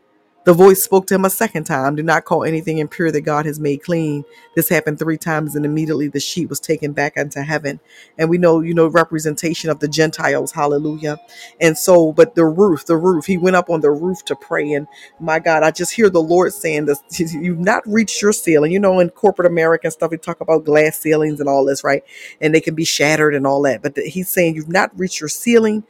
The 0.47 0.53
voice 0.53 0.81
spoke 0.81 1.07
to 1.07 1.15
him 1.15 1.25
a 1.25 1.29
second 1.29 1.65
time. 1.65 1.97
Do 1.97 2.03
not 2.03 2.23
call 2.23 2.45
anything 2.45 2.77
impure 2.77 3.11
that 3.11 3.19
God 3.19 3.45
has 3.45 3.59
made 3.59 3.83
clean. 3.83 4.23
This 4.55 4.69
happened 4.69 4.97
three 4.97 5.17
times, 5.17 5.57
and 5.57 5.65
immediately 5.65 6.07
the 6.07 6.21
sheet 6.21 6.47
was 6.47 6.61
taken 6.61 6.93
back 6.93 7.17
unto 7.17 7.41
heaven. 7.41 7.81
And 8.17 8.29
we 8.29 8.37
know, 8.37 8.61
you 8.61 8.73
know, 8.73 8.87
representation 8.87 9.69
of 9.69 9.81
the 9.81 9.89
Gentiles. 9.89 10.53
Hallelujah. 10.53 11.17
And 11.59 11.77
so, 11.77 12.13
but 12.13 12.35
the 12.35 12.45
roof, 12.45 12.85
the 12.85 12.95
roof, 12.95 13.25
he 13.25 13.37
went 13.37 13.57
up 13.57 13.69
on 13.69 13.81
the 13.81 13.91
roof 13.91 14.23
to 14.23 14.37
pray. 14.37 14.71
And 14.71 14.87
my 15.19 15.39
God, 15.39 15.63
I 15.63 15.71
just 15.71 15.91
hear 15.91 16.09
the 16.09 16.21
Lord 16.21 16.53
saying 16.53 16.85
this 16.85 17.03
you've 17.33 17.59
not 17.59 17.83
reached 17.85 18.21
your 18.21 18.31
ceiling. 18.31 18.71
You 18.71 18.79
know, 18.79 19.01
in 19.01 19.09
corporate 19.09 19.51
America 19.51 19.87
and 19.87 19.93
stuff, 19.93 20.11
we 20.11 20.17
talk 20.17 20.39
about 20.39 20.63
glass 20.63 20.97
ceilings 20.97 21.41
and 21.41 21.49
all 21.49 21.65
this, 21.65 21.83
right? 21.83 22.05
And 22.39 22.55
they 22.55 22.61
can 22.61 22.73
be 22.73 22.85
shattered 22.85 23.35
and 23.35 23.45
all 23.45 23.61
that. 23.63 23.81
But 23.81 23.97
he's 23.97 24.29
saying 24.29 24.55
you've 24.55 24.69
not 24.69 24.97
reached 24.97 25.19
your 25.19 25.27
ceiling. 25.27 25.83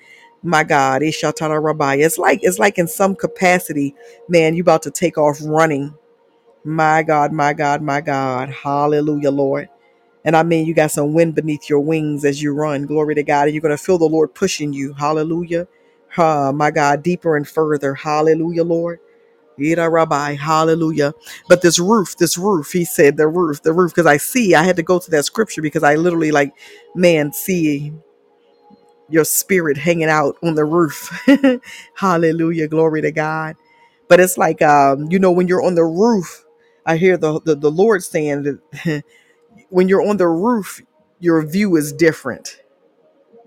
My 0.44 0.64
God, 0.64 1.02
Ishatara 1.02 1.62
Rabbi. 1.64 1.96
It's 1.96 2.18
like 2.18 2.40
it's 2.44 2.60
like 2.60 2.78
in 2.78 2.88
some 2.88 3.16
capacity, 3.16 3.96
man, 4.30 4.56
you 4.56 4.62
about 4.62 4.84
to 4.84 4.92
take 4.92 5.18
off 5.18 5.40
running. 5.44 5.96
My 6.66 7.04
God, 7.04 7.34
my 7.34 7.54
God, 7.54 7.82
my 7.82 8.02
God. 8.02 8.50
Hallelujah, 8.50 9.32
Lord. 9.32 9.70
And 10.26 10.36
I 10.38 10.44
mean, 10.44 10.68
you 10.68 10.74
got 10.76 10.92
some 10.92 11.14
wind 11.14 11.36
beneath 11.36 11.70
your 11.70 11.80
wings 11.82 12.26
as 12.26 12.42
you 12.44 12.54
run. 12.54 12.86
Glory 12.86 13.16
to 13.16 13.24
God. 13.24 13.46
And 13.48 13.54
you're 13.56 13.62
going 13.62 13.78
to 13.78 13.84
feel 13.84 13.98
the 13.98 14.06
Lord 14.06 14.36
pushing 14.36 14.74
you. 14.74 14.94
Hallelujah. 14.94 15.68
Ah, 16.18 16.52
my 16.54 16.72
God, 16.72 17.04
deeper 17.04 17.38
and 17.38 17.48
further. 17.48 17.96
Hallelujah, 17.96 18.64
Lord. 18.64 19.00
Ira 19.60 19.90
Rabbi, 19.90 20.36
hallelujah. 20.36 21.14
But 21.48 21.62
this 21.62 21.80
roof, 21.80 22.18
this 22.18 22.38
roof, 22.38 22.72
he 22.72 22.86
said, 22.86 23.18
the 23.18 23.28
roof, 23.28 23.62
the 23.62 23.74
roof, 23.74 23.92
because 23.94 24.08
I 24.08 24.18
see, 24.18 24.56
I 24.56 24.64
had 24.64 24.78
to 24.78 24.84
go 24.84 25.00
to 25.00 25.12
that 25.12 25.26
scripture 25.26 25.62
because 25.62 25.84
I 25.84 25.96
literally, 25.96 26.32
like, 26.32 26.54
man, 26.96 27.34
see 27.34 27.94
your 29.10 29.26
spirit 29.26 29.78
hanging 29.78 30.10
out 30.10 30.38
on 30.44 30.56
the 30.56 30.66
roof. 30.66 31.12
hallelujah, 31.96 32.68
glory 32.68 33.02
to 33.04 33.12
God. 33.12 33.56
But 34.10 34.20
it's 34.22 34.38
like, 34.38 34.62
um, 34.62 35.08
you 35.12 35.20
know, 35.20 35.32
when 35.32 35.48
you're 35.48 35.64
on 35.64 35.76
the 35.76 35.86
roof, 35.86 36.46
I 36.86 36.98
hear 36.98 37.18
the, 37.18 37.42
the, 37.42 37.56
the 37.56 37.72
Lord 37.72 38.04
saying 38.04 38.44
that 38.44 39.04
when 39.70 39.90
you're 39.90 40.08
on 40.08 40.18
the 40.18 40.28
roof, 40.30 40.82
your 41.20 41.46
view 41.46 41.76
is 41.78 41.94
different 41.94 42.58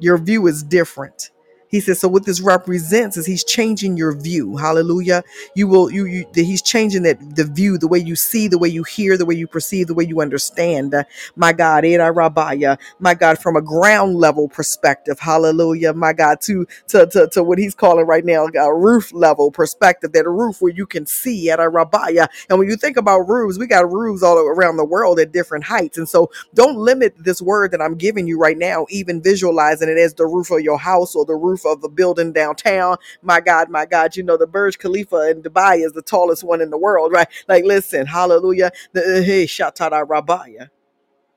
your 0.00 0.18
view 0.18 0.48
is 0.48 0.64
different. 0.64 1.32
He 1.70 1.80
says, 1.80 2.00
so 2.00 2.08
what 2.08 2.26
this 2.26 2.40
represents 2.40 3.16
is 3.16 3.26
he's 3.26 3.44
changing 3.44 3.96
your 3.96 4.14
view. 4.14 4.56
Hallelujah. 4.56 5.24
You 5.54 5.68
will, 5.68 5.90
you, 5.90 6.06
you, 6.06 6.26
he's 6.34 6.62
changing 6.62 7.04
that, 7.04 7.36
the 7.36 7.44
view, 7.44 7.78
the 7.78 7.88
way 7.88 7.98
you 7.98 8.16
see, 8.16 8.48
the 8.48 8.58
way 8.58 8.68
you 8.68 8.84
hear, 8.84 9.16
the 9.16 9.26
way 9.26 9.34
you 9.36 9.46
perceive, 9.46 9.88
the 9.88 9.94
way 9.94 10.04
you 10.04 10.20
understand. 10.20 10.94
Uh, 10.94 11.04
my 11.36 11.52
God, 11.52 11.84
Eda 11.84 12.12
Rabaya, 12.12 12.78
my 13.00 13.14
God, 13.14 13.38
from 13.38 13.56
a 13.56 13.62
ground 13.62 14.16
level 14.16 14.48
perspective. 14.48 15.20
Hallelujah. 15.20 15.92
My 15.94 16.12
God, 16.12 16.40
to, 16.42 16.66
to, 16.88 17.06
to, 17.06 17.28
to 17.32 17.44
what 17.44 17.58
he's 17.58 17.74
calling 17.74 18.06
right 18.06 18.24
now, 18.24 18.46
a 18.46 18.74
roof 18.74 19.12
level 19.12 19.50
perspective, 19.50 20.12
that 20.12 20.28
roof 20.28 20.62
where 20.62 20.72
you 20.72 20.86
can 20.86 21.06
see 21.06 21.50
at 21.50 21.60
a 21.60 21.64
Rabaya. 21.64 22.28
And 22.50 22.58
when 22.58 22.68
you 22.68 22.76
think 22.76 22.96
about 22.96 23.20
roofs, 23.28 23.58
we 23.58 23.66
got 23.66 23.90
roofs 23.90 24.22
all 24.22 24.38
around 24.38 24.76
the 24.76 24.84
world 24.84 25.20
at 25.20 25.32
different 25.32 25.64
heights. 25.64 25.98
And 25.98 26.08
so 26.08 26.30
don't 26.54 26.76
limit 26.76 27.14
this 27.18 27.42
word 27.42 27.72
that 27.72 27.82
I'm 27.82 27.96
giving 27.96 28.26
you 28.26 28.38
right 28.38 28.58
now, 28.58 28.86
even 28.90 29.22
visualizing 29.22 29.88
it 29.88 29.98
as 29.98 30.14
the 30.14 30.26
roof 30.26 30.50
of 30.50 30.60
your 30.60 30.78
house 30.78 31.14
or 31.14 31.24
the 31.24 31.34
roof 31.36 31.59
roof 31.64 31.76
of 31.76 31.82
the 31.82 31.88
building 31.88 32.32
downtown. 32.32 32.96
My 33.22 33.40
God, 33.40 33.70
my 33.70 33.86
God, 33.86 34.16
you 34.16 34.22
know 34.22 34.36
the 34.36 34.46
Burj 34.46 34.78
Khalifa 34.78 35.30
in 35.30 35.42
Dubai 35.42 35.84
is 35.84 35.92
the 35.92 36.02
tallest 36.02 36.44
one 36.44 36.60
in 36.60 36.70
the 36.70 36.78
world, 36.78 37.12
right? 37.12 37.28
Like, 37.48 37.64
listen, 37.64 38.06
hallelujah. 38.06 38.72
The, 38.92 39.00
uh, 39.02 39.22
hey, 39.22 39.46
Shatara 39.46 40.06
Rabaya. 40.06 40.70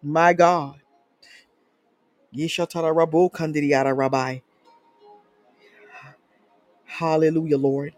My 0.04 0.34
God. 0.34 0.82
Yeshatara 2.36 2.94
Rabu 2.96 3.32
Kandidiyara 3.32 3.96
Rabbi. 3.98 4.40
Hallelujah, 6.86 7.58
Lord. 7.58 7.94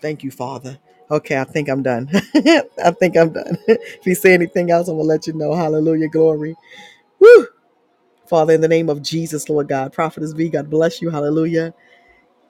Thank 0.00 0.24
you, 0.24 0.30
Father. 0.30 0.78
Okay, 1.10 1.38
I 1.38 1.44
think 1.44 1.68
I'm 1.68 1.82
done. 1.82 2.10
I 2.84 2.92
think 2.98 3.16
I'm 3.16 3.32
done. 3.32 3.58
if 3.68 4.06
you 4.06 4.14
say 4.14 4.34
anything 4.34 4.70
else, 4.70 4.88
I'm 4.88 4.96
gonna 4.96 5.08
let 5.08 5.26
you 5.26 5.34
know. 5.34 5.54
Hallelujah, 5.54 6.08
glory. 6.08 6.56
Woo! 7.20 7.46
Father, 8.30 8.54
in 8.54 8.62
the 8.62 8.68
name 8.68 8.90
of 8.90 9.02
Jesus, 9.02 9.50
Lord 9.50 9.68
God, 9.68 9.92
Prophetess 9.92 10.32
V, 10.32 10.50
God 10.50 10.70
bless 10.70 11.02
you. 11.02 11.10
Hallelujah. 11.10 11.74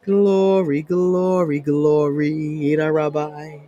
Glory, 0.04 0.82
glory, 0.82 1.60
glory. 1.60 2.72
Ida 2.72 2.92
Rabbi. 2.92 3.60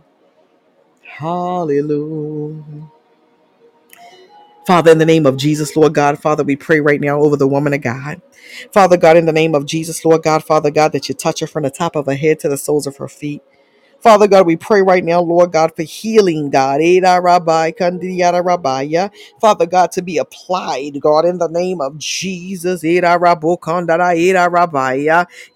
Hallelujah. 1.03 2.63
Father, 4.67 4.91
in 4.91 4.99
the 4.99 5.05
name 5.05 5.25
of 5.25 5.37
Jesus, 5.37 5.75
Lord 5.75 5.93
God, 5.93 6.19
Father, 6.21 6.43
we 6.43 6.55
pray 6.55 6.79
right 6.79 7.01
now 7.01 7.19
over 7.21 7.37
the 7.37 7.47
woman 7.47 7.73
of 7.73 7.81
God. 7.81 8.21
Father 8.73 8.97
God, 8.97 9.17
in 9.17 9.25
the 9.25 9.33
name 9.33 9.55
of 9.55 9.65
Jesus, 9.65 10.05
Lord 10.05 10.23
God, 10.23 10.43
Father 10.43 10.71
God, 10.71 10.93
that 10.93 11.09
you 11.09 11.15
touch 11.15 11.41
her 11.41 11.47
from 11.47 11.63
the 11.63 11.71
top 11.71 11.95
of 11.97 12.05
her 12.07 12.15
head 12.15 12.39
to 12.41 12.49
the 12.49 12.57
soles 12.57 12.87
of 12.87 12.97
her 12.97 13.09
feet. 13.09 13.43
Father 14.03 14.29
God, 14.29 14.47
we 14.47 14.57
pray 14.57 14.83
right 14.83 15.05
now, 15.05 15.21
Lord 15.21 15.53
God, 15.53 15.75
for 15.75 15.83
healing, 15.83 16.51
God. 16.51 16.81
Rabbi, 16.81 17.73
Rabbiya. 17.73 19.11
Father 19.41 19.67
God, 19.67 19.91
to 19.93 20.03
be 20.03 20.19
applied, 20.19 21.01
God, 21.01 21.25
in 21.25 21.39
the 21.39 21.49
name 21.49 21.81
of 21.81 21.99
Jesus. 21.99 22.83
Rabbiya. 22.83 23.57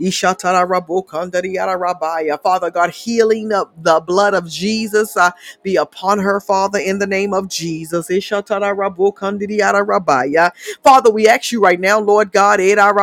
Ishatara 0.02 0.68
Rabbiya. 0.70 2.44
Father 2.44 2.72
God, 2.72 2.92
healing 2.92 3.54
of 3.54 3.70
the 3.84 4.02
blood 4.02 4.36
of 4.36 4.50
Jesus 4.50 5.18
uh, 5.18 5.32
be 5.64 5.78
upon 5.78 6.20
her, 6.20 6.42
Father, 6.42 6.80
in 6.80 7.00
the 7.00 7.08
name 7.08 7.34
of 7.34 7.50
Jesus. 7.50 8.10
Ishatara 8.10 8.76
Rabbiya. 8.76 10.52
Father, 10.84 11.12
we 11.12 11.30
ask 11.30 11.54
you 11.54 11.62
right 11.62 11.80
now, 11.80 12.00
Lord 12.00 12.34
God, 12.34 12.60
Rabbiya. 12.60 12.94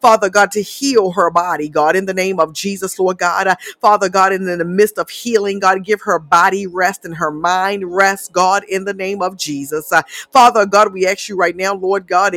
Father 0.00 0.30
God, 0.30 0.52
to 0.52 0.62
heal 0.62 1.12
her 1.12 1.30
body, 1.30 1.68
God, 1.70 1.96
in 1.96 2.06
the 2.06 2.14
name 2.14 2.40
of 2.40 2.54
Jesus, 2.54 2.98
Lord 2.98 3.18
God. 3.22 3.48
Uh, 3.48 3.56
Father 3.80 4.10
God, 4.10 4.32
in 4.34 4.46
the 4.46 4.64
midst 4.66 4.98
of 4.98 5.10
healing, 5.10 5.60
God, 5.60 5.84
give 5.84 6.02
her 6.02 6.18
body 6.20 6.66
rest 6.66 7.06
and 7.06 7.16
her 7.16 7.32
mind 7.32 7.94
rest, 7.94 8.32
God, 8.32 8.64
in 8.68 8.84
the 8.86 8.94
name 8.94 9.22
of 9.22 9.38
Jesus. 9.38 9.92
Uh, 9.92 10.02
Father 10.32 10.66
God, 10.66 10.92
we 10.92 11.06
ask 11.06 11.28
you 11.30 11.36
right 11.36 11.56
now, 11.56 11.74
Lord 11.74 12.08
God. 12.08 12.34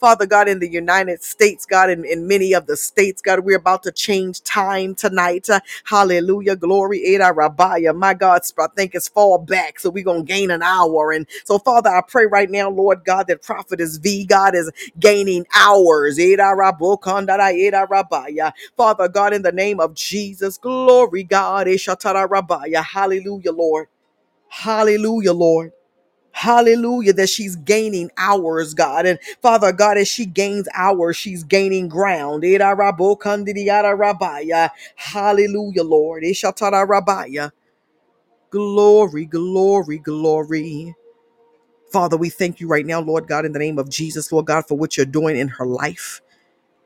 Father 0.00 0.26
God, 0.26 0.48
in 0.48 0.60
the 0.60 0.68
United 0.70 1.22
States, 1.24 1.66
God, 1.66 1.90
in, 1.90 2.04
in 2.04 2.28
many 2.28 2.54
of 2.54 2.66
the 2.66 2.76
states, 2.76 3.22
God, 3.22 3.40
we're 3.40 3.56
about 3.58 3.84
to 3.84 3.92
change 3.92 4.42
time 4.42 4.94
tonight. 4.96 5.50
Uh, 5.50 5.60
hallelujah. 5.84 6.56
Glory, 6.56 7.00
Rabaya. 7.34 7.96
My 7.96 8.14
God, 8.14 8.42
I 8.58 8.68
think 8.76 8.94
it's 8.94 9.08
fall 9.08 9.38
back, 9.38 9.80
so 9.80 9.90
we're 9.90 10.04
going 10.04 10.26
to 10.26 10.32
gain 10.32 10.50
an 10.52 10.62
hour. 10.62 11.12
And 11.12 11.26
so, 11.44 11.58
Father, 11.58 11.90
I 11.90 12.02
pray 12.06 12.26
right 12.26 12.50
now, 12.50 12.70
Lord 12.70 13.04
God, 13.06 13.28
that 13.28 13.42
Prophetess 13.42 13.98
V, 13.98 14.26
God, 14.26 14.54
is 14.56 14.70
gaining 15.00 15.46
hours. 15.54 16.20
Eda 16.20 16.54
Father 18.76 19.08
God, 19.08 19.34
in 19.34 19.42
the 19.42 19.52
name 19.52 19.80
of 19.80 19.94
Jesus, 19.94 20.58
glory 20.58 21.24
God. 21.24 21.68
Eshatara. 21.68 22.28
Hallelujah, 22.84 23.52
Lord. 23.52 23.88
Hallelujah, 24.48 25.34
Lord. 25.34 25.72
Hallelujah, 26.32 27.12
that 27.14 27.28
she's 27.30 27.56
gaining 27.56 28.10
hours, 28.16 28.74
God. 28.74 29.06
And 29.06 29.18
Father 29.42 29.72
God, 29.72 29.98
as 29.98 30.08
she 30.08 30.26
gains 30.26 30.68
hours, 30.74 31.16
she's 31.16 31.42
gaining 31.44 31.88
ground. 31.88 32.44
Hallelujah, 32.44 32.68
Lord. 35.84 36.22
Eshatara 36.24 36.86
rabaya. 36.88 37.52
Glory, 38.50 39.24
glory, 39.26 39.98
glory. 39.98 40.94
Father, 41.92 42.16
we 42.16 42.28
thank 42.30 42.60
you 42.60 42.66
right 42.68 42.84
now, 42.86 43.00
Lord 43.00 43.26
God, 43.28 43.44
in 43.46 43.52
the 43.52 43.58
name 43.60 43.78
of 43.78 43.88
Jesus, 43.90 44.30
Lord 44.32 44.46
God, 44.46 44.64
for 44.68 44.76
what 44.78 44.96
you're 44.96 45.06
doing 45.06 45.36
in 45.38 45.48
her 45.48 45.66
life. 45.66 46.20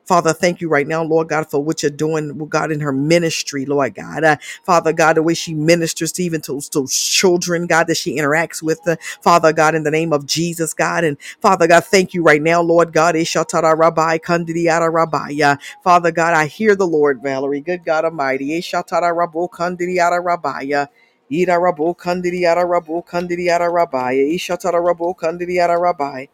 Father, 0.06 0.32
thank 0.34 0.60
you 0.60 0.68
right 0.68 0.88
now, 0.88 1.02
Lord 1.04 1.28
God, 1.28 1.50
for 1.50 1.62
what 1.64 1.82
you're 1.82 1.90
doing, 1.90 2.36
Lord 2.38 2.50
God, 2.50 2.72
in 2.72 2.80
her 2.80 2.92
ministry, 2.92 3.66
Lord 3.66 3.94
God. 3.94 4.24
Uh, 4.24 4.36
Father 4.64 4.92
God, 4.92 5.16
the 5.16 5.22
way 5.24 5.34
she 5.34 5.54
ministers 5.54 6.12
to 6.12 6.24
even 6.24 6.40
to 6.42 6.60
those 6.72 6.94
children, 6.94 7.66
God, 7.66 7.86
that 7.88 7.96
she 7.96 8.16
interacts 8.18 8.62
with, 8.62 8.80
uh, 8.88 8.96
Father 9.22 9.52
God, 9.52 9.74
in 9.74 9.84
the 9.84 9.90
name 9.92 10.12
of 10.12 10.26
Jesus, 10.26 10.74
God. 10.74 11.04
And 11.04 11.18
Father 11.40 11.66
God, 11.68 11.84
thank 11.84 12.14
you 12.14 12.22
right 12.22 12.42
now, 12.42 12.62
Lord 12.62 12.92
God. 12.92 13.14
Ishatara 13.16 13.78
Rabbi, 13.78 14.18
Kandidiata 14.18 14.92
Rabbi. 14.92 15.40
Uh, 15.44 15.56
Father 15.84 16.12
God, 16.12 16.34
I 16.34 16.46
hear 16.46 16.76
the 16.76 16.86
Lord, 16.88 17.22
Valerie. 17.22 17.60
Good 17.62 17.84
God 17.84 18.04
Almighty. 18.04 18.60
Ishatara 18.60 19.14
Rabo, 19.16 19.48
Kandidiata 19.50 20.24
Rabbi. 20.24 20.72
Uh, 20.74 20.86
Ida 21.32 21.52
Rabo, 21.54 21.96
Kandidiata 21.96 22.64
Rabo, 22.64 23.06
Kandidiata 23.06 23.72
Rabbi. 23.72 24.14
Ishatara 24.16 24.82
Rabo, 24.84 25.16
Kandidiata 25.16 25.80
Rabbi. 25.80 26.26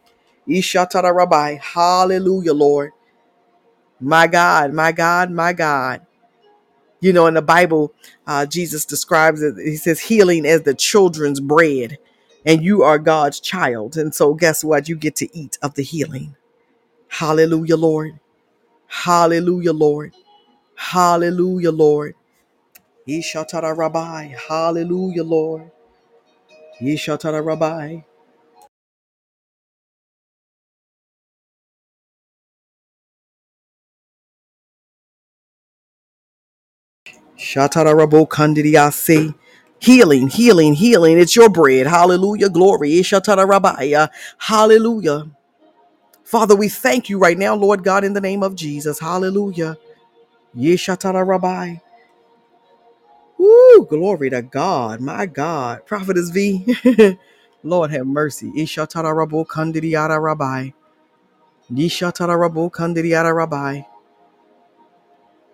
Ishatara 0.49 1.14
Rabbi. 1.14 1.57
Hallelujah, 1.62 2.55
Lord. 2.55 2.93
My 4.01 4.27
God, 4.27 4.73
my 4.73 4.93
God, 4.93 5.31
my 5.31 5.53
God. 5.53 6.03
You 7.01 7.13
know, 7.13 7.27
in 7.27 7.35
the 7.35 7.43
Bible, 7.43 7.95
uh, 8.27 8.47
Jesus 8.47 8.85
describes 8.85 9.43
it, 9.43 9.57
he 9.59 9.77
says, 9.77 10.01
healing 10.01 10.47
as 10.47 10.63
the 10.63 10.75
children's 10.75 11.41
bread, 11.41 11.99
and 12.47 12.65
you 12.65 12.83
are 12.83 12.99
God's 12.99 13.41
child. 13.41 13.97
And 13.97 14.15
so, 14.15 14.35
guess 14.35 14.65
what? 14.65 14.89
You 14.89 14.97
get 14.97 15.17
to 15.17 15.39
eat 15.39 15.59
of 15.63 15.75
the 15.75 15.85
healing. 15.85 16.37
Hallelujah, 17.09 17.77
Lord. 17.77 18.21
Hallelujah, 18.89 19.73
Lord. 19.73 20.15
Hallelujah, 20.77 21.73
Lord. 21.73 22.15
Yeshatara 23.09 23.77
Rabbi. 23.77 24.35
Hallelujah, 24.49 25.25
Lord. 25.25 25.71
Yeshatara 26.83 27.45
Rabbi. 27.45 28.01
Shatara 37.39 37.95
Rabo 37.95 38.28
Kandidiase. 38.28 39.34
Healing, 39.80 40.28
healing, 40.28 40.74
healing. 40.74 41.18
It's 41.18 41.36
your 41.36 41.51
bread. 41.51 41.86
Hallelujah. 41.86 42.51
Glory. 42.51 42.91
Yeshatara 42.93 43.49
Rabbi. 43.49 44.07
Hallelujah. 44.39 45.26
Father, 46.24 46.57
we 46.57 46.68
thank 46.68 47.09
you 47.11 47.18
right 47.18 47.39
now, 47.39 47.55
Lord 47.55 47.84
God, 47.84 48.05
in 48.05 48.14
the 48.14 48.20
name 48.22 48.43
of 48.43 48.57
Jesus. 48.57 49.01
Hallelujah. 49.01 49.76
Yeshatara 50.57 51.26
Rabbi. 51.26 51.76
Woo, 53.39 53.86
glory 53.89 54.30
to 54.30 54.43
God. 54.43 55.01
My 55.01 55.26
God. 55.26 55.86
Prophetess 55.86 56.30
V. 56.30 56.76
Lord 57.64 57.91
have 57.93 58.07
mercy. 58.07 58.53
Ishatara 58.53 59.12
Rabo 59.14 59.47
Kandidiyara 59.47 60.20
Rabbi. 60.22 60.70
Yeshatara 61.72 62.36
Rabo 62.39 62.70
Kandidiyara 62.70 63.34
Rabbi. 63.34 63.82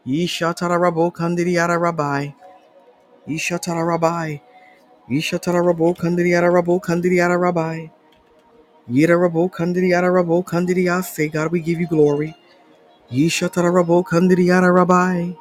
Yeshatara 0.06 0.78
Rabo 0.80 1.12
Kandidiyara 1.12 1.80
Rabbi. 1.80 2.32
Yeshatara 3.28 3.86
Rabbi. 3.86 4.40
Yeshatara 5.10 5.62
Rabo 5.64 5.96
Kandidiyara 5.96 6.50
Rabo 6.52 6.80
Kandidiyara 6.82 7.40
Rabbi. 7.40 7.90
Yera 8.90 9.16
Rabo 9.18 9.50
Kandidiyara 9.50 10.10
Rabo 10.12 10.44
Kandidiyase. 10.44 11.32
God, 11.32 11.52
we 11.52 11.60
give 11.60 11.80
you 11.80 11.88
glory. 11.88 12.34
Yeshatara 13.12 13.72
Rabo 13.72 14.04
Kandidiyara 14.04 14.74
Rabbi. 14.74 15.32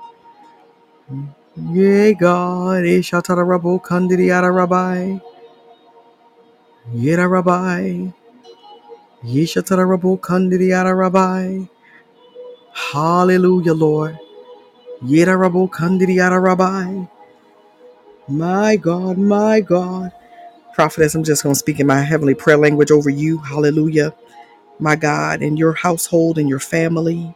Yea, 1.57 2.13
God, 2.15 2.83
Ishatara 2.83 3.45
Rabo 3.45 3.81
Kandidiyara 3.81 4.51
Rabbi, 4.55 5.19
Yera 6.95 7.29
Rabbi, 7.29 8.11
Yeshatara 9.25 9.85
Rabo 9.87 10.19
Kandidiyara 10.19 10.95
Rabbi. 10.97 11.65
Hallelujah, 12.73 13.73
Lord. 13.73 14.17
Yera 15.03 15.37
Rabo 15.37 15.69
Kandidiyara 15.69 16.41
Rabbi. 16.41 17.07
My 18.29 18.77
God, 18.77 19.17
my 19.17 19.61
God. 19.61 20.11
Prophetess, 20.75 21.15
I'm 21.15 21.23
just 21.23 21.43
going 21.43 21.55
to 21.55 21.59
speak 21.59 21.79
in 21.79 21.87
my 21.87 22.01
heavenly 22.01 22.35
prayer 22.35 22.57
language 22.57 22.91
over 22.91 23.09
you. 23.09 23.39
Hallelujah. 23.39 24.13
My 24.79 24.95
God, 24.97 25.41
and 25.43 25.59
your 25.59 25.73
household 25.73 26.37
and 26.39 26.49
your 26.49 26.59
family. 26.59 27.35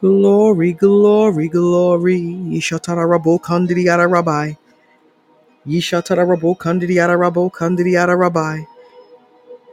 Glory, 0.00 0.72
glory, 0.74 1.48
glory. 1.48 2.20
Yeshatara 2.20 3.06
Rabo 3.08 3.40
Kandidiyara 3.40 4.10
Rabbi. 4.10 4.54
Yeshatara 5.66 6.26
Rabo 6.26 6.56
Kandidiyara 6.58 7.16
Rabo 7.18 7.50
Kandidiyara 7.52 8.18
Rabbi. 8.18 8.60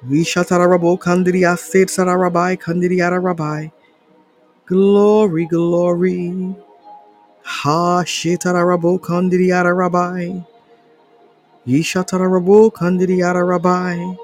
Vishatarabo 0.07 0.97
Kandiria 0.99 1.55
Setsarabai 1.57 2.57
Kandiriara 2.59 3.23
Rabbi. 3.23 3.67
Glory, 4.65 5.45
glory. 5.47 6.55
Ha 7.43 8.03
Shetarabo 8.05 8.99
Kandiriara 8.99 9.75
Rabbi. 9.77 10.41
Yishatarabo 11.67 12.71
Kandiriara 12.73 13.47
Rabbi. 13.47 14.15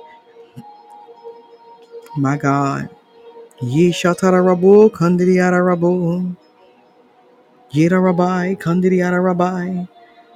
My 2.17 2.37
God. 2.37 2.89
Ye 3.61 3.91
shatara 3.91 4.41
rabu 4.45 4.89
kandiriara 4.91 5.61
rabu. 5.61 6.35
Yera 7.73 8.01
rabbi 8.03 8.55
kandiriara 8.55 9.23
rabbi. 9.23 9.85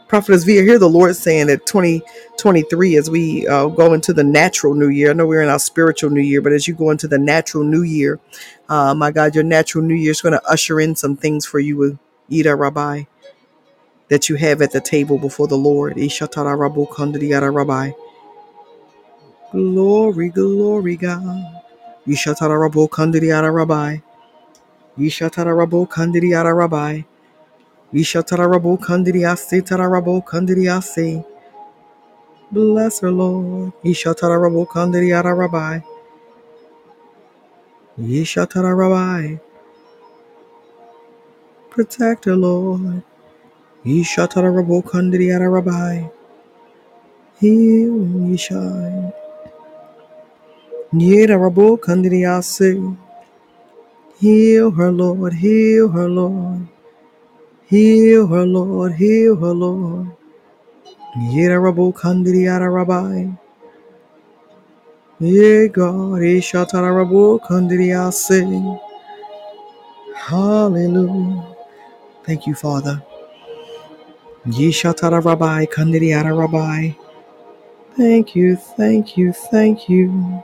Prophetess 0.07 0.43
Via, 0.45 0.63
hear 0.63 0.79
the 0.79 0.89
Lord 0.89 1.15
saying 1.15 1.47
that 1.47 1.65
2023, 1.67 2.97
as 2.97 3.09
we 3.09 3.47
uh, 3.47 3.67
go 3.67 3.93
into 3.93 4.13
the 4.13 4.23
natural 4.23 4.75
new 4.75 4.89
year, 4.89 5.11
I 5.11 5.13
know 5.13 5.27
we're 5.27 5.41
in 5.41 5.49
our 5.49 5.59
spiritual 5.59 6.11
new 6.11 6.21
year, 6.21 6.41
but 6.41 6.53
as 6.53 6.67
you 6.67 6.75
go 6.75 6.91
into 6.91 7.07
the 7.07 7.19
natural 7.19 7.63
new 7.63 7.83
year, 7.83 8.19
uh, 8.69 8.93
my 8.95 9.11
God, 9.11 9.35
your 9.35 9.43
natural 9.45 9.83
new 9.83 9.95
year 9.95 10.11
is 10.11 10.21
going 10.21 10.33
to 10.33 10.45
usher 10.47 10.79
in 10.81 10.95
some 10.95 11.17
things 11.17 11.45
for 11.45 11.59
you, 11.59 11.99
Ida 12.33 12.55
Rabbi, 12.55 13.03
that 14.09 14.29
you 14.29 14.35
have 14.37 14.61
at 14.61 14.71
the 14.73 14.81
table 14.81 15.19
before 15.19 15.47
the 15.47 15.57
Lord. 15.57 15.97
Ishatara 15.97 16.57
Rabu 16.57 16.87
Kandriyara 16.89 17.53
Rabbi. 17.53 17.91
Glory, 19.51 20.29
glory, 20.29 20.97
God. 20.97 21.61
Ishatara 22.07 22.57
Rabu 22.69 22.89
Kandriyara 22.89 23.53
Rabbi. 23.53 23.97
Ishatara 24.99 25.53
Rabu 25.55 25.87
Kandriyara 25.89 26.55
Rabbi. 26.57 27.01
Ishatara 27.93 28.47
Rabu 28.47 28.79
Kandriyasi 28.79 29.65
Tara 29.65 29.85
Rabu 29.89 30.23
Kandriyasi. 30.23 31.25
Bless 32.51 33.01
her, 33.01 33.11
Lord. 33.11 33.73
Ishatara 33.85 34.39
Rabu 34.39 34.67
Kandriyara 34.67 35.37
Rabbi. 35.37 35.79
Ishatara 37.99 38.75
Rabbi. 38.77 39.37
Protect 41.73 42.25
her, 42.27 42.37
Lord. 42.37 43.03
Ishatara 43.85 44.51
Rabu 44.53 44.83
Kandriyara 44.83 45.51
Rabbi. 45.51 46.09
Heal, 47.39 47.93
Ishai. 48.35 49.13
Yeda 50.93 51.37
Rabu 51.39 51.79
Kandriyasi. 51.79 52.97
Heal 54.19 54.71
her, 54.71 54.91
Lord. 54.91 55.33
Heal 55.33 55.89
her, 55.89 56.09
Lord. 56.09 56.67
Heal 57.65 58.27
her, 58.27 58.45
Lord. 58.45 58.93
Heal 58.95 59.35
her, 59.37 59.53
Lord. 59.53 60.07
Yeda 61.17 61.59
Rabu 61.61 61.93
Kandriyara 61.93 62.73
Rabbi. 62.73 63.29
Ye 65.19 65.67
God. 65.69 66.21
Ishatara 66.21 66.91
Rabu 66.93 67.39
Kandriyasi. 67.41 68.81
Hallelujah. 70.15 71.52
Thank 72.25 72.47
you, 72.47 72.55
Father. 72.55 73.03
Yeshatara 74.47 75.23
Rabbi, 75.23 75.65
Kandiriara 75.65 76.37
Rabbi. 76.37 76.91
Thank 77.95 78.35
you, 78.35 78.55
thank 78.55 79.17
you, 79.17 79.33
thank 79.33 79.89
you. 79.89 80.43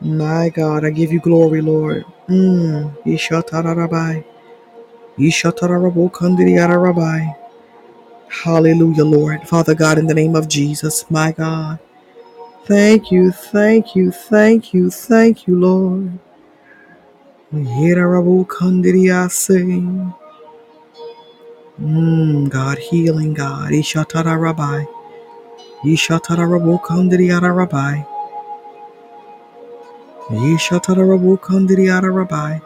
My 0.00 0.48
God, 0.48 0.84
I 0.84 0.90
give 0.90 1.12
you 1.12 1.20
glory, 1.20 1.60
Lord. 1.60 2.04
Mm. 2.28 2.96
Yeshatara 3.04 3.76
Rabbi. 3.76 4.22
Yeshatara 5.18 5.82
Rabbi, 5.82 6.08
Kandiriara 6.08 6.82
Rabbi. 6.82 7.26
Hallelujah, 8.28 9.04
Lord. 9.04 9.48
Father 9.48 9.74
God, 9.74 9.98
in 9.98 10.06
the 10.06 10.14
name 10.14 10.36
of 10.36 10.48
Jesus, 10.48 11.10
my 11.10 11.32
God. 11.32 11.78
Thank 12.66 13.12
you, 13.12 13.32
thank 13.32 13.96
you, 13.96 14.12
thank 14.12 14.74
you, 14.74 14.90
thank 14.90 15.46
you, 15.46 15.56
Lord. 15.58 16.18
Yera 17.52 18.10
Rabbi, 18.12 18.44
Kandiriase. 18.48 20.14
Mm, 21.80 22.50
God, 22.50 22.78
healing 22.78 23.34
God. 23.34 23.70
Ishatara 23.72 24.40
Rabbi. 24.40 24.84
Ishatara 25.84 26.48
Rabbi, 26.50 26.76
Kandiriara 26.84 27.54
Rabbi. 27.56 28.02
Yeshatarabu 30.30 31.38
Kandriara 31.40 32.14
Rabbi. 32.14 32.60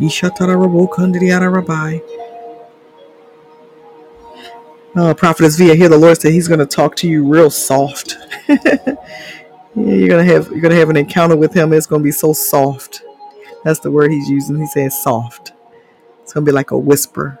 Yeshatarabu 0.00 0.88
Kandriara 0.90 1.52
Rabbi. 1.52 1.98
Uh, 4.96 5.14
Prophetess 5.14 5.56
Via, 5.56 5.74
here 5.74 5.88
the 5.88 5.98
Lord 5.98 6.20
said 6.20 6.32
He's 6.32 6.48
going 6.48 6.60
to 6.60 6.66
talk 6.66 6.96
to 6.96 7.08
you 7.08 7.26
real 7.26 7.50
soft. 7.50 8.16
yeah, 8.48 8.58
you're 9.74 10.08
gonna 10.08 10.24
have 10.24 10.50
you're 10.50 10.60
gonna 10.60 10.76
have 10.76 10.90
an 10.90 10.96
encounter 10.96 11.36
with 11.36 11.54
Him. 11.54 11.72
It's 11.72 11.86
going 11.86 12.02
to 12.02 12.04
be 12.04 12.12
so 12.12 12.32
soft. 12.32 13.02
That's 13.64 13.80
the 13.80 13.90
word 13.90 14.12
He's 14.12 14.28
using. 14.30 14.58
He 14.60 14.66
says 14.66 15.02
soft. 15.02 15.52
It's 16.30 16.34
to 16.36 16.42
be 16.42 16.52
like 16.52 16.70
a 16.70 16.78
whisper. 16.78 17.40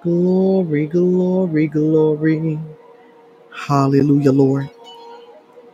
Glory, 0.00 0.86
glory, 0.86 1.66
glory. 1.66 2.58
Hallelujah, 3.54 4.32
Lord. 4.32 4.70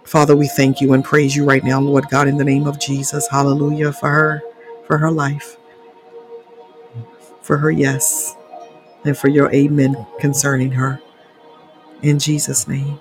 Father, 0.02 0.34
we 0.34 0.48
thank 0.48 0.80
you 0.80 0.94
and 0.94 1.04
praise 1.04 1.36
you 1.36 1.44
right 1.44 1.62
now, 1.62 1.80
Lord 1.80 2.06
God, 2.10 2.26
in 2.26 2.38
the 2.38 2.44
name 2.44 2.66
of 2.66 2.80
Jesus. 2.80 3.28
Hallelujah 3.28 3.92
for 3.92 4.10
her, 4.10 4.42
for 4.88 4.98
her 4.98 5.12
life, 5.12 5.56
for 7.42 7.58
her 7.58 7.70
yes, 7.70 8.34
and 9.04 9.16
for 9.16 9.28
your 9.28 9.54
amen 9.54 9.96
concerning 10.18 10.72
her. 10.72 11.00
In 12.02 12.18
Jesus' 12.18 12.66
name. 12.66 12.98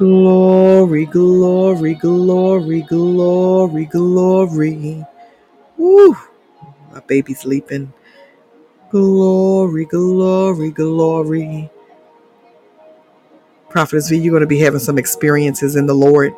Glory, 0.00 1.06
glory, 1.06 1.94
glory, 1.94 2.82
glory, 2.82 3.86
glory. 3.86 5.04
Woo! 5.78 6.16
My 6.92 7.00
baby's 7.06 7.44
leaping. 7.44 7.92
Glory, 8.90 9.86
glory, 9.86 10.70
glory. 10.72 11.70
Prophetess 13.70 14.10
V, 14.10 14.18
you're 14.18 14.32
going 14.32 14.42
to 14.42 14.46
be 14.48 14.60
having 14.60 14.80
some 14.80 14.98
experiences 14.98 15.76
in 15.76 15.86
the 15.86 15.94
Lord, 15.94 16.34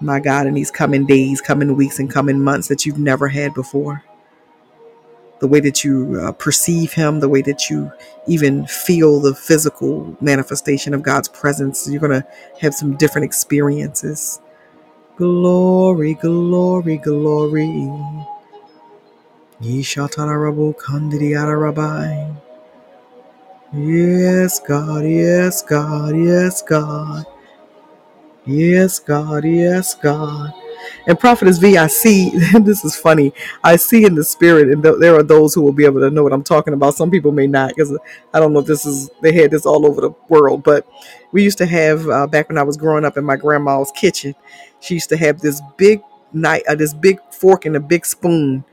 my 0.00 0.20
God, 0.20 0.46
in 0.46 0.54
these 0.54 0.70
coming 0.70 1.06
days, 1.06 1.40
coming 1.40 1.76
weeks, 1.76 1.98
and 2.00 2.10
coming 2.10 2.42
months 2.42 2.68
that 2.68 2.86
you've 2.86 2.98
never 2.98 3.28
had 3.28 3.54
before. 3.54 4.04
The 5.42 5.48
way 5.48 5.60
that 5.60 5.84
you 5.84 6.20
uh, 6.22 6.32
perceive 6.32 6.94
him, 6.94 7.20
the 7.20 7.28
way 7.28 7.42
that 7.42 7.68
you 7.70 7.92
even 8.28 8.66
feel 8.68 9.20
the 9.20 9.34
physical 9.34 10.16
manifestation 10.22 10.94
of 10.94 11.02
God's 11.02 11.28
presence. 11.28 11.88
You're 11.90 12.00
going 12.00 12.22
to 12.22 12.28
have 12.60 12.74
some 12.74 12.96
different 12.96 13.26
experiences. 13.26 14.40
Glory, 15.16 16.14
glory, 16.14 16.98
glory. 16.98 17.92
Yes, 23.74 24.60
God, 24.60 25.04
yes, 25.04 25.62
God, 25.62 26.16
yes, 26.16 26.62
God. 26.62 27.24
Yes, 28.46 29.00
God, 29.00 29.44
yes, 29.44 29.94
God. 29.96 30.52
And 31.06 31.18
Prophetess 31.18 31.58
V, 31.58 31.76
I 31.78 31.86
see, 31.88 32.30
this 32.60 32.84
is 32.84 32.96
funny. 32.96 33.32
I 33.64 33.76
see 33.76 34.04
in 34.04 34.14
the 34.14 34.24
spirit, 34.24 34.68
and 34.68 34.82
th- 34.82 34.96
there 35.00 35.16
are 35.16 35.22
those 35.22 35.54
who 35.54 35.62
will 35.62 35.72
be 35.72 35.84
able 35.84 36.00
to 36.00 36.10
know 36.10 36.22
what 36.22 36.32
I'm 36.32 36.44
talking 36.44 36.74
about. 36.74 36.94
Some 36.94 37.10
people 37.10 37.32
may 37.32 37.46
not, 37.46 37.70
because 37.70 37.96
I 38.32 38.40
don't 38.40 38.52
know 38.52 38.60
if 38.60 38.66
this 38.66 38.86
is, 38.86 39.10
they 39.22 39.32
had 39.32 39.50
this 39.50 39.66
all 39.66 39.86
over 39.86 40.00
the 40.00 40.10
world. 40.28 40.62
But 40.62 40.86
we 41.32 41.42
used 41.42 41.58
to 41.58 41.66
have, 41.66 42.08
uh, 42.08 42.26
back 42.26 42.48
when 42.48 42.58
I 42.58 42.62
was 42.62 42.76
growing 42.76 43.04
up 43.04 43.16
in 43.16 43.24
my 43.24 43.36
grandma's 43.36 43.92
kitchen, 43.94 44.34
she 44.80 44.94
used 44.94 45.08
to 45.10 45.16
have 45.16 45.40
this 45.40 45.60
big 45.76 46.02
knife, 46.32 46.62
uh, 46.68 46.74
this 46.74 46.94
big 46.94 47.18
fork 47.32 47.66
and 47.66 47.76
a 47.76 47.80
big 47.80 48.06
spoon, 48.06 48.64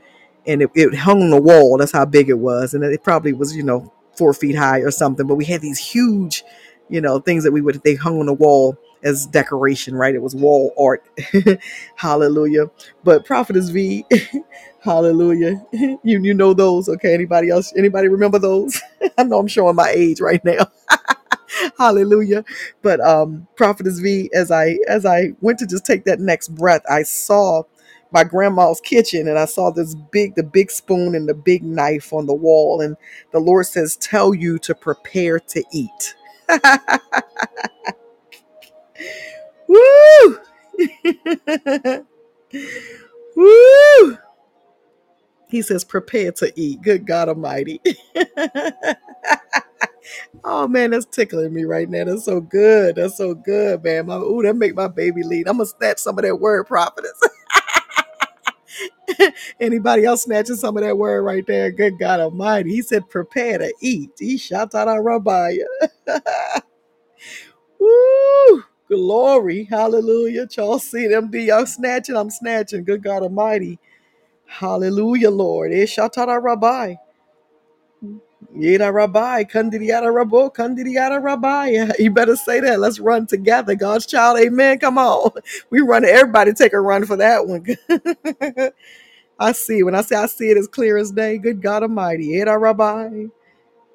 and 0.46 0.62
it, 0.62 0.70
it 0.74 0.94
hung 0.94 1.22
on 1.22 1.30
the 1.30 1.40
wall. 1.40 1.78
That's 1.78 1.92
how 1.92 2.04
big 2.04 2.28
it 2.28 2.38
was. 2.38 2.74
And 2.74 2.84
it 2.84 3.02
probably 3.04 3.32
was, 3.32 3.56
you 3.56 3.62
know, 3.62 3.92
four 4.16 4.34
feet 4.34 4.56
high 4.56 4.80
or 4.80 4.90
something. 4.90 5.26
But 5.26 5.36
we 5.36 5.44
had 5.44 5.60
these 5.60 5.78
huge, 5.78 6.44
you 6.88 7.00
know, 7.00 7.20
things 7.20 7.44
that 7.44 7.52
we 7.52 7.60
would, 7.60 7.82
they 7.82 7.94
hung 7.96 8.20
on 8.20 8.26
the 8.26 8.32
wall 8.32 8.76
as 9.04 9.26
decoration, 9.26 9.94
right? 9.96 10.14
It 10.14 10.22
was 10.22 10.36
wall 10.36 10.74
art. 10.78 11.04
hallelujah. 11.96 12.70
But 13.04 13.26
Prophetess 13.26 13.70
V, 13.70 14.06
hallelujah. 14.80 15.64
You 16.04 16.22
you 16.22 16.34
know 16.34 16.54
those, 16.54 16.88
okay? 16.88 17.14
Anybody 17.14 17.50
else? 17.50 17.72
Anybody 17.76 18.08
remember 18.08 18.38
those? 18.40 18.80
I 19.18 19.24
know 19.24 19.38
I'm 19.40 19.48
showing 19.48 19.76
my 19.76 19.90
age 19.90 20.20
right 20.20 20.44
now. 20.44 20.66
hallelujah. 21.78 22.44
But 22.82 23.00
um 23.00 23.46
Prophetess 23.56 24.00
V, 24.00 24.30
as 24.34 24.50
I 24.50 24.78
as 24.88 25.06
I 25.06 25.30
went 25.40 25.58
to 25.60 25.66
just 25.66 25.86
take 25.86 26.04
that 26.06 26.20
next 26.20 26.48
breath, 26.50 26.82
I 26.90 27.02
saw 27.04 27.64
my 28.12 28.24
grandma's 28.24 28.80
kitchen 28.80 29.28
and 29.28 29.38
I 29.38 29.46
saw 29.46 29.70
this 29.70 29.94
big 30.12 30.36
the 30.36 30.44
big 30.44 30.70
spoon 30.70 31.14
and 31.14 31.28
the 31.28 31.34
big 31.34 31.64
knife 31.64 32.12
on 32.12 32.26
the 32.26 32.34
wall 32.34 32.80
and 32.80 32.96
the 33.32 33.40
Lord 33.40 33.66
says 33.66 33.96
tell 33.96 34.34
you 34.34 34.58
to 34.60 34.74
prepare 34.74 35.40
to 35.40 35.64
eat. 35.72 36.16
Woo! 39.68 40.38
Woo! 43.36 44.18
He 45.48 45.62
says, 45.62 45.84
prepare 45.84 46.32
to 46.32 46.52
eat. 46.56 46.82
Good 46.82 47.06
God 47.06 47.28
Almighty. 47.30 47.80
oh 50.44 50.68
man, 50.68 50.90
that's 50.92 51.06
tickling 51.06 51.54
me 51.54 51.64
right 51.64 51.88
now. 51.90 52.04
That's 52.04 52.24
so 52.24 52.40
good. 52.40 52.96
That's 52.96 53.16
so 53.16 53.34
good, 53.34 53.84
man. 53.84 54.06
My, 54.06 54.16
ooh, 54.16 54.42
that 54.42 54.56
make 54.56 54.74
my 54.76 54.88
baby 54.88 55.22
lead. 55.24 55.48
I'm 55.48 55.58
gonna 55.58 55.66
snatch 55.66 55.98
some 55.98 56.18
of 56.18 56.24
that 56.24 56.36
word 56.40 56.66
prophetess. 56.66 57.20
Anybody 59.60 60.04
else 60.04 60.24
snatching 60.24 60.56
some 60.56 60.76
of 60.76 60.84
that 60.84 60.98
word 60.98 61.22
right 61.22 61.46
there? 61.46 61.70
Good 61.72 61.98
God 61.98 62.20
Almighty. 62.20 62.70
He 62.72 62.82
said, 62.82 63.08
prepare 63.10 63.58
to 63.58 63.72
eat. 63.82 64.12
He 64.18 64.38
shot 64.38 64.74
out 64.74 64.88
our 64.88 65.02
rabbi. 65.02 65.56
Woo! 67.80 68.64
Glory. 68.90 69.64
Hallelujah. 69.64 70.48
Y'all 70.56 70.80
see 70.80 71.08
them 71.08 71.28
be 71.28 71.44
y'all 71.44 71.66
snatching. 71.66 72.16
I'm 72.16 72.30
snatching. 72.30 72.84
Good 72.84 73.04
God 73.04 73.24
Almighty. 73.24 73.78
Hallelujah, 74.46 75.30
Lord. 75.30 75.72
Eh, 75.72 75.86
out 76.00 76.18
our 76.18 76.40
rabbi. 76.40 76.96
Yada 78.54 78.92
rabbi, 78.92 79.44
kandidiyada 79.44 80.12
rabo, 80.12 80.52
kandidiyada 80.54 81.22
rabbi. 81.22 81.88
You 82.00 82.10
better 82.10 82.36
say 82.36 82.60
that. 82.60 82.80
Let's 82.80 83.00
run 83.00 83.26
together, 83.26 83.74
God's 83.76 84.06
child. 84.06 84.40
Amen. 84.40 84.78
Come 84.80 84.98
on. 84.98 85.30
We 85.70 85.80
run. 85.80 86.04
Everybody 86.04 86.52
take 86.54 86.72
a 86.74 86.80
run 86.80 87.06
for 87.06 87.16
that 87.16 87.46
one. 87.46 87.66
I 89.40 89.52
see. 89.52 89.82
When 89.84 89.94
I 89.94 90.02
say 90.02 90.16
I 90.16 90.26
see 90.26 90.50
it 90.50 90.58
as 90.58 90.68
clear 90.68 90.98
as 90.98 91.12
day, 91.12 91.38
good 91.38 91.62
God 91.62 91.82
Almighty. 91.84 92.26
Yada 92.26 92.58
rabbi. 92.58 93.26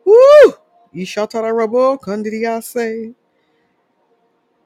Woo! 0.05 0.53
Yishatara 0.95 1.51
rabo, 1.53 1.99
kandidiyase. 1.99 3.15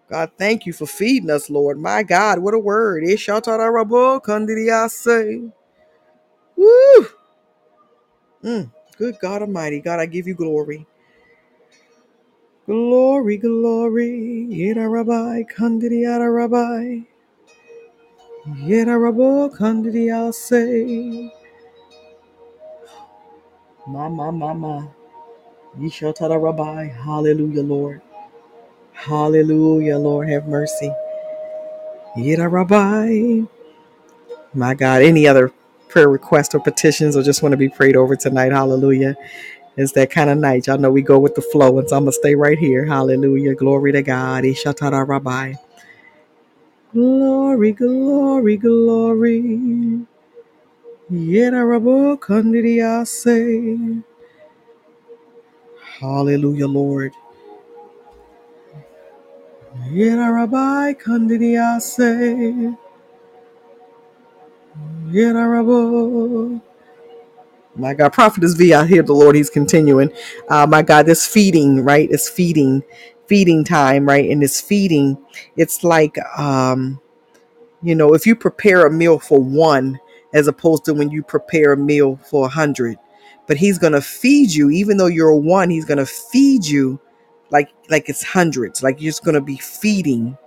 God, 0.10 0.32
thank 0.38 0.66
you 0.66 0.74
for 0.74 0.88
feeding 0.88 1.32
us, 1.32 1.49
Lord. 1.49 1.80
My 1.80 2.03
God, 2.03 2.39
what 2.39 2.53
a 2.55 2.60
word. 2.60 3.03
Yishatara 3.03 3.72
rabo, 3.72 4.22
kandidiyase. 4.24 5.51
Woo! 6.57 7.07
Mm. 8.43 8.72
Good 8.97 9.18
God 9.22 9.43
Almighty. 9.43 9.82
God, 9.82 9.99
I 9.99 10.07
give 10.07 10.28
you 10.28 10.36
glory. 10.36 10.86
Glory, 12.66 13.38
glory, 13.38 14.47
Yeda 14.49 14.89
Rabbi, 14.89 15.43
Kandidiata 15.53 16.34
Rabbi, 16.34 17.01
Yeda 18.47 18.97
Rabo, 18.99 19.49
Kandidia 19.57 20.34
say, 20.34 21.32
Mama, 23.88 24.32
Mama, 24.32 24.93
Rabbi, 26.41 26.88
Hallelujah, 26.89 27.64
Lord, 27.64 28.01
Hallelujah, 29.08 29.97
Lord, 30.00 30.30
have 30.30 30.47
mercy, 30.47 30.91
Yeda 32.18 32.52
Rabbi. 32.52 33.45
My 34.54 34.74
God, 34.76 35.02
any 35.04 35.28
other 35.28 35.52
prayer 35.89 36.10
requests 36.10 36.56
or 36.56 36.60
petitions 36.62 37.18
or 37.18 37.24
just 37.24 37.43
want 37.43 37.54
to 37.54 37.58
be 37.58 37.70
prayed 37.70 37.95
over 37.97 38.16
tonight, 38.16 38.52
Hallelujah. 38.54 39.16
It's 39.78 39.93
that 39.93 40.12
kind 40.12 40.30
of 40.30 40.38
night. 40.38 40.68
Y'all 40.68 40.78
know 40.78 40.91
we 40.91 41.02
go 41.02 41.20
with 41.20 41.36
the 41.36 41.41
flow, 41.41 41.80
and 41.80 41.89
so 41.89 41.97
I'm 41.97 42.04
going 42.04 42.12
to 42.14 42.18
stay 42.18 42.36
right 42.36 42.60
here. 42.60 42.86
Hallelujah. 42.86 43.56
Glory 43.56 43.91
to 43.93 44.04
God. 44.04 44.43
Ishatara 44.43 45.08
Rabbi. 45.08 45.56
Glory, 46.93 47.74
glory, 47.74 48.58
glory. 48.58 50.02
Yedarabo 51.12 52.18
kandidiase. 52.20 54.04
Hallelujah, 56.00 56.68
Lord. 56.68 57.14
Yedarabai 59.88 60.96
kandidiase. 61.02 62.78
Yedarabo. 65.12 66.62
My 67.76 67.94
God, 67.94 68.14
Prophetess 68.14 68.54
V, 68.56 68.74
I 68.74 68.86
hear 68.88 69.04
the 69.04 69.14
Lord, 69.14 69.36
He's 69.36 69.50
continuing. 69.50 70.12
Uh, 70.50 70.68
my 70.68 70.82
God, 70.84 71.06
this 71.08 71.28
feeding, 71.28 71.84
right? 71.86 72.10
It's 72.12 72.30
feeding, 72.30 72.84
feeding 73.28 73.64
time, 73.66 74.08
right? 74.08 74.30
And 74.30 74.42
this 74.44 74.62
feeding, 74.62 75.18
it's 75.58 75.84
like, 75.84 76.18
um, 76.40 76.94
You 77.82 77.96
know, 77.96 78.14
if 78.14 78.28
you 78.28 78.36
prepare 78.36 78.86
a 78.86 78.92
meal 78.92 79.20
for 79.20 79.42
one, 79.42 80.00
as 80.34 80.48
opposed 80.48 80.86
to 80.86 80.94
when 80.94 81.12
you 81.12 81.24
prepare 81.24 81.74
a 81.74 81.78
meal 81.78 82.18
for 82.30 82.46
a 82.46 82.50
hundred, 82.50 82.98
but 83.48 83.58
he's 83.58 83.80
gonna 83.80 84.02
feed 84.02 84.52
you, 84.54 84.70
even 84.70 84.98
though 84.98 85.08
you're 85.08 85.34
one, 85.36 85.70
he's 85.70 85.86
gonna 85.86 86.06
feed 86.06 86.66
you 86.66 87.00
like 87.52 87.70
like 87.89 88.10
it's 88.10 88.24
hundreds. 88.24 88.84
Like 88.84 89.02
you're 89.02 89.12
just 89.12 89.26
gonna 89.26 89.41
be 89.41 89.58
feeding, 89.58 90.38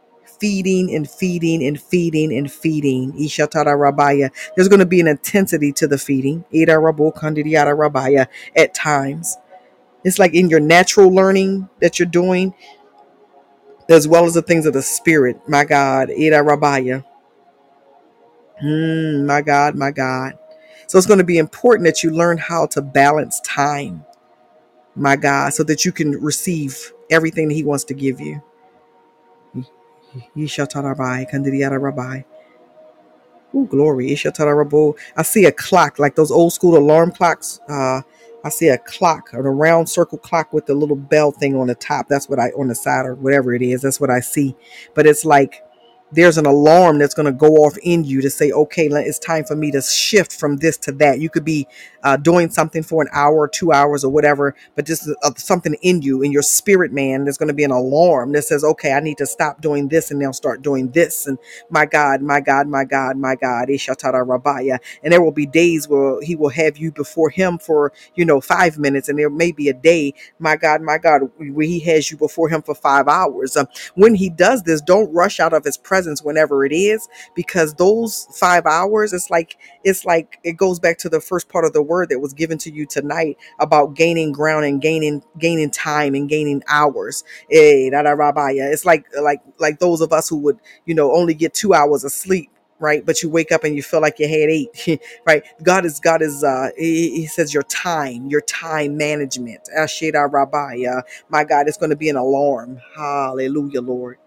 feeding 0.40 0.94
and 0.94 1.08
feeding 1.10 1.64
and 1.64 1.80
feeding 1.80 2.32
and 2.36 2.50
feeding. 2.52 3.12
Ishatara 3.14 3.76
Rabaya. 3.76 4.30
There's 4.56 4.68
gonna 4.68 4.86
be 4.86 5.00
an 5.00 5.08
intensity 5.08 5.72
to 5.74 5.88
the 5.88 5.98
feeding. 5.98 6.44
Ida 6.54 6.74
Rabaya 6.76 8.28
at 8.56 8.74
times. 8.74 9.38
It's 10.04 10.18
like 10.18 10.34
in 10.34 10.50
your 10.50 10.60
natural 10.60 11.10
learning 11.14 11.68
that 11.80 11.98
you're 11.98 12.06
doing, 12.08 12.54
as 13.88 14.08
well 14.08 14.26
as 14.26 14.34
the 14.34 14.42
things 14.42 14.66
of 14.66 14.74
the 14.74 14.82
spirit. 14.82 15.38
My 15.48 15.64
God, 15.64 16.10
Ida 16.10 16.40
Rabaya 16.42 17.00
Mm, 18.62 19.26
my 19.26 19.42
God, 19.42 19.76
my 19.76 19.92
God. 19.92 20.34
So 20.88 20.98
it's 20.98 21.06
going 21.06 21.18
to 21.18 21.24
be 21.24 21.38
important 21.38 21.86
that 21.86 22.02
you 22.02 22.10
learn 22.10 22.38
how 22.38 22.66
to 22.68 22.82
balance 22.82 23.40
time, 23.42 24.04
my 24.96 25.16
God, 25.16 25.54
so 25.54 25.64
that 25.64 25.84
you 25.84 25.92
can 25.92 26.12
receive 26.22 26.91
everything 27.12 27.48
that 27.48 27.54
He 27.54 27.64
wants 27.64 27.84
to 27.84 27.94
give 27.94 28.20
you. 28.20 28.42
Kandidiyarabai. 31.30 32.24
Ooh, 33.54 33.66
glory. 33.66 34.08
Ishatarabo. 34.08 34.96
I 35.16 35.22
see 35.22 35.44
a 35.44 35.52
clock, 35.52 35.98
like 35.98 36.14
those 36.14 36.30
old 36.30 36.52
school 36.52 36.76
alarm 36.76 37.12
clocks. 37.12 37.60
Uh, 37.68 38.02
I 38.44 38.48
see 38.48 38.68
a 38.68 38.78
clock, 38.78 39.32
a 39.32 39.40
round 39.40 39.88
circle 39.88 40.18
clock 40.18 40.52
with 40.52 40.66
the 40.66 40.74
little 40.74 40.96
bell 40.96 41.30
thing 41.30 41.54
on 41.54 41.68
the 41.68 41.74
top. 41.74 42.08
That's 42.08 42.28
what 42.28 42.40
I, 42.40 42.48
on 42.50 42.68
the 42.68 42.74
side 42.74 43.06
or 43.06 43.14
whatever 43.14 43.54
it 43.54 43.62
is. 43.62 43.82
That's 43.82 44.00
what 44.00 44.10
I 44.10 44.20
see. 44.20 44.56
But 44.94 45.06
it's 45.06 45.24
like 45.24 45.62
there's 46.10 46.38
an 46.38 46.46
alarm 46.46 46.98
that's 46.98 47.14
going 47.14 47.26
to 47.26 47.32
go 47.32 47.48
off 47.56 47.76
in 47.82 48.04
you 48.04 48.20
to 48.20 48.30
say, 48.30 48.50
okay, 48.50 48.86
it's 48.86 49.18
time 49.18 49.44
for 49.44 49.56
me 49.56 49.70
to 49.70 49.80
shift 49.80 50.32
from 50.32 50.56
this 50.56 50.76
to 50.78 50.92
that. 50.92 51.20
You 51.20 51.30
could 51.30 51.44
be 51.44 51.66
uh, 52.02 52.16
doing 52.16 52.50
something 52.50 52.82
for 52.82 53.02
an 53.02 53.08
hour 53.12 53.48
two 53.48 53.72
hours 53.72 54.04
or 54.04 54.12
whatever, 54.12 54.54
but 54.76 54.86
just 54.86 55.08
uh, 55.22 55.32
something 55.36 55.74
in 55.82 56.02
you, 56.02 56.22
in 56.22 56.32
your 56.32 56.42
spirit, 56.42 56.92
man, 56.92 57.24
there's 57.24 57.38
going 57.38 57.48
to 57.48 57.54
be 57.54 57.64
an 57.64 57.70
alarm 57.70 58.32
that 58.32 58.44
says, 58.44 58.64
okay, 58.64 58.92
I 58.92 59.00
need 59.00 59.18
to 59.18 59.26
stop 59.26 59.60
doing 59.60 59.88
this 59.88 60.10
and 60.10 60.20
now 60.20 60.32
start 60.32 60.62
doing 60.62 60.90
this. 60.92 61.26
And 61.26 61.38
my 61.70 61.86
God, 61.86 62.22
my 62.22 62.40
God, 62.40 62.68
my 62.68 62.84
God, 62.84 63.16
my 63.16 63.36
God, 63.36 63.68
Ishatara 63.68 64.26
Rabaya. 64.26 64.78
And 65.02 65.12
there 65.12 65.22
will 65.22 65.32
be 65.32 65.46
days 65.46 65.88
where 65.88 66.20
he 66.22 66.36
will 66.36 66.50
have 66.50 66.78
you 66.78 66.92
before 66.92 67.30
him 67.30 67.58
for, 67.58 67.92
you 68.14 68.24
know, 68.24 68.40
five 68.40 68.78
minutes. 68.78 69.08
And 69.08 69.18
there 69.18 69.30
may 69.30 69.52
be 69.52 69.68
a 69.68 69.74
day, 69.74 70.14
my 70.38 70.56
God, 70.56 70.82
my 70.82 70.98
God, 70.98 71.22
where 71.38 71.66
he 71.66 71.80
has 71.80 72.10
you 72.10 72.16
before 72.16 72.48
him 72.48 72.62
for 72.62 72.74
five 72.74 73.08
hours. 73.08 73.56
Um, 73.56 73.66
when 73.94 74.14
he 74.14 74.30
does 74.30 74.62
this, 74.64 74.80
don't 74.80 75.12
rush 75.12 75.40
out 75.40 75.52
of 75.52 75.64
his 75.64 75.76
presence 75.76 76.22
whenever 76.22 76.64
it 76.64 76.72
is, 76.72 77.08
because 77.34 77.74
those 77.74 78.26
five 78.32 78.66
hours, 78.66 79.12
it's 79.12 79.30
like, 79.30 79.58
it's 79.84 80.04
like, 80.04 80.38
it 80.44 80.54
goes 80.54 80.80
back 80.80 80.98
to 81.00 81.08
the 81.10 81.20
first 81.20 81.48
part 81.48 81.64
of 81.64 81.72
the 81.74 81.82
word 81.82 82.10
that 82.10 82.20
was 82.20 82.34
given 82.34 82.58
to 82.58 82.72
you 82.72 82.86
tonight 82.86 83.38
about 83.60 83.94
gaining 83.94 84.32
ground 84.32 84.64
and 84.66 84.82
gaining, 84.82 85.22
gaining 85.38 85.70
time 85.70 86.14
and 86.14 86.28
gaining 86.28 86.62
hours. 86.68 87.24
Eh, 87.50 87.90
da, 87.90 88.02
da, 88.02 88.10
rabaya. 88.16 88.72
It's 88.72 88.84
like, 88.86 89.06
like, 89.20 89.42
like 89.58 89.80
those 89.80 90.00
of 90.02 90.12
us 90.12 90.28
who 90.28 90.38
would 90.38 90.58
you 90.86 90.94
know 90.94 91.12
only 91.12 91.34
get 91.34 91.54
two 91.54 91.74
hours 91.74 92.04
of 92.04 92.12
sleep 92.12 92.50
right? 92.80 93.06
But 93.06 93.22
you 93.22 93.30
wake 93.30 93.52
up 93.52 93.64
and 93.64 93.76
you 93.76 93.82
feel 93.82 94.00
like 94.02 94.18
you 94.20 94.28
had 94.28 94.50
eight 94.50 95.00
right? 95.26 95.44
God 95.62 95.84
is 95.86 96.00
god 96.00 96.22
is 96.22 96.44
uh 96.44 96.70
he, 96.78 97.10
he 97.22 97.26
says 97.26 97.54
your 97.54 97.64
time 97.64 98.28
your 98.28 98.42
time 98.42 98.96
management. 98.98 99.60
Uh, 99.76 101.02
my 101.30 101.44
god 101.44 101.68
it's 101.68 101.78
going 101.78 101.90
to 101.90 101.96
be 101.96 102.08
an 102.10 102.16
alarm. 102.16 102.80
Hallelujah 102.96 103.82
lord. 103.82 104.18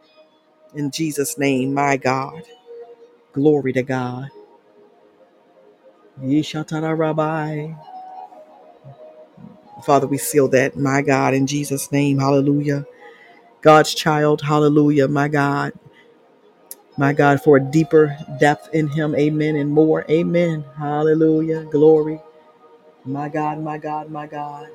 In 0.76 0.92
jesus 0.92 1.38
name 1.38 1.74
my 1.74 1.98
god. 1.98 2.44
Glory 3.34 3.74
to 3.74 3.84
god 3.84 4.30
Yeshatara 6.22 6.98
Rabbi. 6.98 7.74
father 9.86 10.08
we 10.08 10.18
seal 10.18 10.48
that 10.48 10.78
my 10.78 11.02
god 11.02 11.34
in 11.34 11.48
jesus 11.48 11.92
name 11.92 12.20
hallelujah 12.20 12.86
god's 13.62 13.94
child 13.94 14.42
hallelujah 14.42 15.08
my 15.08 15.28
god 15.28 15.74
my 16.98 17.12
God, 17.12 17.42
for 17.42 17.58
a 17.58 17.62
deeper 17.62 18.18
depth 18.40 18.74
in 18.74 18.88
Him. 18.88 19.16
Amen. 19.16 19.58
And 19.58 19.70
more. 19.70 20.06
Amen. 20.10 20.64
Hallelujah. 20.78 21.66
Glory. 21.66 22.22
My 23.06 23.30
God, 23.30 23.60
my 23.60 23.78
God, 23.78 24.10
my 24.10 24.28
God. 24.28 24.70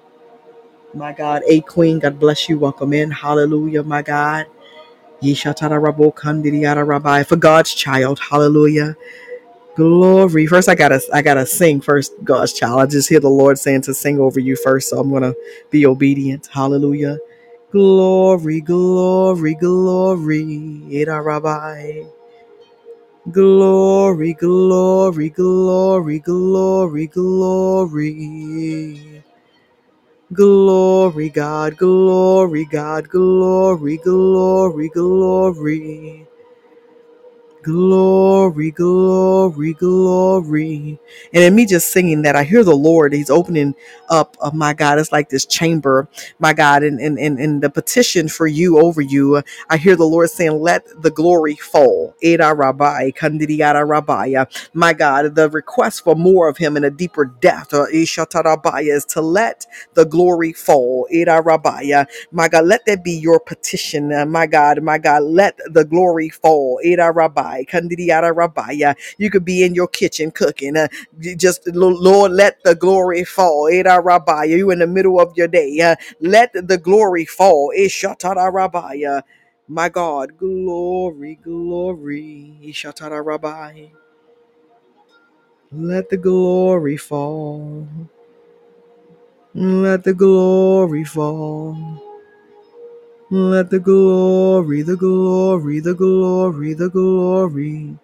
My 0.95 1.13
God. 1.13 1.43
A 1.49 1.63
Queen, 1.63 1.99
God 1.99 2.21
bless 2.21 2.49
you. 2.49 2.59
Welcome 2.59 2.93
in. 2.93 3.11
Hallelujah, 3.11 3.83
my 3.85 4.03
God. 4.03 4.47
Yeshatara 5.23 5.81
Rabbi. 6.87 7.23
For 7.25 7.37
God's 7.37 7.75
child. 7.75 8.21
Hallelujah. 8.21 8.97
Glory. 9.81 10.47
First, 10.47 10.69
I 10.69 10.77
gotta 10.77 11.01
I 11.15 11.23
gotta 11.23 11.47
sing 11.47 11.81
first, 11.81 12.13
God's 12.25 12.53
child. 12.53 12.81
I 12.83 12.87
just 12.87 13.09
hear 13.09 13.21
the 13.21 13.31
Lord 13.31 13.59
saying 13.59 13.83
to 13.85 13.95
sing 13.95 14.21
over 14.21 14.41
you 14.41 14.57
first, 14.57 14.91
so 14.91 15.01
I'm 15.01 15.11
gonna 15.13 15.35
be 15.71 15.87
obedient. 15.87 16.49
Hallelujah. 16.53 17.19
Glory, 17.73 18.61
glory, 18.61 19.55
glory. 19.57 20.83
Ida 20.93 21.23
Rabbi. 21.23 22.05
Glory, 23.33 24.35
glory, 24.35 25.31
glory, 25.31 26.21
glory, 26.21 27.07
glory. 27.09 28.15
Glory, 30.33 31.31
God, 31.31 31.77
glory, 31.79 32.67
God, 32.71 33.09
glory, 33.11 33.99
glory, 33.99 34.91
glory. 34.91 36.29
Glory, 37.63 38.73
glory, 38.73 39.75
glory. 39.75 40.99
And 41.35 41.45
in 41.45 41.55
me 41.57 41.67
just 41.67 41.93
singing 41.93 42.23
that, 42.23 42.37
I 42.37 42.45
hear 42.45 42.65
the 42.65 42.77
Lord. 42.77 43.13
He's 43.13 43.31
opening 43.31 43.77
up, 44.11 44.39
uh, 44.41 44.51
my 44.55 44.75
God, 44.75 44.99
it's 44.99 45.13
like 45.13 45.29
this 45.29 45.47
chamber, 45.47 46.09
my 46.41 46.55
God, 46.55 46.85
and, 46.85 47.01
and, 47.01 47.19
and, 47.21 47.39
and 47.39 47.63
the 47.63 47.71
petition 47.71 48.31
for 48.31 48.49
you 48.49 48.81
over 48.81 49.03
you. 49.03 49.43
I 49.71 49.77
hear 49.77 49.97
the 49.97 50.07
Lord 50.07 50.31
saying, 50.31 50.61
Let 50.63 50.87
the 51.03 51.13
glory 51.13 51.57
fall. 51.57 52.17
My 54.75 54.95
God, 54.95 55.37
the 55.37 55.51
request 55.53 56.05
for 56.05 56.17
more 56.17 56.49
of 56.49 56.59
Him 56.59 56.79
in 56.79 56.85
a 56.85 56.91
deeper 56.91 57.27
depth 57.27 57.75
uh, 57.75 57.87
is 57.93 58.15
to 59.07 59.21
let 59.23 59.67
the 59.95 60.07
glory 60.07 60.55
fall. 60.55 61.09
Eda 61.13 61.43
Rabbi. 61.45 62.05
My 62.33 62.49
God, 62.49 62.67
let 62.67 62.85
that 62.87 63.05
be 63.05 63.13
your 63.13 63.41
petition. 63.41 64.13
my 64.31 64.47
God, 64.47 64.83
my 64.83 64.99
God, 64.99 65.23
let 65.25 65.59
the 65.73 65.85
glory 65.85 66.29
fall. 66.31 66.81
Eda 66.85 67.11
Rabbi, 67.51 67.65
Kandidiata 67.65 68.35
Rabbi. 68.35 68.95
You 69.19 69.31
could 69.31 69.45
be 69.45 69.65
in 69.65 69.75
your 69.75 69.89
kitchen 69.89 70.31
cooking. 70.31 70.77
Uh, 70.77 70.89
just, 71.37 71.67
Lord, 71.69 72.33
let 72.33 72.63
the 72.65 72.75
glory 72.75 73.25
fall. 73.25 73.69
Eda 73.71 74.01
Rabbi. 74.01 74.45
You 74.45 74.71
in 74.71 74.81
the 74.81 74.87
middle 74.87 75.21
of 75.21 75.37
your 75.37 75.49
day. 75.49 75.81
Uh, 75.81 75.97
let 76.21 76.53
the 76.55 76.79
glory 76.79 77.25
fall. 77.27 77.73
Ishatara. 77.79 78.53
Uh, 79.07 79.23
My 79.69 79.89
God, 79.89 80.39
glory, 80.39 81.37
glory. 81.43 82.59
Ishatara 82.65 83.25
Rabbi. 83.25 83.87
Let 85.73 86.11
the 86.11 86.19
glory 86.19 86.97
fall. 86.99 87.89
Let 89.55 90.05
the 90.05 90.15
glory 90.15 91.05
fall. 91.05 92.10
Let 93.31 93.71
the 93.71 93.81
glory, 93.81 94.83
the 94.85 94.97
glory, 94.97 95.81
the 95.83 95.95
glory, 95.95 96.75
the 96.75 96.89
glory, 96.89 97.99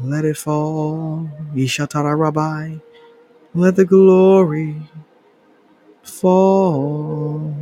let 0.00 0.24
it 0.24 0.36
fall. 0.36 1.30
Ishatara 1.54 2.18
Rabbi, 2.18 2.78
let 3.54 3.76
the 3.76 3.84
glory 3.86 4.76
fall. 6.02 7.54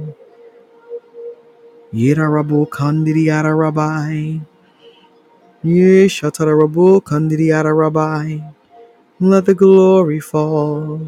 Yidarabu 1.94 2.68
Kandidiyara 2.68 3.56
Rabbi, 3.58 4.40
Yeshatara 5.64 6.54
Rabu 6.60 7.02
Kandidiyara 7.02 7.76
Rabbi, 7.76 8.38
let 9.20 9.46
the 9.46 9.54
glory 9.54 10.20
fall. 10.20 11.00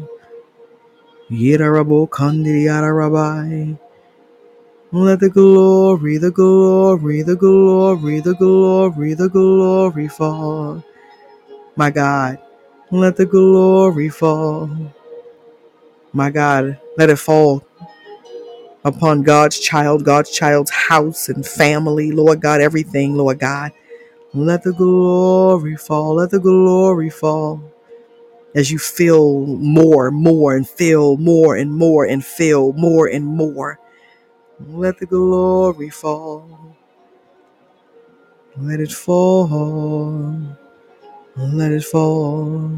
Yidarabu 1.31 2.09
Kandidiyara 2.09 2.91
Rabbi, 2.97 3.75
let 4.91 5.19
the 5.19 5.29
glory, 5.29 6.17
the 6.17 6.31
glory, 6.31 7.21
the 7.23 7.35
glory, 7.35 8.21
the 8.21 8.35
glory, 8.35 9.13
the 9.13 9.29
glory 9.29 10.07
fall. 10.07 10.83
My 11.75 11.91
God, 11.91 12.39
let 12.91 13.17
the 13.17 13.25
glory 13.25 14.09
fall. 14.09 14.69
My 16.13 16.29
God, 16.31 16.79
let 16.97 17.09
it 17.09 17.17
fall 17.17 17.65
upon 18.85 19.23
God's 19.23 19.59
child, 19.59 20.05
God's 20.05 20.31
child's 20.31 20.71
house 20.71 21.29
and 21.29 21.45
family, 21.45 22.11
Lord 22.11 22.41
God, 22.41 22.61
everything, 22.61 23.15
Lord 23.15 23.39
God. 23.39 23.71
Let 24.33 24.63
the 24.63 24.73
glory 24.73 25.77
fall. 25.77 26.15
Let 26.15 26.31
the 26.31 26.39
glory 26.39 27.09
fall 27.09 27.63
as 28.55 28.71
you 28.71 28.79
feel 28.79 29.45
more, 29.45 30.11
more, 30.11 30.55
and 30.55 30.67
feel 30.67 31.17
more 31.17 31.55
and 31.55 31.71
more 31.73 32.05
and 32.05 32.25
feel 32.25 32.73
more 32.73 33.07
and 33.07 33.25
more. 33.25 33.79
Let 34.59 34.99
the 34.99 35.05
glory 35.07 35.89
fall. 35.91 36.75
Let 38.57 38.79
it 38.81 38.91
fall. 38.91 40.35
Let 41.37 41.71
it 41.71 41.83
fall. 41.85 42.71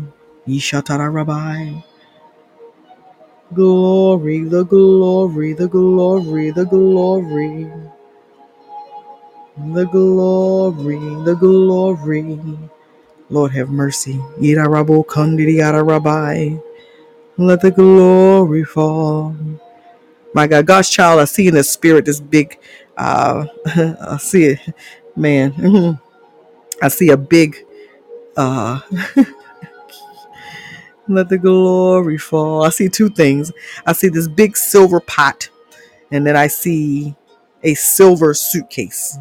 Yeshatara 0.47 1.13
Rabbi. 1.13 1.73
Glory, 3.53 4.43
the 4.45 4.63
glory, 4.65 5.53
the 5.53 5.67
glory, 5.67 6.51
the 6.51 6.65
glory, 6.65 7.65
the 9.73 9.85
glory, 9.85 10.99
the 11.25 11.35
glory. 11.39 12.39
Lord 13.29 13.51
have 13.53 13.69
mercy. 13.69 14.15
Yirarabo 14.39 15.05
kandiri 15.05 15.59
rabbi. 15.87 16.57
Let 17.37 17.61
the 17.61 17.71
glory 17.71 18.63
fall. 18.65 19.35
My 20.37 20.45
God, 20.45 20.67
God's 20.67 20.91
child, 20.91 21.19
I 21.19 21.25
see 21.25 21.47
in 21.47 21.55
the 21.55 21.63
spirit 21.63 22.05
this 22.05 22.19
big, 22.19 22.59
uh, 22.95 23.47
I 23.65 24.17
see 24.17 24.43
it, 24.43 24.59
man. 25.15 25.99
I 26.79 26.89
see 26.89 27.09
a 27.09 27.17
big, 27.17 27.57
uh, 28.37 28.79
let 31.07 31.29
the 31.29 31.39
glory 31.39 32.19
fall. 32.19 32.63
I 32.63 32.69
see 32.69 32.87
two 32.87 33.09
things. 33.09 33.51
I 33.83 33.93
see 33.93 34.09
this 34.09 34.27
big 34.27 34.55
silver 34.55 34.99
pot, 34.99 35.49
and 36.11 36.23
then 36.27 36.37
I 36.37 36.45
see 36.45 37.15
a 37.63 37.73
silver 37.73 38.35
suitcase. 38.35 39.17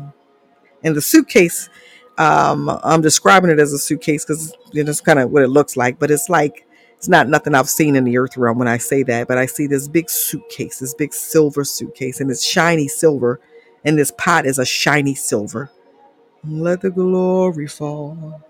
And 0.85 0.95
the 0.95 1.01
suitcase, 1.01 1.71
um, 2.19 2.79
I'm 2.85 3.01
describing 3.01 3.51
it 3.51 3.59
as 3.59 3.73
a 3.73 3.79
suitcase 3.79 4.27
because 4.27 4.55
it's 4.71 5.01
kind 5.01 5.19
of 5.19 5.31
what 5.31 5.45
it 5.45 5.49
looks 5.49 5.79
like, 5.79 5.99
but 5.99 6.11
it's 6.11 6.29
like 6.29 6.66
it's 6.97 7.09
not 7.09 7.29
nothing 7.29 7.55
I've 7.55 7.69
seen 7.69 7.97
in 7.97 8.05
the 8.05 8.19
earth 8.19 8.37
realm 8.37 8.59
when 8.59 8.69
I 8.69 8.79
say 8.79 9.03
that. 9.05 9.29
But 9.29 9.39
I 9.39 9.47
see 9.47 9.67
this 9.67 9.89
big 9.89 10.11
suitcase, 10.11 10.79
this 10.81 10.95
big 10.95 11.15
silver 11.15 11.65
suitcase, 11.65 12.21
and 12.21 12.31
it's 12.31 12.45
shiny 12.45 12.89
silver, 12.89 13.41
and 13.85 13.99
this 13.99 14.13
pot 14.13 14.47
is 14.47 14.59
a 14.59 14.65
shiny 14.65 15.15
silver. 15.15 15.71
Let 16.45 16.81
the 16.81 16.91
glory 16.91 17.67
fall. 17.67 18.43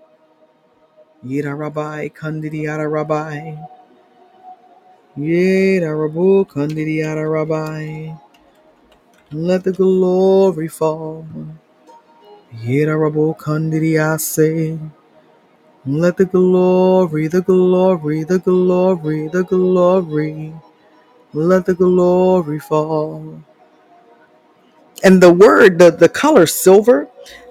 Yida 1.24 1.58
Rabbi, 1.58 2.08
Kandidi 2.08 2.62
Yada 2.64 2.88
Rabbi. 2.88 3.56
Yida 5.18 5.90
Rabu, 5.90 6.46
Kandidi 6.46 6.98
Yada 6.98 7.26
Rabbi. 7.28 8.12
Let 9.32 9.64
the 9.64 9.72
glory 9.72 10.68
fall. 10.68 11.26
Yida 12.54 12.96
Rabu, 12.96 13.36
Kandidi 13.38 13.92
Yase. 13.94 14.78
Let 15.86 16.16
the 16.16 16.26
glory, 16.26 17.28
the 17.28 17.42
glory, 17.42 18.24
the 18.24 18.40
glory, 18.40 19.28
the 19.28 19.44
glory, 19.44 20.54
let 21.34 21.66
the 21.66 21.74
glory 21.74 22.60
fall. 22.60 23.42
And 25.04 25.22
the 25.22 25.32
word, 25.32 25.78
the, 25.78 25.90
the 25.92 26.08
color 26.08 26.46
silver, 26.46 27.08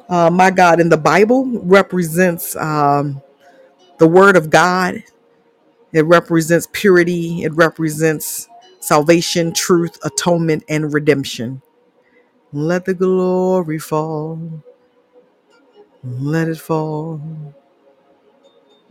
uh, 0.10 0.30
my 0.32 0.52
God, 0.52 0.80
in 0.80 0.90
the 0.90 0.98
Bible 0.98 1.46
represents 1.64 2.56
um, 2.58 3.22
the 4.00 4.08
word 4.08 4.38
of 4.38 4.50
God. 4.50 5.04
It 5.94 6.04
represents 6.06 6.68
purity. 6.74 7.44
It 7.44 7.54
represents 7.54 8.50
salvation, 8.82 9.54
truth, 9.54 9.98
atonement, 10.04 10.64
and 10.70 10.94
redemption. 10.94 11.62
Let 12.54 12.86
the 12.86 12.96
glory 12.96 13.80
fall. 13.80 14.64
Let 16.04 16.50
it 16.50 16.60
fall. 16.60 17.22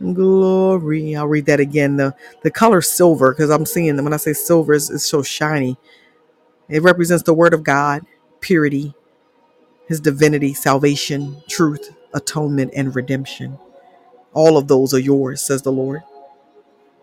Glory. 0.01 1.15
I'll 1.15 1.27
read 1.27 1.47
that 1.47 1.59
again. 1.59 1.97
The 1.97 2.15
the 2.43 2.51
color 2.51 2.81
silver, 2.81 3.33
because 3.33 3.49
I'm 3.49 3.65
seeing 3.65 3.95
them. 3.95 4.05
when 4.05 4.13
I 4.13 4.17
say 4.17 4.33
silver, 4.33 4.73
it's 4.73 5.05
so 5.05 5.23
shiny. 5.23 5.77
It 6.69 6.83
represents 6.83 7.23
the 7.23 7.33
word 7.33 7.53
of 7.53 7.63
God, 7.63 8.05
purity, 8.41 8.95
his 9.87 9.99
divinity, 10.01 10.53
salvation, 10.53 11.41
truth, 11.49 11.95
atonement, 12.13 12.73
and 12.75 12.95
redemption. 12.95 13.59
All 14.33 14.57
of 14.57 14.67
those 14.67 14.93
are 14.93 14.99
yours, 14.99 15.41
says 15.41 15.63
the 15.63 15.71
Lord. 15.71 16.01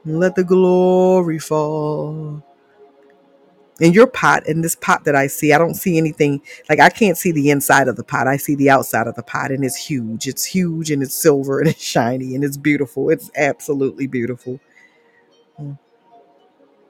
Let 0.04 0.36
the 0.36 0.44
glory 0.44 1.38
fall. 1.38 2.44
In 3.82 3.94
your 3.94 4.08
pot, 4.08 4.46
in 4.48 4.62
this 4.62 4.76
pot 4.76 5.04
that 5.04 5.16
I 5.16 5.28
see, 5.28 5.52
I 5.52 5.58
don't 5.58 5.74
see 5.74 5.98
anything 5.98 6.42
like 6.70 6.80
I 6.80 6.90
can't 6.90 7.18
see 7.18 7.32
the 7.32 7.50
inside 7.50 7.88
of 7.88 7.96
the 7.96 8.04
pot. 8.04 8.28
I 8.28 8.38
see 8.38 8.56
the 8.56 8.70
outside 8.70 9.08
of 9.08 9.16
the 9.16 9.24
pot, 9.24 9.52
and 9.52 9.64
it's 9.64 9.76
huge. 9.76 10.28
It's 10.28 10.46
huge 10.46 10.90
and 10.92 11.02
it's 11.02 11.14
silver 11.14 11.60
and 11.62 11.68
it's 11.70 11.82
shiny 11.84 12.36
and 12.36 12.44
it's 12.44 12.58
beautiful. 12.58 13.10
It's 13.10 13.30
absolutely 13.36 14.08
beautiful 14.08 14.60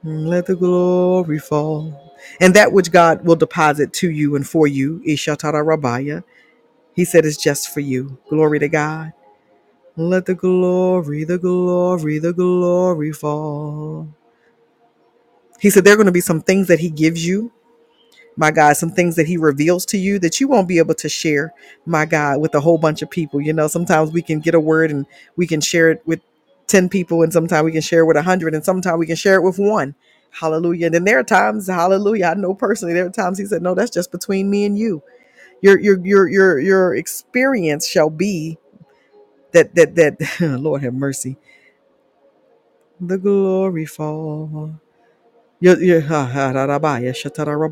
mm, 0.05 0.27
Let 0.29 0.47
the 0.47 0.57
glory 0.57 1.39
fall. 1.39 2.15
And 2.41 2.55
that 2.55 2.73
which 2.73 2.93
God 2.93 3.25
will 3.25 3.37
deposit 3.37 3.93
to 3.95 4.11
you 4.11 4.37
and 4.37 4.47
for 4.47 4.67
you, 4.67 5.03
Ishatara 5.07 5.65
Rabaya. 5.65 6.25
He 6.95 7.05
said 7.05 7.25
it's 7.27 7.37
just 7.43 7.73
for 7.73 7.81
you. 7.81 8.19
Glory 8.31 8.59
to 8.61 8.69
God. 8.69 9.13
Let 9.97 10.27
the 10.27 10.35
glory, 10.35 11.25
the 11.25 11.39
glory, 11.39 12.19
the 12.19 12.33
glory 12.33 13.13
fall. 13.13 14.09
He 15.63 15.71
said 15.71 15.85
there 15.85 15.95
are 15.95 15.99
going 15.99 16.07
to 16.09 16.13
be 16.13 16.23
some 16.23 16.43
things 16.43 16.69
that 16.69 16.81
He 16.81 16.91
gives 16.91 17.27
you 17.27 17.51
my 18.37 18.53
God, 18.53 18.75
some 18.77 18.91
things 18.91 19.17
that 19.17 19.29
he 19.29 19.39
reveals 19.39 19.87
to 19.89 19.99
you 19.99 20.19
that 20.21 20.41
you 20.41 20.49
won't 20.49 20.69
be 20.69 20.79
able 20.79 20.95
to 20.97 21.09
share, 21.11 21.55
my 21.87 22.07
God, 22.07 22.41
with 22.41 22.55
a 22.57 22.61
whole 22.61 22.79
bunch 22.79 23.03
of 23.03 23.11
people. 23.11 23.41
You 23.41 23.55
know, 23.55 23.69
sometimes 23.69 24.13
we 24.13 24.23
can 24.23 24.41
get 24.41 24.57
a 24.57 24.61
word 24.61 24.91
and 24.93 25.07
we 25.37 25.47
can 25.47 25.63
share 25.63 25.93
it 25.93 26.03
with 26.07 26.21
10 26.69 26.91
people, 26.91 27.23
and 27.23 27.33
sometimes 27.33 27.65
we 27.65 27.73
can 27.73 27.83
share 27.83 28.01
it 28.01 28.07
with 28.07 28.17
100, 28.17 28.55
and 28.55 28.65
sometimes 28.65 28.99
we 28.99 29.07
can 29.07 29.17
share 29.17 29.37
it 29.37 29.45
with 29.45 29.61
one. 29.61 29.95
Hallelujah. 30.33 30.89
And 30.89 30.97
then 30.97 31.05
there 31.05 31.21
are 31.21 31.25
times, 31.25 31.69
hallelujah, 31.69 32.27
I 32.27 32.35
know 32.35 32.55
personally, 32.55 32.95
there 32.95 33.07
are 33.07 33.11
times 33.11 33.39
he 33.39 33.47
said, 33.47 33.63
No, 33.63 33.77
that's 33.77 33.93
just 33.93 34.13
between 34.13 34.51
me 34.51 34.67
and 34.67 34.79
you. 34.79 35.03
Your 35.63 35.81
your 35.81 36.05
your 36.07 36.29
your 36.29 36.61
your 36.61 36.97
experience 36.97 37.89
shall 37.89 38.11
be 38.11 38.59
that 39.53 39.75
that 39.77 39.97
that 39.97 40.41
Lord 40.61 40.83
have 40.83 40.95
mercy. 40.95 41.39
The 43.01 43.19
glory 43.19 43.87
fall. 43.87 44.82
Your, 45.63 45.83
your, 45.83 46.03
ha, 46.03 46.27
ha, 46.27 46.53
da, 46.55 46.67
da, 46.67 46.81
ba, 46.81 47.01
ya, 47.03 47.13
sha, 47.15 47.31
ta, 47.31 47.47
da, 47.47 47.53
ra, 47.53 47.69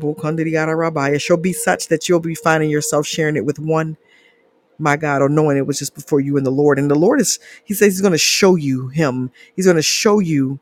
shall 1.19 1.37
be 1.37 1.53
such 1.53 1.89
that 1.89 2.09
you'll 2.09 2.21
be 2.21 2.35
finding 2.35 2.71
yourself 2.71 3.07
sharing 3.07 3.37
it 3.37 3.45
with 3.45 3.59
one, 3.59 3.97
my 4.79 4.97
God, 4.97 5.21
or 5.21 5.29
knowing 5.29 5.57
it 5.57 5.67
was 5.67 5.79
just 5.79 5.95
before 5.95 6.21
you 6.21 6.37
and 6.37 6.45
the 6.45 6.51
Lord. 6.51 6.79
And 6.79 6.91
the 6.91 6.95
Lord 6.95 7.21
is, 7.21 7.39
He 7.65 7.73
says 7.75 7.93
He's 7.93 8.01
going 8.01 8.13
to 8.13 8.19
show 8.19 8.55
you 8.57 8.89
Him. 8.89 9.31
He's 9.55 9.65
going 9.65 9.77
to 9.77 9.83
show 9.83 10.19
you, 10.19 10.59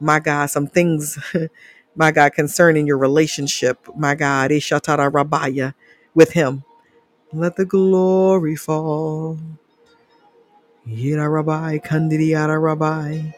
my 0.00 0.20
God, 0.20 0.46
some 0.46 0.66
things, 0.68 1.18
my 1.96 2.12
God, 2.12 2.34
concerning 2.34 2.86
your 2.86 2.98
relationship, 2.98 3.78
my 3.96 4.14
God, 4.16 4.52
eh, 4.52 4.60
sha, 4.60 4.80
ta, 4.80 4.96
da, 4.96 5.10
ra, 5.12 5.24
ba, 5.24 5.48
ya, 5.50 5.72
with 6.14 6.32
Him. 6.32 6.64
Let 7.32 7.56
the 7.56 7.66
glory 7.66 8.56
fall. 8.56 9.38
Yida 10.88 11.32
Rabbi, 11.32 11.78
Kandidi 11.78 12.30
Yada 12.30 12.58
Rabbi. 12.58 13.32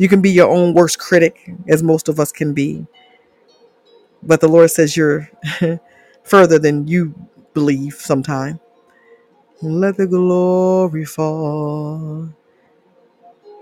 You 0.00 0.08
can 0.08 0.22
be 0.22 0.30
your 0.30 0.48
own 0.48 0.72
worst 0.72 0.98
critic, 0.98 1.44
mm-hmm. 1.46 1.70
as 1.70 1.82
most 1.82 2.08
of 2.08 2.18
us 2.18 2.32
can 2.32 2.54
be. 2.54 2.86
But 4.22 4.40
the 4.40 4.48
Lord 4.48 4.70
says 4.70 4.96
you're 4.96 5.28
further 6.24 6.58
than 6.58 6.88
you 6.88 7.14
believe 7.52 7.96
sometime. 7.96 8.60
Let 9.60 9.98
the 9.98 10.06
glory 10.06 11.04
fall. 11.04 12.30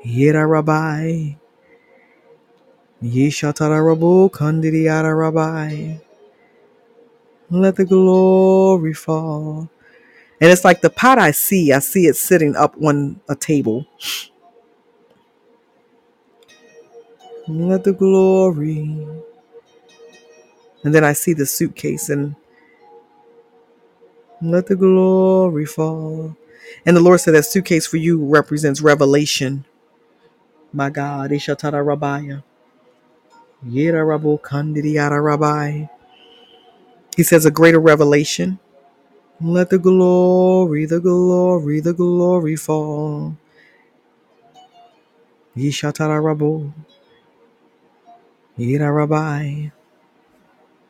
Yida 0.07 0.49
Rabbi. 0.49 1.35
Yishatara 3.03 3.83
Rabu 3.83 4.31
Kandidi 4.31 4.85
Yada 4.85 5.13
Rabbi. 5.13 5.97
Let 7.51 7.75
the 7.75 7.85
glory 7.85 8.95
fall. 8.95 9.69
And 10.41 10.53
it's 10.53 10.65
like 10.65 10.83
the 10.83 10.91
pot 10.91 11.19
I 11.19 11.33
see, 11.33 11.73
I 11.73 11.81
see 11.81 12.07
it 12.07 12.15
sitting 12.15 12.55
up 12.55 12.77
on 12.81 13.21
a 13.29 13.35
table. 13.35 13.89
Let 17.49 17.85
the 17.85 17.95
glory. 17.95 19.07
And 20.85 20.95
then 20.95 21.05
I 21.05 21.15
see 21.15 21.35
the 21.35 21.47
suitcase 21.47 22.09
and 22.11 22.37
let 24.43 24.67
the 24.69 24.77
glory 24.77 25.67
fall. 25.67 26.37
And 26.87 26.97
the 26.97 27.01
Lord 27.03 27.21
said 27.21 27.35
that 27.35 27.45
suitcase 27.47 27.87
for 27.87 27.99
you 27.99 28.25
represents 28.25 28.83
revelation. 28.83 29.65
My 30.73 30.91
God, 30.91 31.31
Ishatara 31.33 31.85
Rabaya. 31.85 32.45
Yera 33.67 34.05
Rabu 34.07 34.41
Kandidi 34.41 34.99
Rabbi. 35.23 35.87
He 37.17 37.23
says 37.25 37.47
a 37.47 37.51
greater 37.53 37.81
revelation. 37.81 38.59
Let 39.41 39.71
the 39.71 39.79
glory, 39.79 40.87
the 40.87 41.01
glory, 41.01 41.81
the 41.81 41.95
glory 41.95 42.57
fall. 42.57 43.37
Yishatara 45.57 46.21
Rabu. 46.23 46.73
Yera 48.59 48.95
Rabbi. 48.95 49.71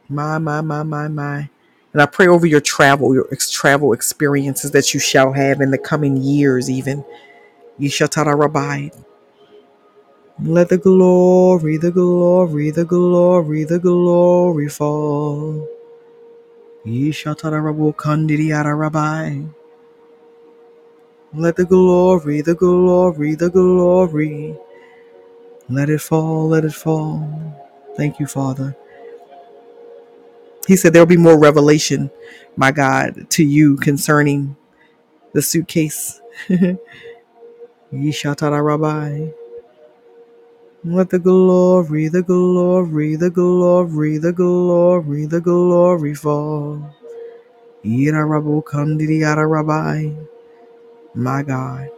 My, 0.08 0.38
my, 0.38 0.60
my, 0.62 0.82
my, 0.84 1.08
my. 1.08 1.50
And 1.92 2.02
I 2.02 2.06
pray 2.06 2.28
over 2.28 2.46
your 2.46 2.60
travel, 2.62 3.14
your 3.14 3.28
ex- 3.32 3.50
travel 3.50 3.92
experiences 3.92 4.72
that 4.72 4.94
you 4.94 5.00
shall 5.00 5.32
have 5.34 5.60
in 5.60 5.72
the 5.72 5.78
coming 5.78 6.18
years, 6.18 6.70
even. 6.70 7.04
Yishatara 7.80 8.38
Rabbi. 8.38 8.90
Let 10.42 10.68
the 10.70 10.78
glory, 10.78 11.78
the 11.78 11.90
glory, 11.92 12.70
the 12.70 12.84
glory, 12.84 13.64
the 13.64 13.78
glory 13.80 14.68
fall. 14.68 15.68
Yishatara 16.86 17.62
Rabu 17.62 17.94
Kandidi 17.96 18.48
Yara 18.48 18.74
Rabbi. 18.74 19.42
Let 21.34 21.56
the 21.56 21.64
glory, 21.66 22.42
the 22.42 22.54
glory, 22.56 23.36
the 23.36 23.50
glory. 23.50 24.56
Let 25.68 25.90
it 25.90 26.00
fall, 26.00 26.48
let 26.48 26.64
it 26.64 26.74
fall. 26.74 27.28
Thank 27.96 28.20
you, 28.20 28.26
Father. 28.26 28.76
He 30.68 30.76
said 30.76 30.92
there'll 30.92 31.06
be 31.06 31.16
more 31.18 31.38
revelation, 31.38 32.10
my 32.56 32.72
God, 32.72 33.30
to 33.30 33.44
you 33.44 33.76
concerning 33.78 34.56
the 35.34 35.42
suitcase. 35.42 36.20
Yishatara 37.92 38.64
Rabbi. 38.64 39.30
Let 40.84 41.10
the 41.10 41.18
glory, 41.18 42.08
the 42.08 42.22
glory, 42.22 43.16
the 43.16 43.30
glory, 43.30 44.18
the 44.18 44.32
glory, 44.32 45.26
the 45.26 45.40
glory 45.40 46.14
fall. 46.14 46.94
Yira 47.84 48.24
Rabu 48.26 48.64
Kandidi 48.64 49.20
Yara 49.20 49.46
Rabbi. 49.46 50.10
My 51.14 51.42
God. 51.42 51.88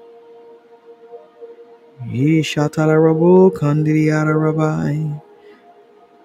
Yara 4.07 4.37
Rabbi. 4.39 5.05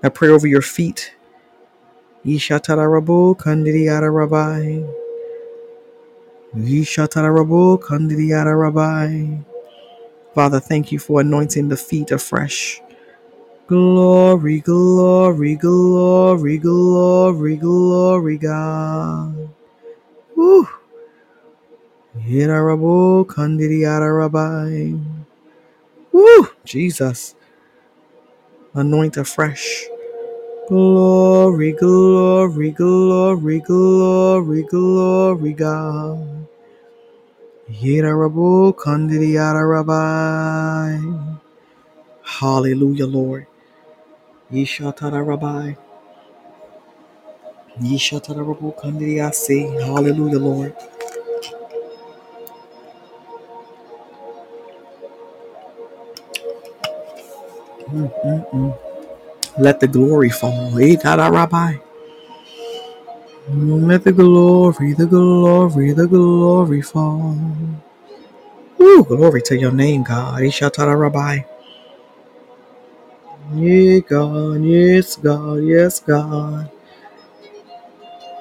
I 0.03 0.09
pray 0.09 0.29
over 0.29 0.47
your 0.47 0.61
feet. 0.63 1.13
Rabu 7.31 7.79
Kandidi 7.81 8.29
Yara 8.29 8.55
Rabbi. 8.57 9.37
Father, 10.35 10.59
thank 10.61 10.91
you 10.91 10.99
for 10.99 11.21
anointing 11.21 11.69
the 11.69 11.77
feet 11.77 12.11
afresh. 12.11 12.81
Glory, 13.67 14.61
glory, 14.61 15.55
glory, 15.55 16.57
glory, 16.59 17.55
glory, 17.57 18.37
God. 18.37 19.49
Woo! 20.35 20.67
Yidarabu 22.17 23.25
kandidi 23.25 23.81
yadarabai. 23.83 24.99
Woo! 26.15 26.47
Jesus. 26.65 27.35
Anoint 28.73 29.17
afresh. 29.17 29.85
Glory, 30.69 31.73
glory, 31.73 32.71
glory, 32.71 33.59
glory, 33.61 34.63
glory, 34.63 35.53
God. 35.53 36.47
Yidarabu 37.69 38.73
kandidi 38.75 39.33
yadarabai. 39.37 41.01
Hallelujah, 42.23 43.07
Lord. 43.07 43.47
Yishatarabai. 44.53 45.77
Yishatarabu 47.81 48.73
kandidi 48.75 49.17
yasi. 49.17 49.63
Hallelujah, 49.85 50.39
Lord. 50.39 50.73
Mm-mm-mm. 57.89 58.77
Let 59.59 59.79
the 59.81 59.87
glory 59.87 60.29
fall. 60.31 60.71
Rabbi. 61.31 61.75
Let 63.49 64.03
the 64.05 64.13
glory, 64.13 64.93
the 64.93 65.05
glory, 65.07 65.93
the 65.93 66.07
glory 66.07 66.81
fall. 66.81 67.37
Woo, 68.79 69.03
glory 69.05 69.41
to 69.43 69.57
your 69.57 69.71
name, 69.73 70.03
God. 70.03 70.41
Ishatara 70.41 70.99
Rabbi. 70.99 71.39
Yeah, 73.55 73.99
God, 73.99 74.63
yes, 74.63 75.17
God, 75.17 75.63
yes, 75.63 75.99
God. 76.01 76.71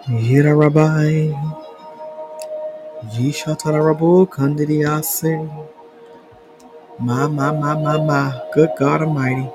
Yira 0.08 0.56
Rabbi. 0.58 1.32
Yishatara 3.14 3.80
Rabu 3.82 4.28
Kandidiase. 4.28 5.73
Ma, 6.98 7.28
ma, 7.28 7.52
ma, 7.52 7.74
ma, 7.76 7.98
ma. 7.98 8.32
Good 8.54 8.70
God 8.78 9.02
Almighty. 9.02 9.50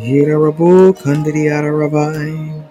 Yira 0.00 0.36
Rabu 0.38 0.92
Kandidiata 0.94 1.70
Rabbi. 1.72 2.64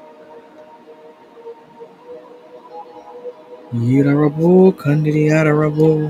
Yira 3.73 4.13
Rabu 4.13 4.73
Kandidiata 4.77 5.53
Rabu. 5.53 6.09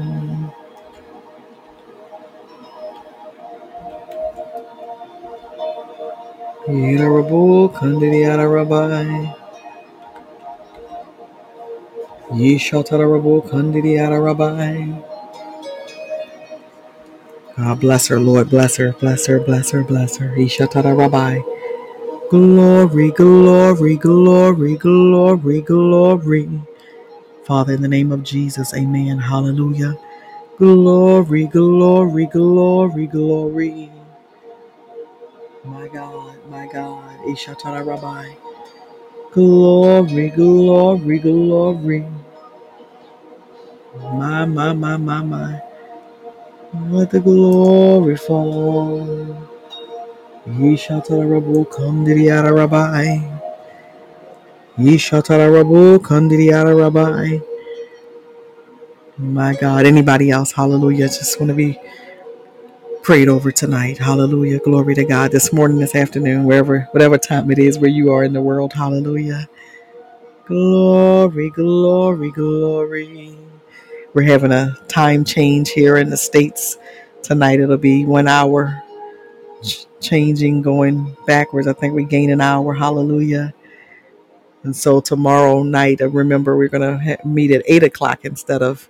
Yira 6.68 7.08
Rabu 7.08 7.70
Kandidiata 7.74 8.48
Rabbi. 8.48 9.34
Yishatarabu 12.34 13.42
Kandidi 13.50 13.98
Rabbi. 13.98 15.17
God 17.58 17.82
bless 17.82 18.08
her, 18.10 18.20
Lord. 18.20 18.50
Bless 18.52 18.78
her, 18.78 18.94
bless 18.94 19.28
her, 19.28 19.40
bless 19.40 19.72
her, 19.72 19.84
bless 19.84 20.18
her. 20.18 20.30
Ishatara 20.38 20.98
Rabbi. 20.98 21.42
Glory, 22.30 23.12
glory, 23.12 23.98
glory, 23.98 24.78
glory, 24.78 25.62
glory. 25.62 26.50
Father, 27.46 27.74
in 27.74 27.82
the 27.82 27.88
name 27.88 28.12
of 28.12 28.24
Jesus, 28.24 28.74
amen. 28.76 29.20
Hallelujah. 29.20 29.98
Glory, 30.58 31.48
glory, 31.48 32.28
glory, 32.28 33.08
glory. 33.08 33.92
My 35.66 35.88
God, 35.90 36.36
my 36.50 36.68
God. 36.72 37.20
Ishatara 37.28 37.86
Rabbi. 37.86 38.36
Glory, 39.32 40.30
glory, 40.32 41.20
glory. 41.20 42.06
My, 43.96 44.46
my, 44.46 44.74
my, 44.74 44.98
my, 44.98 45.22
my. 45.24 45.62
Let 46.78 47.12
the 47.12 47.20
glory 47.20 48.18
fall. 48.18 49.06
Yeshatarabu 50.48 51.68
kandiriara 51.70 52.56
rabbi. 52.56 53.20
Yeshatarabu 54.78 56.00
kandiriara 56.00 56.76
rabbi. 56.78 57.40
My 59.18 59.56
God, 59.56 59.86
anybody 59.86 60.32
else? 60.32 60.52
Hallelujah. 60.54 61.08
Just 61.08 61.40
want 61.40 61.50
to 61.50 61.56
be 61.56 61.80
prayed 63.04 63.30
over 63.30 63.52
tonight. 63.52 63.98
Hallelujah. 64.00 64.60
Glory 64.60 64.96
to 64.96 65.06
God. 65.06 65.32
This 65.32 65.54
morning, 65.54 65.80
this 65.80 65.96
afternoon, 65.96 66.46
wherever, 66.46 66.82
whatever 66.92 67.18
time 67.18 67.52
it 67.52 67.60
is 67.60 67.80
where 67.80 67.92
you 67.92 68.12
are 68.14 68.24
in 68.24 68.34
the 68.34 68.42
world. 68.42 68.74
Hallelujah. 68.74 69.48
Glory, 70.46 71.50
glory, 71.52 72.32
glory. 72.32 73.38
We're 74.18 74.24
having 74.24 74.52
a 74.52 74.76
time 74.88 75.24
change 75.24 75.70
here 75.70 75.98
in 75.98 76.10
the 76.10 76.18
States. 76.18 76.80
Tonight 77.22 77.60
it'll 77.60 77.78
be 77.78 78.04
one 78.04 78.28
hour 78.28 78.84
changing, 80.02 80.64
going 80.64 81.16
backwards. 81.28 81.68
I 81.68 81.74
think 81.74 81.94
we 81.94 82.04
gain 82.04 82.32
an 82.32 82.42
hour. 82.42 82.74
Hallelujah. 82.74 83.54
And 84.64 84.76
so 84.76 85.02
tomorrow 85.02 85.62
night, 85.62 86.02
uh, 86.02 86.10
remember, 86.10 86.58
we're 86.58 86.68
going 86.68 86.82
to 86.82 86.98
ha- 86.98 87.30
meet 87.30 87.52
at 87.52 87.62
8 87.68 87.84
o'clock 87.84 88.26
instead 88.26 88.64
of 88.64 88.90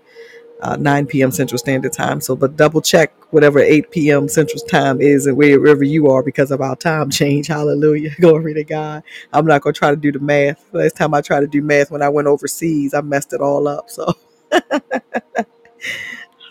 uh, 0.61 0.77
9 0.77 1.07
p.m. 1.07 1.31
Central 1.31 1.57
Standard 1.57 1.91
Time. 1.91 2.21
So, 2.21 2.33
but 2.33 2.55
double 2.55 2.81
check 2.81 3.11
whatever 3.31 3.59
8 3.59 3.91
p.m. 3.91 4.29
Central 4.29 4.63
Time 4.63 5.01
is 5.01 5.27
and 5.27 5.35
wherever 5.35 5.83
you 5.83 6.07
are 6.07 6.23
because 6.23 6.51
of 6.51 6.61
our 6.61 6.77
time 6.77 7.09
change. 7.11 7.47
Hallelujah. 7.47 8.11
Glory 8.21 8.53
to 8.53 8.63
God. 8.63 9.03
I'm 9.33 9.45
not 9.45 9.61
going 9.61 9.73
to 9.73 9.77
try 9.77 9.89
to 9.91 9.97
do 9.97 10.13
the 10.13 10.19
math. 10.19 10.65
Last 10.71 10.95
time 10.95 11.13
I 11.13 11.19
tried 11.19 11.41
to 11.41 11.47
do 11.47 11.61
math 11.61 11.91
when 11.91 12.01
I 12.01 12.07
went 12.07 12.29
overseas, 12.29 12.93
I 12.93 13.01
messed 13.01 13.33
it 13.33 13.41
all 13.41 13.67
up. 13.67 13.89
So, 13.89 14.13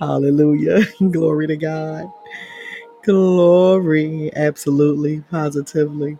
hallelujah. 0.00 0.80
Glory 1.10 1.46
to 1.48 1.56
God. 1.56 2.06
Glory. 3.04 4.30
Absolutely. 4.36 5.22
Positively. 5.30 6.18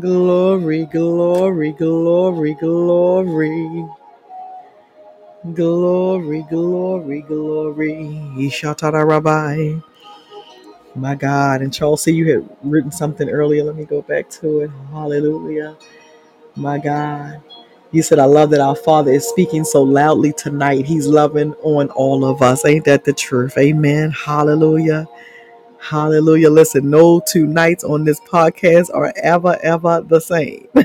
Glory, 0.00 0.86
glory, 0.86 1.72
glory, 1.72 2.54
glory. 2.54 3.86
Glory, 5.54 6.46
glory, 6.50 7.22
glory. 7.22 7.94
Ishatara 8.38 9.06
Rabbi. 9.06 9.80
My 10.96 11.16
God. 11.16 11.62
And 11.62 11.74
Chelsea, 11.74 12.14
you 12.14 12.32
had 12.32 12.50
written 12.62 12.92
something 12.92 13.30
earlier. 13.30 13.64
Let 13.64 13.76
me 13.76 13.86
go 13.86 14.02
back 14.02 14.30
to 14.40 14.60
it. 14.60 14.72
Hallelujah. 14.92 15.78
My 16.56 16.78
God. 16.78 17.42
You 17.94 18.02
said, 18.02 18.18
I 18.18 18.24
love 18.24 18.50
that 18.50 18.60
our 18.60 18.74
Father 18.74 19.12
is 19.12 19.28
speaking 19.28 19.62
so 19.64 19.84
loudly 19.84 20.32
tonight. 20.32 20.84
He's 20.84 21.06
loving 21.06 21.54
on 21.62 21.90
all 21.90 22.24
of 22.24 22.42
us. 22.42 22.64
Ain't 22.66 22.84
that 22.86 23.04
the 23.04 23.12
truth? 23.12 23.56
Amen. 23.56 24.10
Hallelujah. 24.10 25.06
Hallelujah. 25.78 26.50
Listen, 26.50 26.90
no 26.90 27.22
two 27.26 27.46
nights 27.46 27.84
on 27.84 28.04
this 28.04 28.20
podcast 28.20 28.90
are 28.92 29.14
ever, 29.22 29.58
ever 29.62 30.02
the 30.02 30.20
same. 30.20 30.68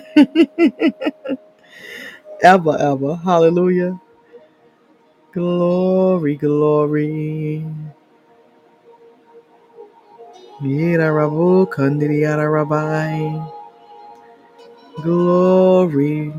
ever, 2.43 2.77
ever. 2.77 3.15
Hallelujah. 3.15 3.99
Glory, 5.33 6.35
glory. 6.35 7.65
Glory, 15.01 16.33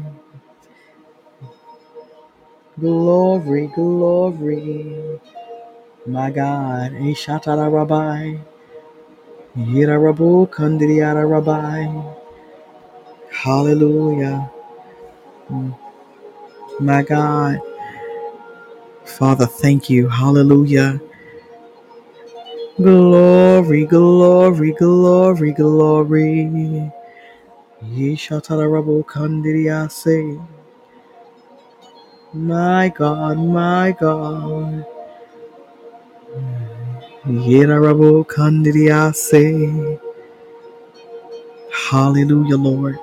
glory, 2.81 3.69
glory. 3.77 5.21
My 6.07 6.31
God. 6.31 6.95
Eh, 6.95 7.13
Ishatara 7.15 7.69
rabai. 7.71 8.41
Yera 9.57 9.99
rabu 9.99 10.49
kandiri 10.51 10.99
yara. 10.99 11.25
Hallelujah. 13.31 14.51
Hmm. 15.49 15.73
My 16.81 17.03
God. 17.03 17.61
Father, 19.05 19.47
thank 19.47 19.91
you. 19.91 20.09
Hallelujah. 20.09 21.01
Glory, 22.79 23.87
glory, 23.87 24.73
glory, 24.73 25.53
glory. 25.53 26.93
Yeshatara 27.85 28.67
rabu 28.71 29.05
kandiri 29.05 29.67
yase. 29.67 30.41
My 32.35 32.89
God, 32.97 33.39
my 33.39 33.93
God. 34.01 34.87
Yerarabo 37.27 38.27
kandiriase. 38.27 40.01
Hallelujah, 41.73 42.57
Lord. 42.59 42.99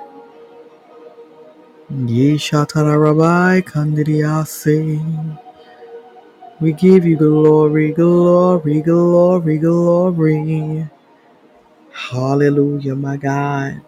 Yeshatarabai 1.92 3.62
kandiriase. 3.64 5.00
We 6.60 6.72
give 6.74 7.06
you 7.06 7.16
glory, 7.16 7.92
glory, 7.92 8.82
glory, 8.82 9.58
glory. 9.58 10.88
Hallelujah, 11.92 12.96
my 12.96 13.16
God. 13.16 13.82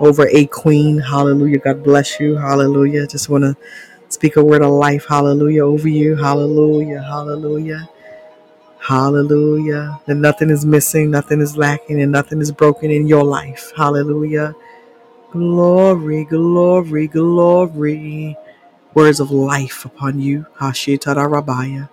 Over 0.00 0.28
a 0.28 0.46
queen. 0.46 0.98
Hallelujah. 0.98 1.58
God 1.58 1.84
bless 1.84 2.20
you. 2.20 2.36
Hallelujah. 2.36 3.06
Just 3.06 3.28
want 3.30 3.44
to 3.44 3.56
speak 4.10 4.36
a 4.36 4.44
word 4.44 4.62
of 4.62 4.72
life. 4.72 5.06
Hallelujah 5.08 5.66
over 5.66 5.88
you. 5.88 6.16
Hallelujah. 6.16 7.02
Hallelujah. 7.02 7.90
Hallelujah. 8.80 10.00
That 10.06 10.16
nothing 10.16 10.50
is 10.50 10.66
missing, 10.66 11.10
nothing 11.10 11.40
is 11.40 11.56
lacking, 11.56 12.02
and 12.02 12.12
nothing 12.12 12.40
is 12.40 12.52
broken 12.52 12.90
in 12.90 13.08
your 13.08 13.24
life. 13.24 13.72
Hallelujah. 13.76 14.54
Glory, 15.32 16.24
glory, 16.24 17.08
glory. 17.08 18.36
Words 18.94 19.20
of 19.20 19.30
life 19.30 19.84
upon 19.84 20.20
you. 20.20 20.46
Hashitarabaya. 20.60 21.88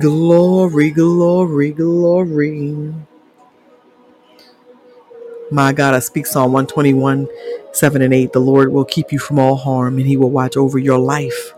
Glory, 0.00 0.90
glory, 0.90 1.72
glory. 1.72 2.94
My 5.50 5.72
God, 5.72 5.94
I 5.94 6.00
speak 6.00 6.26
Psalm 6.26 6.52
121, 6.52 7.26
7 7.72 8.02
and 8.02 8.12
8. 8.14 8.32
The 8.34 8.38
Lord 8.40 8.72
will 8.72 8.84
keep 8.84 9.12
you 9.12 9.18
from 9.18 9.38
all 9.38 9.56
harm, 9.56 9.96
and 9.98 10.06
he 10.06 10.16
will 10.16 10.30
watch 10.30 10.56
over 10.56 10.78
your 10.78 10.98
life. 10.98 11.54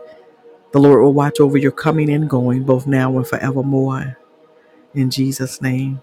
The 0.72 0.78
Lord 0.80 1.02
will 1.02 1.12
watch 1.14 1.40
over 1.40 1.56
your 1.58 1.72
coming 1.72 2.10
and 2.10 2.28
going, 2.30 2.64
both 2.64 2.86
now 2.86 3.16
and 3.16 3.26
forevermore. 3.26 4.18
In 4.94 5.10
Jesus' 5.10 5.62
name. 5.62 6.02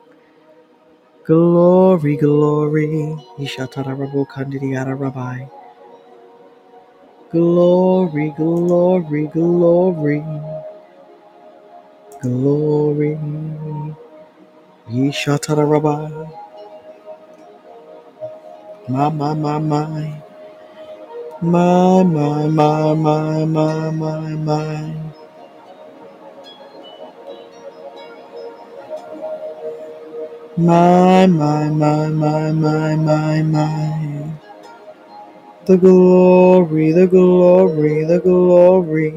Glory, 1.26 2.18
glory. 2.18 3.18
Rabbi. 3.40 5.46
Glory, 7.32 8.34
glory, 8.38 9.28
glory, 9.28 10.24
glory. 12.22 13.18
Ishatarabai. 14.90 16.45
My, 18.88 19.10
my, 19.10 19.34
my, 19.34 19.60
my. 19.60 20.24
My, 21.42 22.04
my, 22.04 22.48
my, 22.48 22.94
my, 22.96 23.46
my, 23.46 23.92
my, 23.92 24.30
my. 24.36 24.96
My, 30.58 31.28
my, 31.28 31.70
my, 31.70 32.10
my, 32.10 32.52
my, 32.54 32.96
my, 32.96 33.44
my. 33.44 34.32
The 35.66 35.78
glory, 35.78 36.92
the 36.94 37.08
glory, 37.08 38.06
the 38.06 38.20
glory. 38.20 39.12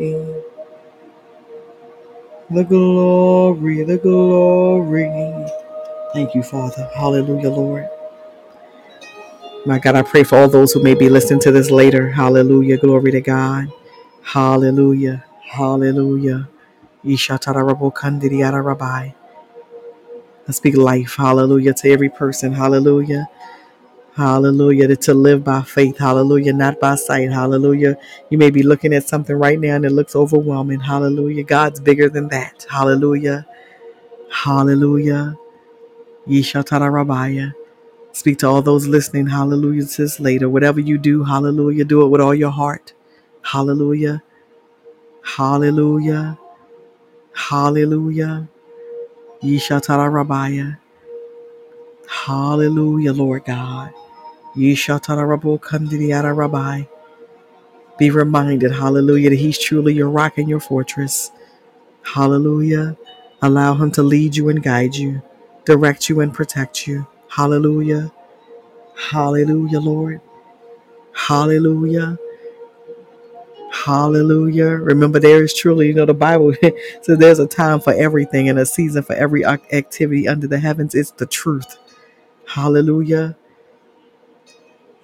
The 2.51 2.65
glory, 2.65 3.85
the 3.85 3.99
glory. 3.99 5.11
Thank 6.15 6.35
you, 6.35 6.43
Father. 6.43 6.91
Hallelujah, 6.95 7.51
Lord. 7.51 7.89
My 9.69 9.79
God, 9.79 9.97
I 9.97 10.03
pray 10.03 10.25
for 10.25 10.39
all 10.39 10.49
those 10.49 10.73
who 10.73 10.83
may 10.83 10.95
be 10.95 11.11
listening 11.11 11.41
to 11.41 11.53
this 11.53 11.71
later. 11.71 12.09
Hallelujah. 12.09 12.79
Glory 12.79 13.13
to 13.13 13.21
God. 13.21 13.71
Hallelujah. 14.23 15.27
Hallelujah. 15.45 16.49
I 17.05 17.17
speak 20.49 20.75
life. 20.75 21.17
Hallelujah 21.17 21.75
to 21.75 21.91
every 21.91 22.09
person. 22.09 22.55
Hallelujah. 22.55 23.29
Hallelujah. 24.17 24.97
To 24.97 25.13
live 25.13 25.45
by 25.45 25.61
faith. 25.61 25.99
Hallelujah. 25.99 26.55
Not 26.55 26.81
by 26.81 26.95
sight. 26.95 27.31
Hallelujah. 27.31 27.99
You 28.31 28.39
may 28.39 28.49
be 28.51 28.63
looking 28.63 28.95
at 28.95 29.07
something 29.07 29.37
right 29.37 29.61
now 29.61 29.77
and 29.77 29.85
it 29.85 29.93
looks 29.93 30.17
overwhelming. 30.17 30.81
Hallelujah. 30.81 31.45
God's 31.45 31.79
bigger 31.79 32.09
than 32.09 32.29
that. 32.29 32.67
Hallelujah. 32.71 33.47
Hallelujah. 34.33 35.37
Yeshatara 36.27 36.91
Rabbiah. 36.91 37.53
Speak 38.19 38.39
to 38.41 38.49
all 38.49 38.63
those 38.63 38.89
listening. 38.89 39.29
Hallelujah. 39.29 39.85
Says 39.85 40.19
later. 40.21 40.49
Whatever 40.51 40.81
you 40.81 40.99
do, 40.99 41.25
hallelujah. 41.25 41.85
Do 41.85 42.05
it 42.05 42.09
with 42.09 42.21
all 42.21 42.35
your 42.35 42.51
heart. 42.51 42.93
Hallelujah. 43.43 44.25
Hallelujah. 45.25 46.39
Hallelujah. 47.35 48.49
Yishatara 49.43 50.11
Rabbiah. 50.13 50.79
Hallelujah, 52.09 53.13
Lord 53.15 53.45
God. 53.47 53.93
Yishatara 54.57 55.25
Rabbo 55.39 55.61
Kandidiara 55.61 56.37
Rabbi. 56.37 56.85
Be 57.99 58.11
reminded, 58.11 58.73
hallelujah, 58.73 59.31
that 59.31 59.37
He's 59.39 59.59
truly 59.59 59.95
your 59.95 60.11
rock 60.11 60.39
and 60.39 60.49
your 60.49 60.61
fortress. 60.61 61.31
Hallelujah. 62.03 62.97
Allow 63.43 63.75
Him 63.77 63.91
to 63.93 64.03
lead 64.03 64.37
you 64.37 64.49
and 64.51 64.63
guide 64.63 64.97
you, 64.97 65.23
direct 65.67 66.09
you 66.09 66.21
and 66.21 66.35
protect 66.35 66.87
you. 66.89 67.07
Hallelujah. 67.31 68.13
Hallelujah, 68.97 69.81
Lord. 69.81 70.21
Hallelujah. 71.15 72.19
Hallelujah. 73.73 74.69
Remember, 74.71 75.21
there 75.21 75.45
is 75.45 75.55
truly, 75.55 75.89
you 75.89 75.95
know, 75.95 76.07
the 76.07 76.15
Bible 76.15 76.55
says 77.03 77.19
there's 77.19 77.39
a 77.41 77.47
time 77.47 77.81
for 77.81 77.93
everything 77.95 78.49
and 78.49 78.59
a 78.59 78.67
season 78.67 79.03
for 79.03 79.15
every 79.15 79.45
activity 79.47 80.29
under 80.29 80.47
the 80.47 80.59
heavens. 80.59 80.95
It's 80.95 81.13
the 81.13 81.27
truth. 81.27 81.79
Hallelujah. 82.47 83.37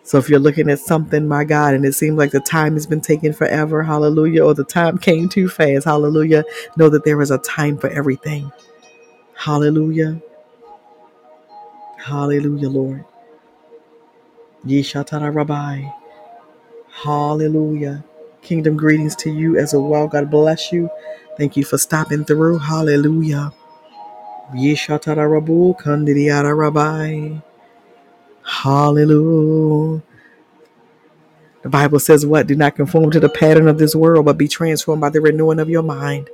So 0.04 0.18
if 0.18 0.28
you're 0.30 0.40
looking 0.40 0.70
at 0.70 0.80
something, 0.80 1.28
my 1.28 1.44
God, 1.44 1.74
and 1.74 1.84
it 1.86 1.94
seems 1.94 2.18
like 2.18 2.32
the 2.32 2.40
time 2.40 2.74
has 2.74 2.86
been 2.86 3.00
taking 3.02 3.32
forever, 3.32 3.82
hallelujah, 3.84 4.44
or 4.44 4.54
the 4.54 4.64
time 4.64 4.98
came 4.98 5.28
too 5.28 5.48
fast, 5.48 5.86
hallelujah, 5.86 6.44
know 6.76 6.88
that 6.90 7.04
there 7.04 7.22
is 7.22 7.30
a 7.30 7.38
time 7.38 7.78
for 7.78 7.88
everything. 7.90 8.52
Hallelujah. 9.34 10.22
Hallelujah, 12.04 12.68
Lord. 12.68 13.04
Yeshatara 14.66 15.34
Rabbi. 15.34 15.88
Hallelujah. 16.90 18.04
Kingdom 18.42 18.76
greetings 18.76 19.16
to 19.16 19.30
you 19.30 19.58
as 19.58 19.74
well. 19.74 20.08
God 20.08 20.30
bless 20.30 20.72
you. 20.72 20.90
Thank 21.38 21.56
you 21.56 21.64
for 21.64 21.78
stopping 21.78 22.24
through. 22.26 22.58
Hallelujah. 22.58 23.52
Yeshatara 24.54 25.26
Rabu 25.28 25.80
Kandidiyara 25.80 26.56
Rabbi. 26.56 27.38
Hallelujah. 28.44 30.02
The 31.62 31.70
Bible 31.70 32.00
says, 32.00 32.26
What? 32.26 32.46
Do 32.46 32.56
not 32.56 32.76
conform 32.76 33.10
to 33.12 33.20
the 33.20 33.30
pattern 33.30 33.68
of 33.68 33.78
this 33.78 33.94
world, 33.94 34.26
but 34.26 34.38
be 34.38 34.48
transformed 34.48 35.00
by 35.00 35.10
the 35.10 35.22
renewing 35.22 35.60
of 35.60 35.70
your 35.70 35.82
mind. 35.82 36.30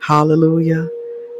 Hallelujah. 0.00 0.88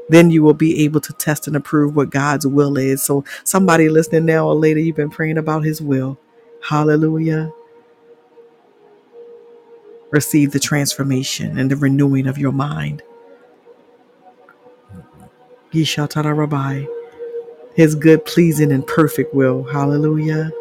Then 0.09 0.31
you 0.31 0.43
will 0.43 0.55
be 0.55 0.85
able 0.85 1.01
to 1.01 1.13
test 1.15 1.47
and 1.47 1.57
approve 1.57 1.97
what 1.97 2.11
God's 2.11 2.47
will 2.47 2.77
is. 2.79 3.03
So, 3.03 3.25
somebody 3.45 3.89
listening 3.89 4.27
now 4.27 4.49
or 4.49 4.55
later, 4.55 4.81
you've 4.81 4.97
been 4.97 5.11
praying 5.11 5.39
about 5.39 5.65
His 5.65 5.83
will. 5.83 6.19
Hallelujah. 6.69 7.53
Receive 10.11 10.53
the 10.53 10.61
transformation 10.61 11.59
and 11.59 11.71
the 11.71 11.77
renewing 11.77 12.27
of 12.27 12.39
your 12.39 12.53
mind. 12.53 13.03
Yishatara 15.73 16.37
Rabbi. 16.37 16.87
His 17.75 17.95
good, 17.95 18.25
pleasing, 18.27 18.73
and 18.73 18.87
perfect 18.87 19.35
will. 19.35 19.65
Hallelujah. 19.65 20.53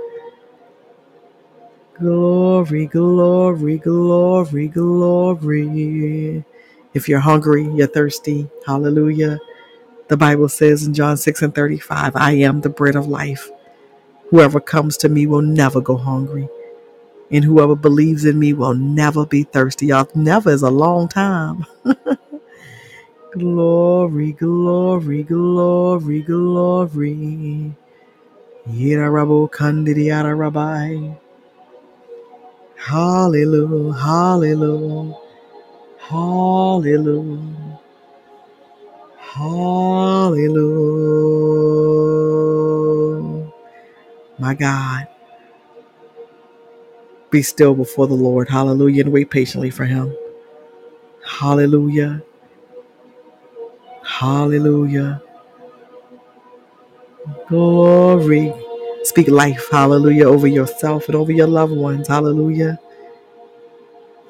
Glory, 2.00 2.88
glory, 2.88 3.78
glory, 3.80 4.68
glory. 4.70 6.46
If 6.94 7.10
you're 7.10 7.20
hungry, 7.20 7.66
you're 7.74 7.88
thirsty. 7.88 8.50
Hallelujah. 8.66 9.40
The 10.10 10.18
Bible 10.18 10.50
says 10.50 10.86
in 10.86 10.94
John 10.94 11.18
6 11.18 11.42
and 11.42 11.56
35, 11.56 12.16
I 12.16 12.34
am 12.34 12.62
the 12.62 12.70
bread 12.70 12.96
of 12.96 13.08
life. 13.08 13.50
Whoever 14.30 14.60
comes 14.60 14.98
to 14.98 15.10
me 15.10 15.28
will 15.28 15.42
never 15.42 15.82
go 15.82 15.98
hungry. 15.98 16.50
And 17.32 17.46
whoever 17.46 17.76
believes 17.76 18.26
in 18.26 18.40
me 18.40 18.54
will 18.54 18.74
never 18.74 19.26
be 19.26 19.44
thirsty. 19.44 19.88
Y'all, 19.88 20.10
never 20.16 20.52
is 20.52 20.64
a 20.64 20.72
long 20.72 21.08
time. 21.08 21.66
glory, 23.32 24.34
glory, 24.34 25.24
glory, 25.24 26.22
glory. 26.24 27.74
Hallelujah, 32.78 33.94
hallelujah, 33.94 35.16
hallelujah, 36.12 37.80
hallelujah. 39.18 40.74
My 44.40 44.54
God. 44.56 45.08
Be 47.32 47.42
still 47.44 47.76
before 47.76 48.08
the 48.08 48.16
Lord. 48.16 48.50
Hallelujah. 48.50 49.04
And 49.06 49.14
wait 49.14 49.30
patiently 49.32 49.70
for 49.72 49.86
him. 49.86 50.16
Hallelujah. 51.26 52.24
Hallelujah. 54.06 55.22
Glory. 57.50 58.54
Speak 59.04 59.30
life. 59.30 59.70
Hallelujah. 59.72 60.26
Over 60.28 60.48
yourself 60.48 61.08
and 61.08 61.16
over 61.16 61.32
your 61.32 61.48
loved 61.48 61.74
ones. 61.74 62.08
Hallelujah. 62.08 62.80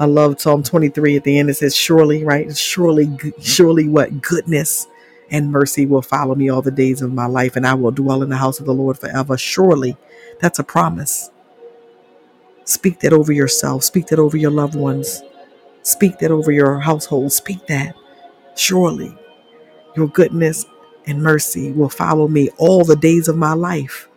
I 0.02 0.06
love 0.06 0.42
Psalm 0.42 0.64
23 0.64 1.18
at 1.18 1.24
the 1.24 1.38
end. 1.38 1.52
It 1.52 1.54
says, 1.54 1.76
Surely, 1.76 2.24
right? 2.26 2.58
Surely, 2.58 3.06
mm-hmm. 3.06 3.40
surely 3.40 3.88
what? 3.88 4.24
Goodness 4.24 4.88
and 5.30 5.52
mercy 5.52 5.86
will 5.86 6.02
follow 6.02 6.34
me 6.34 6.50
all 6.50 6.64
the 6.64 6.72
days 6.72 7.04
of 7.04 7.14
my 7.14 7.28
life, 7.28 7.56
and 7.56 7.68
I 7.68 7.76
will 7.76 7.92
dwell 7.92 8.24
in 8.24 8.30
the 8.30 8.38
house 8.38 8.60
of 8.60 8.66
the 8.66 8.74
Lord 8.74 8.98
forever. 8.98 9.38
Surely. 9.38 9.96
That's 10.40 10.58
a 10.58 10.64
promise. 10.64 11.30
Speak 12.66 13.02
that 13.02 13.14
over 13.14 13.32
yourself. 13.32 13.84
Speak 13.84 14.08
that 14.08 14.18
over 14.18 14.38
your 14.38 14.50
loved 14.50 14.74
ones. 14.74 15.22
Speak 15.84 16.18
that 16.18 16.32
over 16.32 16.52
your 16.52 16.80
household. 16.80 17.32
Speak 17.32 17.68
that. 17.68 17.96
Surely 18.56 19.16
your 19.96 20.08
goodness 20.08 20.66
and 21.06 21.22
mercy 21.22 21.72
will 21.74 21.90
follow 21.90 22.28
me 22.28 22.50
all 22.58 22.84
the 22.84 22.96
days 22.96 23.28
of 23.28 23.38
my 23.38 23.54
life. 23.54 24.10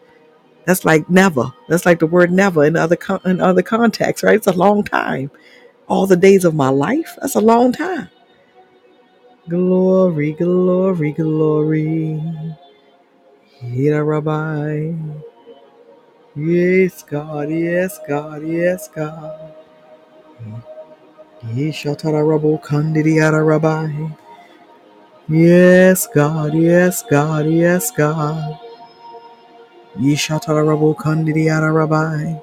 That's 0.67 0.87
like 0.87 1.11
never. 1.11 1.53
That's 1.69 1.85
like 1.85 1.99
the 1.99 2.07
word 2.07 2.33
never 2.33 2.65
in 2.65 2.77
other 2.77 2.97
con- 2.97 3.21
in 3.27 3.41
other 3.41 3.63
contexts, 3.63 4.25
right? 4.25 4.37
It's 4.37 4.47
a 4.47 4.53
long 4.53 4.83
time. 4.83 5.31
All 5.89 6.07
the 6.07 6.17
days 6.17 6.45
of 6.45 6.55
my 6.55 6.71
life. 6.71 7.19
That's 7.21 7.37
a 7.37 7.41
long 7.41 7.73
time. 7.73 8.11
Glory, 9.49 10.33
glory, 10.33 11.13
glory. 11.13 12.23
Hira 13.61 14.05
Rabbi. 14.05 14.95
Yes, 16.37 17.03
God. 17.05 17.51
Yes, 17.51 18.01
God. 18.09 18.47
Yes, 18.47 18.89
God. 18.89 19.55
Yeshatara 21.45 22.23
Rabo 22.25 22.63
Kandidiara 22.63 23.47
Rabbi. 23.47 24.09
Yes, 25.29 26.07
God, 26.15 26.55
yes, 26.55 27.03
God, 27.03 27.47
yes, 27.49 27.91
God. 27.91 28.61
Yishatarabo 29.99 30.97
Kandidiara 30.97 31.75
Rabbi. 31.75 32.41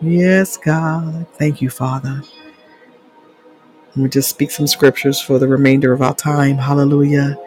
Yes, 0.00 0.56
God. 0.56 1.26
Thank 1.34 1.62
you, 1.62 1.70
Father. 1.70 2.22
Let 3.88 3.96
me 3.96 4.08
just 4.08 4.30
speak 4.30 4.50
some 4.50 4.66
scriptures 4.66 5.20
for 5.20 5.38
the 5.38 5.48
remainder 5.48 5.92
of 5.92 6.02
our 6.02 6.14
time. 6.14 6.58
Hallelujah. 6.58 7.38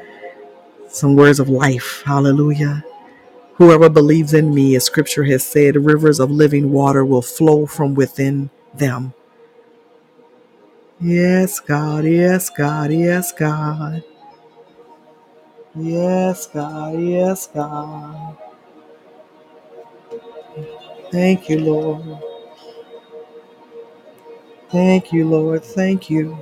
Some 0.90 1.16
words 1.16 1.40
of 1.40 1.50
life. 1.50 2.04
Hallelujah. 2.06 2.84
Whoever 3.56 3.90
believes 3.90 4.34
in 4.34 4.54
me, 4.54 4.76
as 4.76 4.86
scripture 4.86 5.26
has 5.26 5.44
said, 5.44 5.78
rivers 5.78 6.20
of 6.20 6.32
living 6.32 6.72
water 6.72 7.06
will 7.06 7.22
flow 7.22 7.66
from 7.68 7.96
within 7.96 8.50
them. 8.74 9.14
Yes, 11.02 11.60
God. 11.60 12.06
Yes, 12.06 12.50
God. 12.50 12.92
Yes, 12.92 13.32
God. 13.34 14.04
Yes, 15.76 16.48
God. 16.48 17.00
Yes, 17.00 17.48
God. 17.48 18.38
Thank 21.12 21.50
you, 21.50 21.60
Lord. 21.60 22.33
Thank 24.74 25.14
you, 25.14 25.30
Lord. 25.30 25.64
Thank 25.66 26.10
you. 26.12 26.38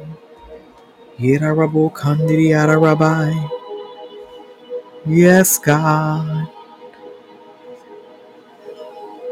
Yes, 5.05 5.59
God. 5.59 6.49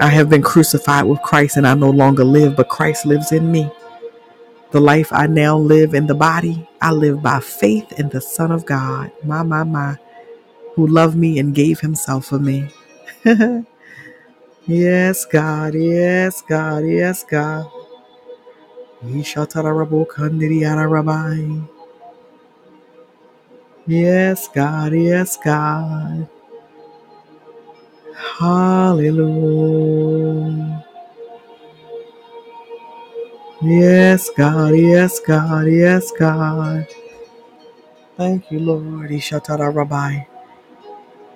I 0.02 0.10
have 0.10 0.30
been 0.30 0.44
crucified 0.44 1.06
with 1.06 1.22
Christ 1.24 1.58
and 1.58 1.68
I 1.68 1.76
no 1.76 1.90
longer 1.92 2.24
live, 2.26 2.56
but 2.56 2.70
Christ 2.70 3.06
lives 3.08 3.32
in 3.34 3.52
me. 3.52 3.72
The 4.72 4.82
life 4.82 5.14
I 5.14 5.28
now 5.28 5.58
live 5.58 5.96
in 5.96 6.08
the 6.08 6.16
body, 6.16 6.70
I 6.82 6.92
live 6.92 7.24
by 7.24 7.40
faith 7.42 8.00
in 8.00 8.10
the 8.10 8.22
Son 8.22 8.52
of 8.52 8.66
God, 8.66 9.12
my, 9.24 9.44
my, 9.44 9.64
my, 9.64 9.98
who 10.76 10.88
loved 10.88 11.18
me 11.18 11.40
and 11.40 11.56
gave 11.56 11.82
himself 11.82 12.28
for 12.28 12.40
me. 12.40 12.70
yes, 14.68 15.26
God. 15.26 15.76
Yes, 15.76 16.42
God. 16.44 16.86
Yes, 16.86 17.24
God. 17.26 17.72
Yes, 19.02 19.38
God. 24.50 24.94
Yes, 24.94 25.38
God. 25.38 26.28
Hallelujah. 28.40 29.16
Yes, 33.62 34.30
God. 34.38 34.76
Yes, 34.76 35.20
God. 35.22 35.68
Yes, 35.68 36.12
God. 36.20 36.88
Thank 38.18 38.52
you, 38.52 38.60
Lord. 38.60 39.12
Ishatara 39.12 39.74
Rabbi. 39.76 40.26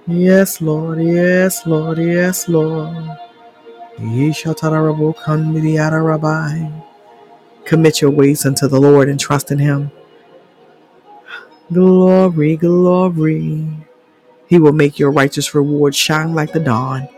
Yes, 0.07 0.61
Lord. 0.61 1.02
Yes, 1.02 1.65
Lord. 1.68 1.99
Yes, 1.99 2.49
Lord. 2.49 3.18
Ishatara 3.99 4.81
Rabu 4.84 5.14
Kandidiyara 5.15 6.02
Rabbi. 6.06 6.69
Commit 7.65 8.02
your 8.02 8.11
ways 8.11 8.45
unto 8.45 8.68
the 8.68 8.80
Lord 8.81 9.10
and 9.10 9.19
trust 9.19 9.52
in 9.52 9.60
Him. 9.60 9.91
Glory, 11.73 12.57
glory. 12.57 13.68
He 14.48 14.60
will 14.60 14.73
make 14.73 14.99
your 14.99 15.11
righteous 15.11 15.56
reward 15.56 15.95
shine 15.95 16.35
like 16.35 16.53
the 16.53 16.60
dawn, 16.61 17.10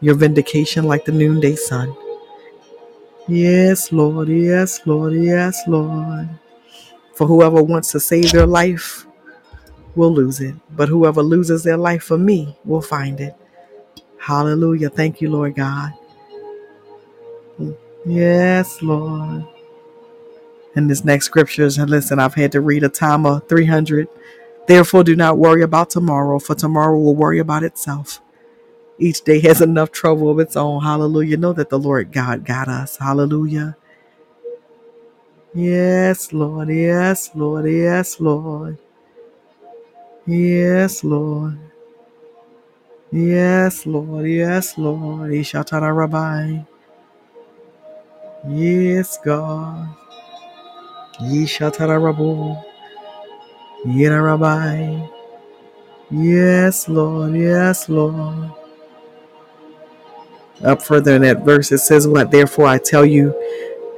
your 0.00 0.16
vindication 0.16 0.84
like 0.84 1.04
the 1.06 1.12
noonday 1.12 1.56
sun. 1.56 1.96
Yes, 3.28 3.92
Lord. 3.92 4.28
Yes, 4.28 4.80
Lord. 4.86 5.14
Yes, 5.14 5.60
Lord. 5.68 6.28
For 7.14 7.26
whoever 7.26 7.62
wants 7.62 7.92
to 7.92 8.00
save 8.00 8.32
their 8.32 8.46
life 8.46 9.06
will 9.96 10.12
lose 10.12 10.40
it, 10.40 10.54
but 10.70 10.88
whoever 10.88 11.22
loses 11.22 11.64
their 11.64 11.76
life 11.78 12.04
for 12.04 12.18
me 12.18 12.56
will 12.64 12.82
find 12.82 13.20
it. 13.20 13.34
Hallelujah. 14.18 14.90
Thank 14.90 15.20
you, 15.20 15.30
Lord 15.30 15.56
God. 15.56 15.92
Yes, 18.06 18.82
Lord. 18.82 19.46
And 20.76 20.90
this 20.90 21.04
next 21.04 21.26
scriptures, 21.26 21.78
and 21.78 21.90
listen, 21.90 22.18
I've 22.20 22.34
had 22.34 22.52
to 22.52 22.60
read 22.60 22.84
a 22.84 22.88
time 22.90 23.26
of 23.26 23.48
300. 23.48 24.08
Therefore, 24.68 25.04
do 25.04 25.16
not 25.16 25.38
worry 25.38 25.62
about 25.62 25.90
tomorrow, 25.90 26.38
for 26.38 26.54
tomorrow 26.54 26.98
will 26.98 27.16
worry 27.16 27.40
about 27.40 27.64
itself. 27.64 28.20
Each 28.98 29.22
day 29.22 29.40
has 29.40 29.60
enough 29.62 29.92
trouble 29.92 30.30
of 30.30 30.40
its 30.40 30.56
own. 30.56 30.82
Hallelujah. 30.82 31.36
Know 31.38 31.52
that 31.54 31.70
the 31.70 31.78
Lord 31.78 32.12
God 32.12 32.44
got 32.44 32.68
us. 32.68 32.98
Hallelujah. 32.98 33.76
Yes, 35.54 36.32
Lord. 36.32 36.68
Yes, 36.70 37.30
Lord. 37.34 37.66
Yes, 37.66 38.20
Lord. 38.20 38.78
Yes, 40.26 41.04
Lord. 41.04 41.58
Yes, 43.12 43.86
Lord. 43.86 44.26
Yes, 44.26 44.78
Lord. 44.78 45.32
Ishatara 45.32 45.96
Rabbi. 45.96 46.62
Yes, 48.48 49.18
God. 49.24 49.88
Yeshatara 51.20 51.98
Rabu. 52.00 52.62
Yera 53.86 54.24
Rabbi. 54.24 55.06
Yes, 56.10 56.88
Lord. 56.88 57.34
Yes, 57.36 57.88
Lord. 57.88 58.52
Up 60.64 60.82
further 60.82 61.16
in 61.16 61.22
that 61.22 61.44
verse, 61.44 61.72
it 61.72 61.78
says, 61.78 62.08
What 62.08 62.32
therefore 62.32 62.66
I 62.66 62.78
tell 62.78 63.06
you, 63.06 63.34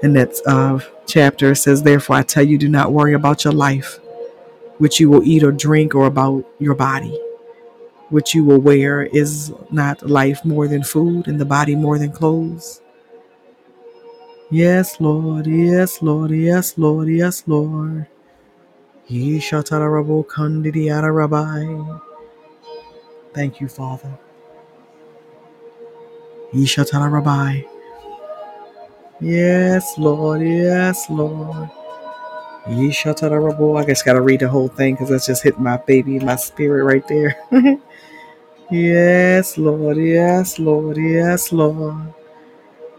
in 0.02 0.14
that 0.14 0.34
uh, 0.46 0.80
chapter, 1.06 1.52
it 1.52 1.56
says, 1.56 1.82
Therefore 1.82 2.16
I 2.16 2.22
tell 2.24 2.44
you, 2.44 2.58
do 2.58 2.68
not 2.68 2.92
worry 2.92 3.14
about 3.14 3.44
your 3.44 3.54
life, 3.54 4.00
which 4.78 5.00
you 5.00 5.10
will 5.10 5.24
eat 5.24 5.44
or 5.44 5.52
drink, 5.52 5.94
or 5.94 6.06
about 6.06 6.44
your 6.60 6.74
body, 6.76 7.18
which 8.10 8.34
you 8.34 8.44
will 8.44 8.60
wear. 8.60 9.04
Is 9.04 9.52
not 9.72 10.08
life 10.10 10.44
more 10.44 10.68
than 10.68 10.84
food, 10.84 11.28
and 11.28 11.40
the 11.40 11.46
body 11.46 11.76
more 11.76 11.98
than 11.98 12.12
clothes? 12.12 12.81
Yes, 14.52 15.00
Lord. 15.00 15.48
Yes, 15.48 16.02
Lord. 16.02 16.32
Yes, 16.32 16.78
Lord. 16.78 17.08
Yes, 17.08 17.44
Lord. 17.48 18.06
Yeshatarabo 19.10 20.26
Kandidiyara 20.26 21.14
Rabbi. 21.14 22.00
Thank 23.34 23.60
you, 23.60 23.68
Father. 23.68 24.18
Yeshatara 26.54 27.10
Rabbi. 27.12 27.62
Yes, 29.20 29.98
Lord. 29.98 30.42
Yes, 30.42 31.10
Lord. 31.10 31.70
Yeshatara 32.66 33.44
Rabbi. 33.44 33.80
I 33.80 33.84
guess 33.86 34.02
gotta 34.02 34.20
read 34.22 34.40
the 34.40 34.48
whole 34.48 34.68
thing 34.68 34.94
because 34.94 35.10
that's 35.10 35.26
just 35.26 35.42
hit 35.44 35.60
my 35.60 35.78
baby, 35.78 36.18
my 36.20 36.36
spirit 36.36 36.84
right 36.84 37.06
there. 37.08 37.36
yes, 38.70 39.58
Lord. 39.58 39.98
Yes, 39.98 40.58
Lord. 40.58 40.98
Yes, 40.98 41.52
Lord. 41.52 42.14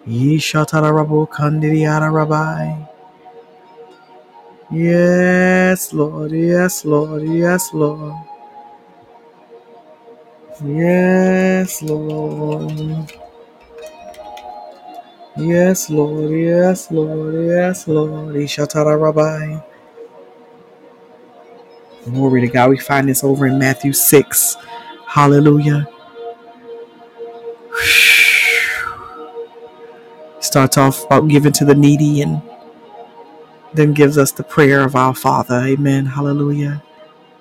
Yeshatara 0.07 0.93
Rabbi 0.93 1.25
Kandidiyara 1.31 2.11
Rabbi. 2.13 2.85
Yes, 4.71 5.93
Lord. 5.93 6.31
Yes, 6.33 6.85
Lord. 6.85 7.23
Yes, 7.23 7.73
Lord. 7.73 8.15
Yes, 10.65 11.81
Lord. 11.83 13.11
Yes, 15.37 15.89
Lord. 15.89 16.31
Yes, 16.31 16.91
Lord. 16.91 17.35
Yes, 17.47 17.87
Lord. 17.87 18.35
Ishatara 18.35 19.01
Rabbi. 19.01 19.59
Glory 22.05 22.41
to 22.41 22.47
God. 22.47 22.71
We 22.71 22.77
find 22.79 23.09
this 23.09 23.23
over 23.23 23.47
in 23.47 23.59
Matthew 23.59 23.93
6. 23.93 24.57
Hallelujah. 25.07 25.87
Starts 30.53 30.77
off 30.77 31.05
about 31.05 31.29
giving 31.29 31.51
to 31.53 31.65
the 31.65 31.73
needy 31.73 32.21
and 32.21 32.39
then 33.73 33.91
gives 33.91 34.19
us 34.19 34.31
the 34.31 34.43
prayer 34.43 34.83
of 34.83 34.95
our 34.95 35.15
Father. 35.15 35.55
Amen. 35.55 36.05
Hallelujah. 36.05 36.83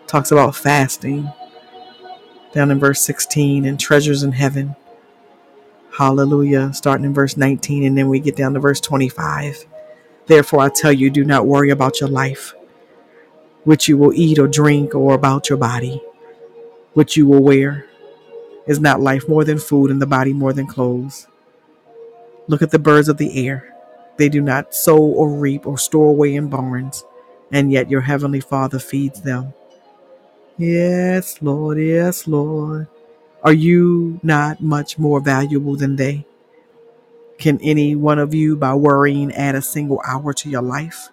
Talks 0.07 0.33
about 0.33 0.57
fasting 0.57 1.31
down 2.55 2.71
in 2.71 2.79
verse 2.79 3.03
16 3.03 3.67
and 3.67 3.79
treasures 3.79 4.23
in 4.23 4.33
heaven. 4.33 4.77
Hallelujah. 5.99 6.73
Starting 6.73 7.05
in 7.05 7.13
verse 7.13 7.37
19 7.37 7.85
and 7.85 7.99
then 7.99 8.09
we 8.09 8.19
get 8.19 8.35
down 8.35 8.55
to 8.55 8.61
verse 8.61 8.81
25. 8.81 9.67
Therefore, 10.25 10.61
I 10.61 10.71
tell 10.71 10.91
you, 10.91 11.11
do 11.11 11.23
not 11.23 11.47
worry 11.47 11.69
about 11.69 12.01
your 12.01 12.09
life, 12.09 12.55
which 13.65 13.89
you 13.89 13.99
will 13.99 14.15
eat 14.15 14.39
or 14.39 14.49
drink, 14.49 14.95
or 14.95 15.13
about 15.13 15.51
your 15.51 15.59
body, 15.59 16.01
which 16.95 17.19
you 17.19 17.27
will 17.27 17.43
wear. 17.43 17.85
Is 18.67 18.81
not 18.81 19.03
life 19.03 19.29
more 19.29 19.45
than 19.45 19.59
food 19.59 19.91
and 19.91 20.01
the 20.01 20.07
body 20.07 20.33
more 20.33 20.55
than 20.55 20.67
clothes? 20.67 21.27
Look 22.53 22.61
at 22.61 22.71
the 22.71 22.79
birds 22.79 23.09
of 23.09 23.17
the 23.17 23.49
air. 23.49 23.75
They 24.19 24.29
do 24.29 24.43
not 24.43 24.75
sow 24.75 24.99
or 24.99 25.31
reap 25.31 25.67
or 25.67 25.79
store 25.79 26.11
away 26.11 26.35
in 26.35 26.51
barns, 26.51 27.03
and 27.51 27.73
yet 27.73 27.91
your 27.91 28.03
heavenly 28.03 28.41
Father 28.41 28.79
feeds 28.79 29.23
them. 29.23 29.55
Yes, 30.59 31.41
Lord, 31.41 31.79
yes, 31.79 32.27
Lord. 32.29 32.89
Are 33.43 33.55
you 33.55 34.21
not 34.23 34.61
much 34.61 34.99
more 34.99 35.19
valuable 35.19 35.77
than 35.77 35.97
they? 35.97 36.27
Can 37.39 37.59
any 37.63 37.97
one 37.97 38.19
of 38.19 38.35
you, 38.35 38.55
by 38.55 38.75
worrying, 38.75 39.33
add 39.33 39.55
a 39.55 39.63
single 39.63 40.03
hour 40.07 40.35
to 40.35 40.51
your 40.51 40.61
life? 40.61 41.09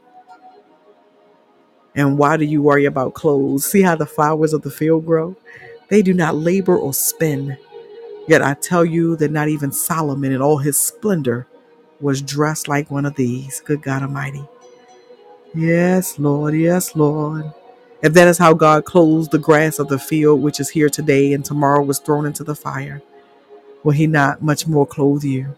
And 1.96 2.18
why 2.18 2.36
do 2.36 2.44
you 2.44 2.62
worry 2.62 2.84
about 2.84 3.14
clothes? 3.14 3.66
See 3.66 3.82
how 3.82 3.96
the 3.96 4.06
flowers 4.06 4.52
of 4.52 4.64
the 4.64 4.72
field 4.72 5.06
grow? 5.06 5.38
They 5.88 6.02
do 6.02 6.14
not 6.14 6.36
labor 6.36 6.78
or 6.78 6.94
spin. 6.94 7.58
Yet 8.30 8.44
I 8.44 8.54
tell 8.54 8.86
you 8.86 9.16
that 9.18 9.32
not 9.32 9.50
even 9.50 9.72
Solomon 9.72 10.32
in 10.32 10.40
all 10.40 10.60
his 10.60 10.78
splendor 10.78 11.48
was 12.00 12.22
dressed 12.22 12.68
like 12.68 12.92
one 12.92 13.08
of 13.08 13.16
these. 13.16 13.60
Good 13.62 13.82
God 13.82 14.04
Almighty. 14.04 14.48
Yes, 15.56 16.20
Lord. 16.20 16.54
Yes, 16.54 16.96
Lord. 16.96 17.52
If 18.04 18.14
that 18.14 18.28
is 18.28 18.38
how 18.38 18.54
God 18.54 18.86
clothes 18.86 19.30
the 19.30 19.40
grass 19.40 19.80
of 19.80 19.88
the 19.88 19.98
field, 19.98 20.44
which 20.44 20.60
is 20.60 20.70
here 20.70 20.90
today 20.90 21.34
and 21.34 21.44
tomorrow 21.44 21.84
was 21.84 21.98
thrown 21.98 22.28
into 22.28 22.44
the 22.44 22.54
fire, 22.54 23.02
will 23.84 23.94
He 23.94 24.06
not 24.06 24.44
much 24.44 24.68
more 24.68 24.86
clothe 24.86 25.24
you, 25.24 25.56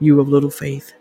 you 0.00 0.18
of 0.20 0.28
little 0.28 0.50
faith? 0.50 0.92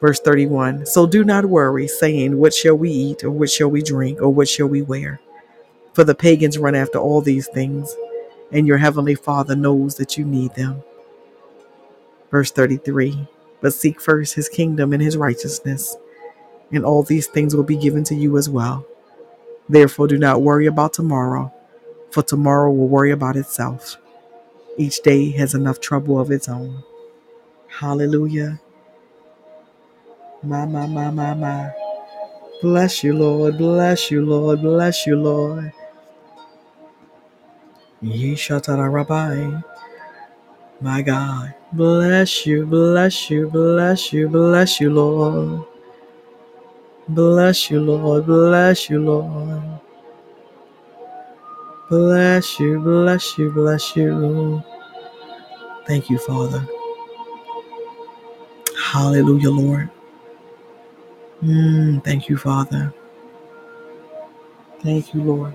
Verse 0.00 0.20
31 0.20 0.84
So 0.84 1.06
do 1.06 1.24
not 1.24 1.46
worry, 1.46 1.88
saying, 1.88 2.38
What 2.38 2.52
shall 2.52 2.76
we 2.76 2.90
eat, 2.90 3.24
or 3.24 3.30
what 3.30 3.50
shall 3.50 3.70
we 3.70 3.82
drink, 3.82 4.20
or 4.20 4.28
what 4.28 4.48
shall 4.48 4.68
we 4.68 4.82
wear? 4.82 5.20
For 5.94 6.04
the 6.04 6.14
pagans 6.14 6.58
run 6.58 6.74
after 6.74 6.98
all 6.98 7.22
these 7.22 7.48
things, 7.48 7.96
and 8.52 8.66
your 8.66 8.78
heavenly 8.78 9.14
Father 9.16 9.56
knows 9.56 9.96
that 9.96 10.18
you 10.18 10.24
need 10.24 10.54
them. 10.54 10.82
Verse 12.30 12.50
33 12.52 13.28
But 13.62 13.74
seek 13.74 14.00
first 14.00 14.34
his 14.34 14.48
kingdom 14.48 14.92
and 14.92 15.02
his 15.02 15.16
righteousness, 15.16 15.96
and 16.72 16.84
all 16.84 17.02
these 17.02 17.26
things 17.28 17.56
will 17.56 17.64
be 17.64 17.76
given 17.76 18.04
to 18.04 18.14
you 18.14 18.38
as 18.38 18.48
well. 18.50 18.86
Therefore, 19.68 20.08
do 20.08 20.18
not 20.18 20.42
worry 20.42 20.66
about 20.66 20.94
tomorrow, 20.94 21.52
for 22.12 22.22
tomorrow 22.22 22.72
will 22.72 22.88
worry 22.88 23.12
about 23.12 23.36
itself. 23.36 23.96
Each 24.78 25.00
day 25.02 25.30
has 25.32 25.54
enough 25.54 25.80
trouble 25.80 26.20
of 26.20 26.30
its 26.30 26.48
own. 26.48 26.84
Hallelujah. 27.68 28.60
My, 30.42 30.66
my, 30.66 30.86
my, 30.86 31.10
my, 31.10 31.34
my. 31.34 31.72
Bless 32.62 33.04
you, 33.04 33.14
Lord. 33.14 33.58
Bless 33.58 34.10
you, 34.10 34.24
Lord. 34.26 34.62
Bless 34.62 35.06
you, 35.06 35.16
Lord. 35.16 35.72
Ye 38.00 38.34
Shatara 38.34 38.92
Rabbi. 38.92 39.60
My 40.80 41.02
God. 41.02 41.54
Bless 41.72 42.46
you, 42.46 42.64
bless 42.66 43.30
you, 43.30 43.48
bless 43.50 44.12
you, 44.12 44.28
bless 44.28 44.80
you, 44.80 44.90
Lord. 44.90 45.64
Bless 47.08 47.70
you, 47.70 47.80
Lord. 47.80 48.26
Bless 48.26 48.88
you, 48.90 49.00
Lord. 49.00 49.62
Bless 51.90 52.60
you, 52.60 52.80
bless 52.80 53.38
you, 53.38 53.50
bless 53.50 53.96
you. 53.96 54.62
Thank 55.86 56.10
you, 56.10 56.18
Father. 56.18 56.66
Hallelujah, 58.78 59.50
Lord. 59.50 59.90
Mm, 61.42 62.04
thank 62.04 62.28
you, 62.28 62.36
Father. 62.36 62.92
Thank 64.82 65.14
you, 65.14 65.22
Lord. 65.22 65.54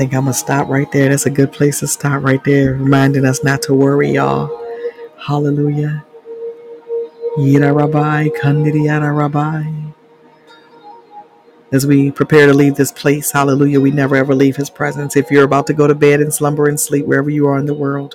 Think 0.00 0.14
I'm 0.14 0.22
going 0.22 0.32
to 0.32 0.38
stop 0.38 0.66
right 0.70 0.90
there. 0.92 1.10
That's 1.10 1.26
a 1.26 1.30
good 1.30 1.52
place 1.52 1.80
to 1.80 1.86
stop 1.86 2.22
right 2.22 2.42
there, 2.42 2.72
reminding 2.72 3.26
us 3.26 3.44
not 3.44 3.60
to 3.64 3.74
worry, 3.74 4.12
y'all. 4.12 4.48
Hallelujah. 5.18 6.06
Yira 7.36 7.76
Rabbi, 7.76 8.28
Kandidiyara 8.28 9.14
Rabbi. 9.14 9.62
As 11.70 11.86
we 11.86 12.10
prepare 12.10 12.46
to 12.46 12.54
leave 12.54 12.76
this 12.76 12.90
place, 12.90 13.30
hallelujah, 13.30 13.78
we 13.78 13.90
never 13.90 14.16
ever 14.16 14.34
leave 14.34 14.56
his 14.56 14.70
presence. 14.70 15.16
If 15.16 15.30
you're 15.30 15.44
about 15.44 15.66
to 15.66 15.74
go 15.74 15.86
to 15.86 15.94
bed 15.94 16.22
and 16.22 16.32
slumber 16.32 16.66
and 16.66 16.80
sleep 16.80 17.04
wherever 17.04 17.28
you 17.28 17.46
are 17.46 17.58
in 17.58 17.66
the 17.66 17.74
world, 17.74 18.14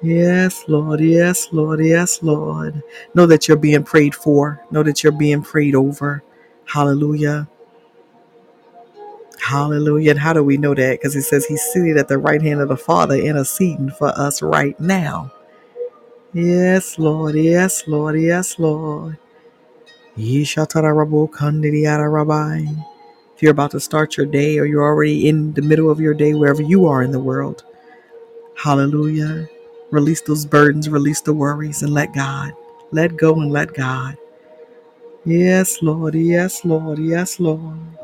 yes, 0.00 0.62
Lord, 0.68 1.00
yes, 1.00 1.48
Lord, 1.50 1.84
yes, 1.84 2.22
Lord. 2.22 2.84
Know 3.14 3.26
that 3.26 3.48
you're 3.48 3.56
being 3.56 3.82
prayed 3.82 4.14
for, 4.14 4.62
know 4.70 4.84
that 4.84 5.02
you're 5.02 5.10
being 5.10 5.42
prayed 5.42 5.74
over. 5.74 6.22
Hallelujah. 6.66 7.48
Hallelujah. 9.40 10.12
And 10.12 10.20
how 10.20 10.32
do 10.34 10.44
we 10.44 10.56
know 10.58 10.74
that? 10.74 11.00
Because 11.00 11.14
he 11.14 11.20
says 11.22 11.46
he's 11.46 11.62
seated 11.62 11.98
at 11.98 12.08
the 12.08 12.18
right 12.18 12.42
hand 12.42 12.60
of 12.60 12.68
the 12.68 12.76
Father, 12.78 13.16
interceding 13.16 13.90
for 13.90 14.08
us 14.08 14.42
right 14.42 14.78
now. 14.80 15.32
Yes, 16.34 16.98
Lord. 16.98 17.36
Yes, 17.36 17.84
Lord. 17.88 18.20
Yes, 18.20 18.58
Lord. 18.58 19.18
If 23.36 23.42
you're 23.42 23.52
about 23.52 23.72
to 23.72 23.80
start 23.80 24.16
your 24.16 24.26
day 24.26 24.58
or 24.58 24.66
you're 24.66 24.84
already 24.84 25.28
in 25.28 25.54
the 25.54 25.62
middle 25.62 25.90
of 25.90 26.00
your 26.00 26.14
day, 26.14 26.34
wherever 26.34 26.62
you 26.62 26.86
are 26.86 27.02
in 27.02 27.12
the 27.12 27.20
world, 27.20 27.64
hallelujah. 28.56 29.48
Release 29.90 30.22
those 30.22 30.46
burdens, 30.46 30.88
release 30.88 31.20
the 31.22 31.34
worries, 31.34 31.82
and 31.82 31.94
let 31.94 32.14
God. 32.14 32.52
Let 32.92 33.16
go 33.16 33.34
and 33.40 33.52
let 33.52 33.74
God. 33.74 34.16
Yes, 35.24 35.82
Lord. 35.82 36.14
Yes, 36.16 36.64
Lord. 36.64 36.98
Yes, 37.00 37.40
Lord. 37.40 37.97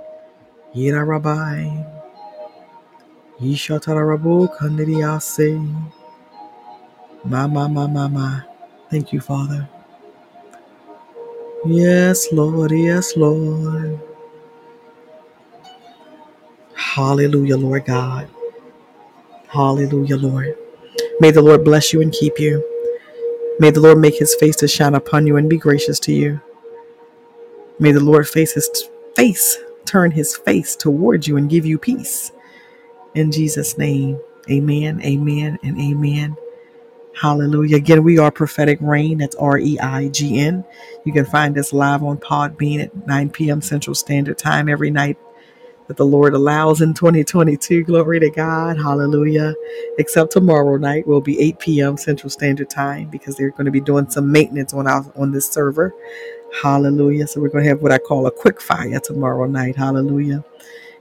Yira 0.75 1.07
rabbi. 1.07 1.85
Yeshatarabu 3.41 4.49
kandidiyase. 4.57 5.61
My, 7.25 7.47
my, 7.47 7.69
my, 7.69 7.87
my, 7.87 8.09
my. 8.09 8.43
Thank 8.91 9.13
you, 9.13 9.21
Father. 9.21 9.69
Yes, 11.67 12.29
Lord. 12.33 12.73
Yes, 12.73 13.17
Lord. 13.17 14.01
Hallelujah, 16.75 17.57
Lord 17.57 17.87
God. 17.87 18.29
Hallelujah, 19.49 20.17
Lord. 20.17 20.57
May 21.21 21.31
the 21.31 21.43
Lord 21.43 21.65
bless 21.65 21.93
you 21.93 22.03
and 22.03 22.13
keep 22.13 22.39
you. 22.41 22.65
May 23.61 23.71
the 23.71 23.81
Lord 23.81 23.99
make 23.99 24.17
his 24.19 24.35
face 24.37 24.57
to 24.57 24.69
shine 24.69 24.95
upon 24.95 25.27
you 25.27 25.37
and 25.37 25.49
be 25.51 25.59
gracious 25.59 26.01
to 26.01 26.13
you. 26.13 26.41
May 27.79 27.93
the 27.93 28.01
Lord 28.01 28.29
face 28.29 28.55
his 28.55 28.69
face, 29.17 29.59
turn 29.87 30.11
his 30.13 30.37
face 30.37 30.77
towards 30.77 31.29
you 31.29 31.37
and 31.37 31.51
give 31.51 31.67
you 31.67 31.79
peace. 31.79 32.33
In 33.15 33.33
Jesus' 33.33 33.79
name, 33.79 34.21
amen, 34.51 35.03
amen, 35.03 35.59
and 35.63 35.81
amen. 35.81 36.37
Hallelujah. 37.21 37.77
Again, 37.79 38.05
we 38.05 38.19
are 38.19 38.31
Prophetic 38.31 38.79
Reign. 38.81 39.19
That's 39.19 39.37
R 39.37 39.59
E 39.59 39.79
I 39.81 40.09
G 40.09 40.41
N. 40.41 40.65
You 41.05 41.13
can 41.13 41.27
find 41.27 41.59
us 41.59 41.73
live 41.73 42.03
on 42.05 42.19
Podbean 42.19 42.85
at 42.85 43.07
9 43.07 43.31
p.m. 43.31 43.63
Central 43.63 43.95
Standard 43.95 44.39
Time 44.39 44.69
every 44.69 44.91
night 44.91 45.19
that 45.89 45.97
the 45.99 46.07
Lord 46.07 46.35
allows 46.35 46.83
in 46.83 46.95
2022. 46.95 47.85
Glory 47.85 48.21
to 48.21 48.31
God. 48.31 48.79
Hallelujah. 48.79 49.55
Except 49.99 50.33
tomorrow 50.33 50.77
night 50.79 51.07
will 51.07 51.21
be 51.21 51.41
8 51.41 51.59
p.m. 51.61 51.97
Central 51.97 52.31
Standard 52.31 52.71
Time 52.71 53.11
because 53.11 53.37
they're 53.37 53.51
going 53.51 53.67
to 53.67 53.73
be 53.73 53.81
doing 53.81 54.11
some 54.11 54.33
maintenance 54.33 54.75
on 54.75 54.87
our 54.89 55.05
on 55.17 55.33
this 55.33 55.51
server. 55.51 55.95
Hallelujah. 56.63 57.27
So 57.27 57.41
we're 57.41 57.49
going 57.49 57.65
to 57.65 57.71
have 57.71 57.83
what 57.83 57.91
I 57.91 57.99
call 57.99 58.27
a 58.27 58.31
quick 58.31 58.61
fire 58.61 59.01
tomorrow 59.01 59.47
night. 59.47 59.75
Hallelujah. 59.77 60.45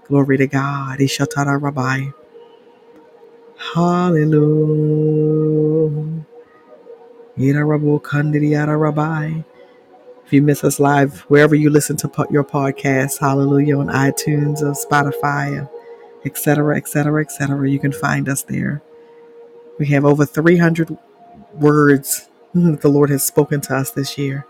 Glory 0.07 0.37
to 0.37 0.47
God. 0.47 0.97
Ishatara 0.99 1.61
Rabbi. 1.61 2.07
Hallelujah. 3.75 4.33
Rabbi. 8.79 9.41
If 10.25 10.33
you 10.33 10.41
miss 10.41 10.63
us 10.63 10.79
live, 10.79 11.19
wherever 11.21 11.53
you 11.53 11.69
listen 11.69 11.97
to 11.97 12.27
your 12.31 12.43
podcast, 12.43 13.19
hallelujah, 13.19 13.77
on 13.77 13.87
iTunes 13.87 14.61
or 14.61 14.71
Spotify, 14.73 15.69
etc., 16.25 16.77
etc., 16.77 17.21
etc., 17.21 17.69
you 17.69 17.77
can 17.77 17.91
find 17.91 18.27
us 18.27 18.41
there. 18.41 18.81
We 19.77 19.85
have 19.87 20.03
over 20.03 20.25
300 20.25 20.97
words 21.53 22.27
that 22.53 22.79
the 22.81 22.89
Lord 22.89 23.11
has 23.11 23.23
spoken 23.23 23.61
to 23.61 23.75
us 23.75 23.91
this 23.91 24.17
year 24.17 24.47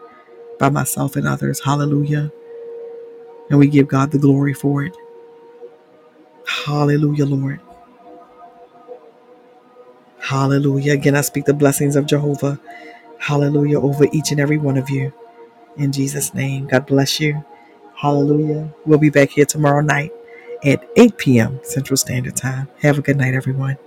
by 0.60 0.70
myself 0.70 1.16
and 1.16 1.28
others. 1.28 1.62
Hallelujah. 1.64 2.32
And 3.50 3.60
we 3.60 3.68
give 3.68 3.88
God 3.88 4.12
the 4.12 4.20
glory 4.20 4.54
for 4.54 4.84
it. 4.84 4.96
Hallelujah, 6.48 7.26
Lord. 7.26 7.60
Hallelujah. 10.20 10.94
Again, 10.94 11.16
I 11.16 11.22
speak 11.22 11.46
the 11.46 11.54
blessings 11.54 11.96
of 11.96 12.08
Jehovah. 12.08 12.60
Hallelujah 13.20 13.80
over 13.82 14.08
each 14.14 14.32
and 14.32 14.40
every 14.42 14.58
one 14.58 14.78
of 14.78 14.90
you. 14.90 15.14
In 15.78 15.92
Jesus' 15.92 16.34
name, 16.34 16.68
God 16.68 16.86
bless 16.88 17.20
you. 17.20 17.44
Hallelujah. 17.96 18.74
We'll 18.86 19.00
be 19.00 19.10
back 19.10 19.32
here 19.32 19.46
tomorrow 19.46 19.82
night 19.82 20.12
at 20.66 20.88
8 20.98 21.18
p.m. 21.18 21.60
Central 21.64 21.98
Standard 21.98 22.36
Time. 22.36 22.70
Have 22.82 23.00
a 23.00 23.04
good 23.04 23.18
night, 23.18 23.34
everyone. 23.36 23.78